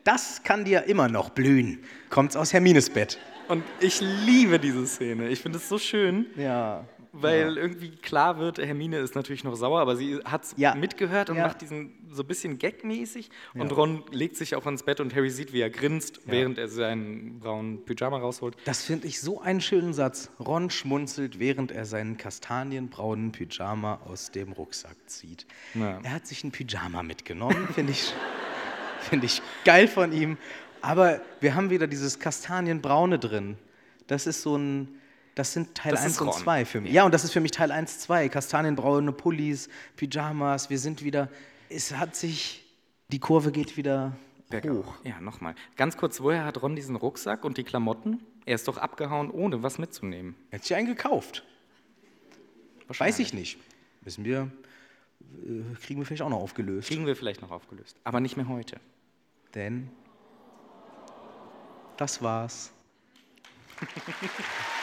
[0.03, 1.79] Das kann dir immer noch blühen.
[2.09, 3.19] Kommt's aus Hermines Bett.
[3.47, 5.29] Und ich liebe diese Szene.
[5.29, 6.85] Ich finde es so schön, Ja.
[7.13, 10.73] Weil irgendwie klar wird, Hermine ist natürlich noch sauer, aber sie hat Ja.
[10.75, 11.43] mitgehört und Ja.
[11.47, 13.29] macht diesen so ein bisschen gagmäßig.
[13.53, 16.67] Und Ron legt sich auch ins Bett und Harry sieht, wie er grinst, während er
[16.67, 18.55] seinen braunen Pyjama rausholt.
[18.65, 20.29] Das finde ich so einen schönen Satz.
[20.39, 25.45] Ron schmunzelt, während er seinen kastanienbraunen Pyjama aus dem Rucksack zieht.
[25.75, 25.99] Ja.
[26.03, 28.13] Er hat sich ein Pyjama mitgenommen, finde ich,
[29.01, 30.37] find ich geil von ihm.
[30.81, 33.57] Aber wir haben wieder dieses Kastanienbraune drin.
[34.07, 34.89] Das ist so ein,
[35.35, 36.41] das sind Teil Das 1 ist und Ron.
[36.41, 36.91] 2 für mich.
[36.91, 38.29] Ja, und das ist für mich Teil 1, 2.
[38.29, 41.29] Kastanienbraune Pullis, Pyjamas, wir sind wieder,
[41.69, 42.63] es hat sich,
[43.09, 44.15] die Kurve geht wieder
[44.51, 44.93] hoch.
[45.03, 45.55] Ja, nochmal.
[45.75, 48.23] Ganz kurz, woher hat Ron diesen Rucksack und die Klamotten?
[48.45, 50.35] Er ist doch abgehauen, ohne was mitzunehmen.
[50.51, 51.43] Er hat sich einen gekauft.
[52.87, 53.57] Weiß ich nicht.
[54.01, 54.51] Wissen wir,
[55.43, 56.89] äh, kriegen wir vielleicht auch noch aufgelöst.
[56.89, 57.97] Kriegen wir vielleicht noch aufgelöst.
[58.03, 58.79] Aber nicht mehr heute.
[59.55, 59.89] Denn
[61.97, 62.71] das war's.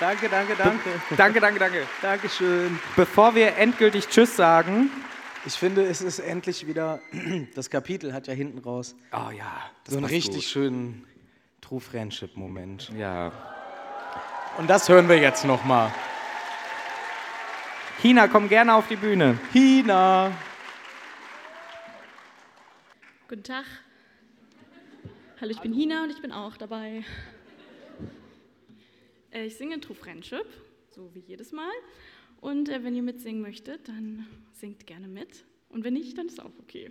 [0.00, 0.90] Danke, danke, danke.
[1.16, 1.86] Danke, danke, danke.
[2.00, 2.78] Dankeschön.
[2.94, 4.90] Bevor wir endgültig Tschüss sagen.
[5.44, 7.00] Ich finde, es ist endlich wieder,
[7.56, 10.44] das Kapitel hat ja hinten raus Oh ja, das so einen richtig gut.
[10.44, 11.04] schönen
[11.60, 12.90] True Friendship-Moment.
[12.96, 13.32] Ja.
[14.56, 15.92] Und das hören wir jetzt nochmal.
[18.00, 19.38] Hina, komm gerne auf die Bühne.
[19.52, 20.30] Hina.
[23.28, 23.64] Guten Tag.
[25.40, 27.04] Hallo, ich bin Hina und ich bin auch dabei.
[29.30, 30.46] Äh, Ich singe True Friendship,
[30.90, 31.70] so wie jedes Mal.
[32.40, 35.44] Und äh, wenn ihr mitsingen möchtet, dann singt gerne mit.
[35.68, 36.90] Und wenn nicht, dann ist auch okay.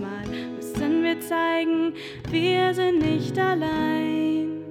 [0.00, 1.92] Ausmalt, müssen wir zeigen,
[2.30, 4.64] wir sind nicht allein.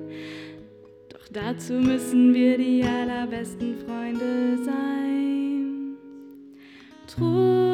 [1.10, 5.98] Doch dazu müssen wir die allerbesten Freunde sein.
[7.08, 7.69] True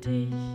[0.00, 0.49] dich.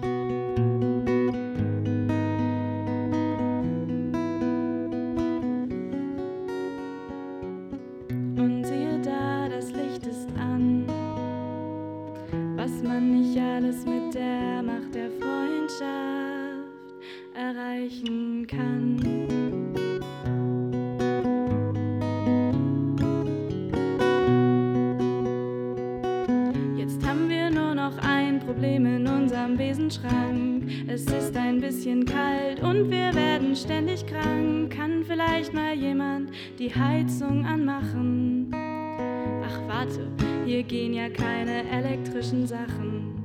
[28.66, 30.64] Problem in unserem Besenschrank.
[30.88, 34.76] Es ist ein bisschen kalt und wir werden ständig krank.
[34.76, 38.50] Kann vielleicht mal jemand die Heizung anmachen?
[38.52, 40.08] Ach warte,
[40.46, 43.24] hier gehen ja keine elektrischen Sachen.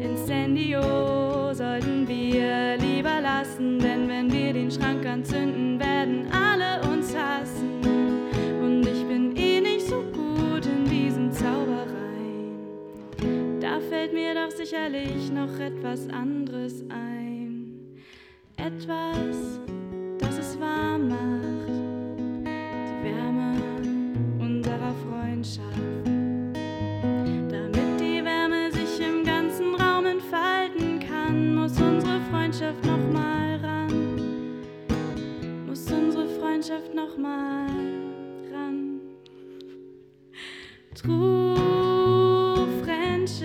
[0.00, 0.80] Incendio
[1.52, 7.81] sollten wir lieber lassen, denn wenn wir den Schrank anzünden, werden alle uns hassen.
[13.72, 17.96] Da fällt mir doch sicherlich noch etwas anderes ein.
[18.58, 19.60] Etwas,
[20.18, 21.70] das es warm macht.
[22.44, 23.54] Die Wärme
[24.38, 26.04] unserer Freundschaft.
[27.48, 34.20] Damit die Wärme sich im ganzen Raum entfalten kann, muss unsere Freundschaft noch mal ran.
[35.66, 37.70] Muss unsere Freundschaft noch mal
[38.52, 39.00] ran.
[40.94, 41.91] True
[43.24, 43.38] Heute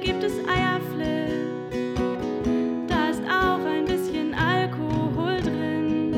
[0.00, 1.70] gibt es Eierflip.
[2.88, 6.10] Da ist auch ein bisschen Alkohol drin.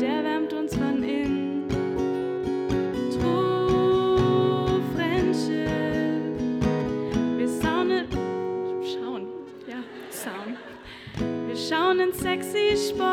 [0.00, 1.68] Der wärmt uns von innen.
[3.12, 6.32] True Friendship.
[7.38, 8.08] Wir saunen.
[8.82, 9.28] Schauen.
[9.68, 10.58] Ja, Sound.
[11.46, 13.11] Wir schauen in sexy Sportclip.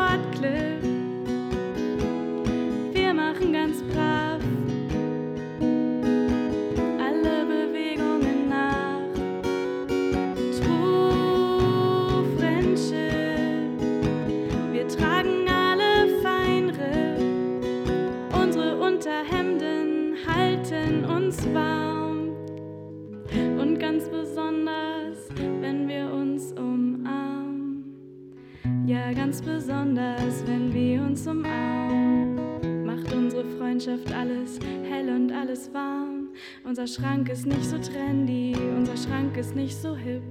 [37.80, 40.22] Trendy, unser Schrank ist nicht so hip,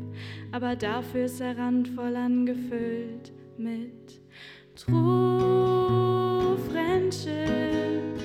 [0.51, 4.21] aber dafür ist er randvoll angefüllt mit
[4.75, 8.18] True Friendship.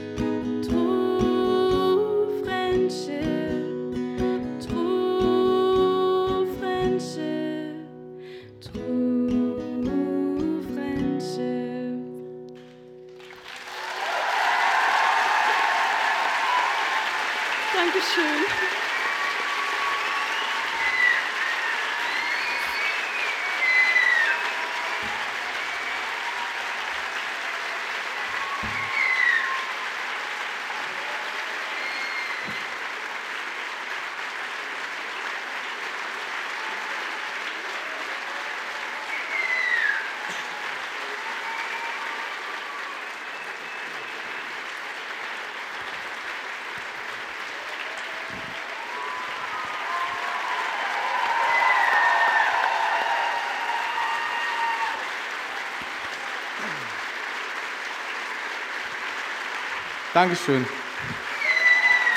[60.15, 60.65] Dankeschön.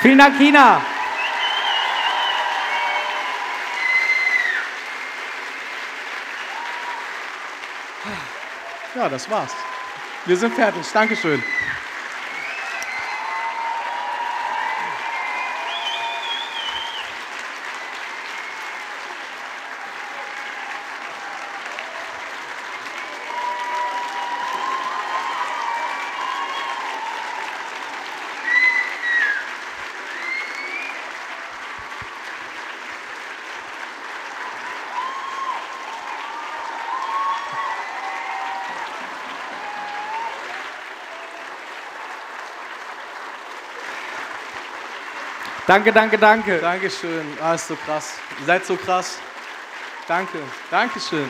[0.00, 0.80] Vielen Dank, China.
[8.94, 9.52] Ja, das war's.
[10.26, 10.86] Wir sind fertig.
[10.92, 11.42] Dankeschön.
[45.68, 46.60] Danke, danke, danke.
[46.60, 47.26] Dankeschön.
[47.42, 48.14] Ah, ist so krass.
[48.40, 49.18] Ihr seid so krass.
[50.06, 50.38] Danke.
[50.70, 51.28] Dankeschön.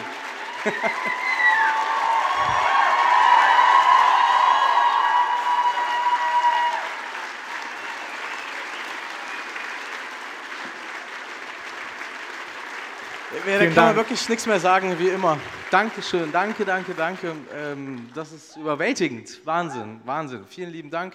[13.44, 15.36] Ja, Da kann man wirklich nichts mehr sagen, wie immer.
[15.72, 17.34] Dankeschön, danke, danke, danke.
[17.56, 19.40] Ähm, das ist überwältigend.
[19.44, 20.44] Wahnsinn, Wahnsinn.
[20.48, 21.14] Vielen lieben Dank.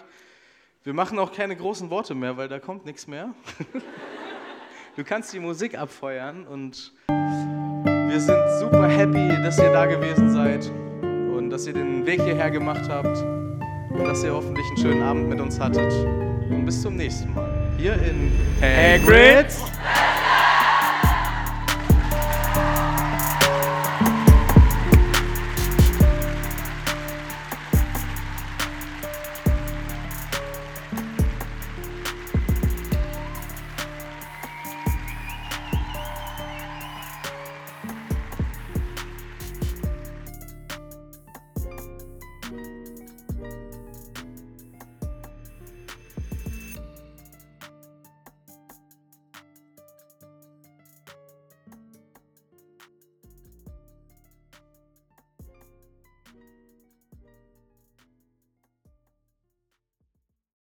[0.86, 3.30] Wir machen auch keine großen Worte mehr, weil da kommt nichts mehr.
[4.96, 10.70] Du kannst die Musik abfeuern und wir sind super happy, dass ihr da gewesen seid
[11.36, 15.30] und dass ihr den Weg hierher gemacht habt und dass ihr hoffentlich einen schönen Abend
[15.30, 15.92] mit uns hattet.
[16.48, 17.50] Und bis zum nächsten Mal.
[17.76, 18.32] Hier in
[18.62, 19.64] Hagrid's